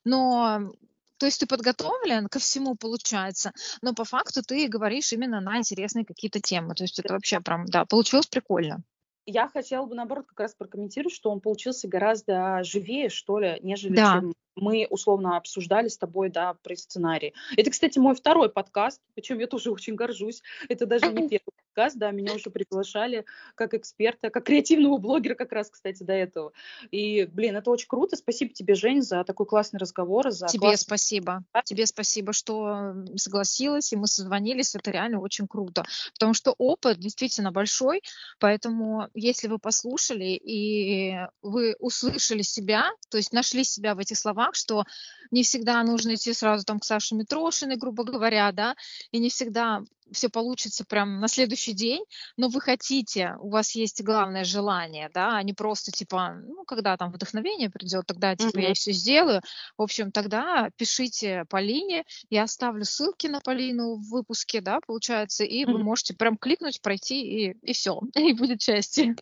Но 0.05 0.72
то 1.18 1.26
есть 1.26 1.40
ты 1.40 1.47
подготовлен 1.47 2.28
ко 2.28 2.38
всему, 2.38 2.76
получается, 2.76 3.53
но 3.82 3.92
по 3.92 4.05
факту 4.05 4.42
ты 4.42 4.68
говоришь 4.68 5.12
именно 5.12 5.40
на 5.40 5.59
интересные 5.59 6.05
какие-то 6.05 6.40
темы. 6.40 6.74
То 6.74 6.84
есть 6.84 6.99
это 6.99 7.12
вообще 7.12 7.40
прям, 7.40 7.66
да, 7.66 7.84
получилось 7.84 8.26
прикольно. 8.26 8.82
Я 9.27 9.49
хотела 9.49 9.87
бы, 9.87 9.95
наоборот, 9.95 10.27
как 10.27 10.41
раз 10.41 10.55
прокомментировать, 10.55 11.14
что 11.14 11.31
он 11.31 11.41
получился 11.41 11.89
гораздо 11.89 12.62
живее, 12.62 13.09
что 13.09 13.39
ли, 13.39 13.59
нежели 13.62 13.97
да. 13.97 14.14
чем 14.14 14.35
мы 14.57 14.87
условно 14.89 15.37
обсуждали 15.37 15.89
с 15.89 15.99
тобой, 15.99 16.31
да, 16.31 16.55
про 16.55 16.77
сценарий. 16.77 17.35
Это, 17.57 17.70
кстати, 17.70 17.99
мой 17.99 18.14
второй 18.14 18.51
подкаст, 18.51 19.01
причем 19.14 19.39
я 19.39 19.47
тоже 19.47 19.70
очень 19.70 19.95
горжусь. 19.95 20.43
Это 20.68 20.87
даже 20.87 21.07
не 21.12 21.29
первый 21.29 21.64
подкаст, 21.75 21.97
да, 21.97 22.11
меня 22.11 22.35
уже 22.35 22.51
приглашали 22.51 23.25
как 23.55 23.75
эксперта, 23.75 24.31
как 24.31 24.45
креативного 24.45 24.99
блогера 24.99 25.35
как 25.35 25.53
раз, 25.53 25.70
кстати, 25.70 26.03
до 26.03 26.12
этого. 26.12 26.53
И, 26.91 27.25
блин, 27.25 27.57
это 27.57 27.70
очень 27.70 27.89
круто. 27.89 28.16
Спасибо 28.16 28.53
тебе, 28.55 28.75
Жень, 28.75 29.03
за 29.03 29.25
такой 29.25 29.47
классный 29.47 29.79
разговор. 29.79 30.31
За 30.31 30.47
тебе 30.47 30.61
классный... 30.61 30.85
спасибо. 30.85 31.45
Тебе 31.64 31.87
спасибо, 31.87 32.33
что 32.33 32.95
согласилась, 33.16 33.93
и 33.93 33.97
мы 33.97 34.07
созвонились. 34.07 34.75
Это 34.75 34.91
реально 34.91 35.20
очень 35.20 35.49
круто. 35.49 35.85
Потому 36.12 36.35
что 36.35 36.55
опыт 36.59 36.99
действительно 36.99 37.51
большой, 37.51 38.03
поэтому 38.39 39.09
если 39.14 39.49
вы 39.49 39.59
послушали 39.59 40.41
и 40.43 41.16
вы 41.43 41.75
услышали 41.81 42.43
себя, 42.43 42.91
то 43.11 43.16
есть 43.16 43.33
нашли 43.33 43.64
себя 43.64 43.95
в 43.95 43.99
этих 43.99 44.16
словах, 44.16 44.55
что 44.55 44.85
не 45.31 45.43
всегда 45.43 45.83
нужно 45.83 46.14
идти 46.14 46.33
сразу 46.33 46.64
там 46.64 46.79
к 46.79 46.85
Саше 46.85 47.14
Митрошиной, 47.14 47.77
грубо 47.77 48.05
говоря, 48.05 48.53
да, 48.53 48.77
и 49.11 49.18
не 49.18 49.31
всегда 49.31 49.83
все 50.12 50.28
получится 50.28 50.84
прям 50.84 51.20
на 51.20 51.28
следующий 51.28 51.72
день, 51.72 52.05
но 52.36 52.48
вы 52.48 52.61
хотите, 52.61 53.36
у 53.40 53.50
вас 53.50 53.72
есть 53.72 54.02
главное 54.02 54.44
желание, 54.44 55.11
да, 55.12 55.36
а 55.36 55.42
не 55.42 55.52
просто 55.52 55.90
типа, 55.90 56.34
ну, 56.46 56.64
когда 56.64 56.96
там 56.96 57.12
вдохновение 57.12 57.70
придет, 57.70 58.07
тогда 58.07 58.36
типа 58.36 58.59
я 58.59 58.74
все 58.74 58.92
сделаю. 58.92 59.40
В 59.76 59.82
общем, 59.82 60.12
тогда 60.12 60.70
пишите 60.76 61.44
Полине, 61.48 62.05
я 62.30 62.44
оставлю 62.44 62.84
ссылки 62.84 63.26
на 63.26 63.40
Полину 63.40 63.96
в 63.96 64.11
выпуске, 64.11 64.61
да, 64.61 64.80
получается, 64.86 65.44
и 65.44 65.64
вы 65.64 65.78
можете 65.78 66.14
прям 66.14 66.36
кликнуть, 66.36 66.80
пройти, 66.80 67.22
и, 67.22 67.57
и 67.62 67.72
все, 67.72 68.00
и 68.14 68.32
будет 68.32 68.62
счастье. 68.62 69.16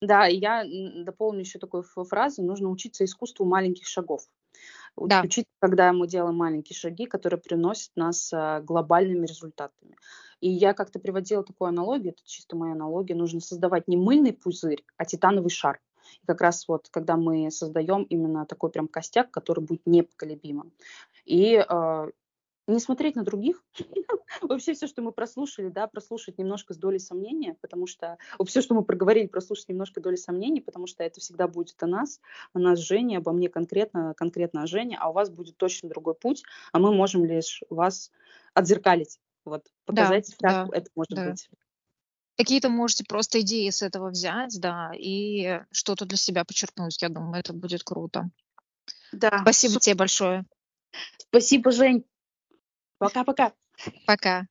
Да, 0.00 0.26
и 0.26 0.36
я 0.36 0.64
дополню 1.04 1.40
еще 1.40 1.58
такой 1.58 1.82
фразой, 1.82 2.44
нужно 2.44 2.68
учиться 2.68 3.04
искусству 3.04 3.46
маленьких 3.46 3.86
шагов. 3.86 4.22
Да. 4.96 5.22
Учиться, 5.22 5.52
когда 5.58 5.92
мы 5.92 6.06
делаем 6.06 6.36
маленькие 6.36 6.76
шаги, 6.76 7.06
которые 7.06 7.40
приносят 7.40 7.90
нас 7.96 8.32
а, 8.32 8.60
глобальными 8.60 9.26
результатами. 9.26 9.96
И 10.40 10.50
я 10.50 10.74
как-то 10.74 10.98
приводила 10.98 11.42
такую 11.44 11.68
аналогию, 11.68 12.12
это 12.12 12.22
чисто 12.24 12.56
моя 12.56 12.72
аналогия, 12.72 13.14
нужно 13.14 13.40
создавать 13.40 13.88
не 13.88 13.96
мыльный 13.96 14.32
пузырь, 14.32 14.84
а 14.96 15.04
титановый 15.04 15.50
шар. 15.50 15.80
И 16.22 16.26
как 16.26 16.40
раз 16.40 16.66
вот, 16.68 16.88
когда 16.90 17.16
мы 17.16 17.50
создаем 17.50 18.02
именно 18.04 18.44
такой 18.44 18.70
прям 18.70 18.88
костяк, 18.88 19.30
который 19.30 19.64
будет 19.64 19.82
непоколебимым. 19.86 20.72
И 21.24 21.54
э, 21.54 22.10
не 22.66 22.78
смотреть 22.78 23.16
на 23.16 23.24
других. 23.24 23.62
Вообще 24.42 24.74
все, 24.74 24.86
что 24.86 25.02
мы 25.02 25.12
прослушали, 25.12 25.68
да, 25.68 25.86
прослушать 25.86 26.38
немножко 26.38 26.74
с 26.74 26.76
долей 26.76 26.98
сомнения, 26.98 27.56
потому 27.60 27.86
что 27.86 28.18
все, 28.46 28.62
что 28.62 28.74
мы 28.74 28.84
проговорили, 28.84 29.26
прослушать 29.26 29.68
немножко 29.68 30.00
долей 30.00 30.16
сомнений, 30.16 30.60
потому 30.60 30.86
что 30.86 31.02
это 31.02 31.20
всегда 31.20 31.48
будет 31.48 31.82
о 31.82 31.86
нас, 31.86 32.20
о 32.52 32.58
нас 32.58 32.78
Жене, 32.78 33.18
обо 33.18 33.32
мне 33.32 33.48
конкретно, 33.48 34.14
конкретно 34.16 34.62
о 34.62 34.66
Жене, 34.66 34.96
а 35.00 35.10
у 35.10 35.12
вас 35.12 35.30
будет 35.30 35.56
точно 35.56 35.88
другой 35.88 36.14
путь, 36.14 36.42
а 36.72 36.78
мы 36.78 36.94
можем 36.94 37.24
лишь 37.24 37.62
вас 37.68 38.10
отзеркалить, 38.54 39.18
вот, 39.44 39.66
показать, 39.84 40.34
да, 40.40 40.48
как 40.48 40.70
да, 40.70 40.76
это 40.78 40.90
может 40.94 41.14
да. 41.14 41.30
быть. 41.30 41.48
Какие-то 42.38 42.70
можете 42.70 43.04
просто 43.04 43.40
идеи 43.42 43.68
с 43.68 43.82
этого 43.82 44.08
взять, 44.08 44.58
да, 44.58 44.92
и 44.96 45.60
что-то 45.70 46.06
для 46.06 46.16
себя 46.16 46.44
подчеркнуть. 46.44 47.00
Я 47.02 47.08
думаю, 47.08 47.40
это 47.40 47.52
будет 47.52 47.84
круто. 47.84 48.30
Да. 49.12 49.40
Спасибо 49.42 49.78
тебе 49.78 49.94
большое. 49.94 50.44
Спасибо, 51.28 51.70
Жень. 51.70 52.04
Пока-пока. 53.02 53.50
Пока. 54.06 54.46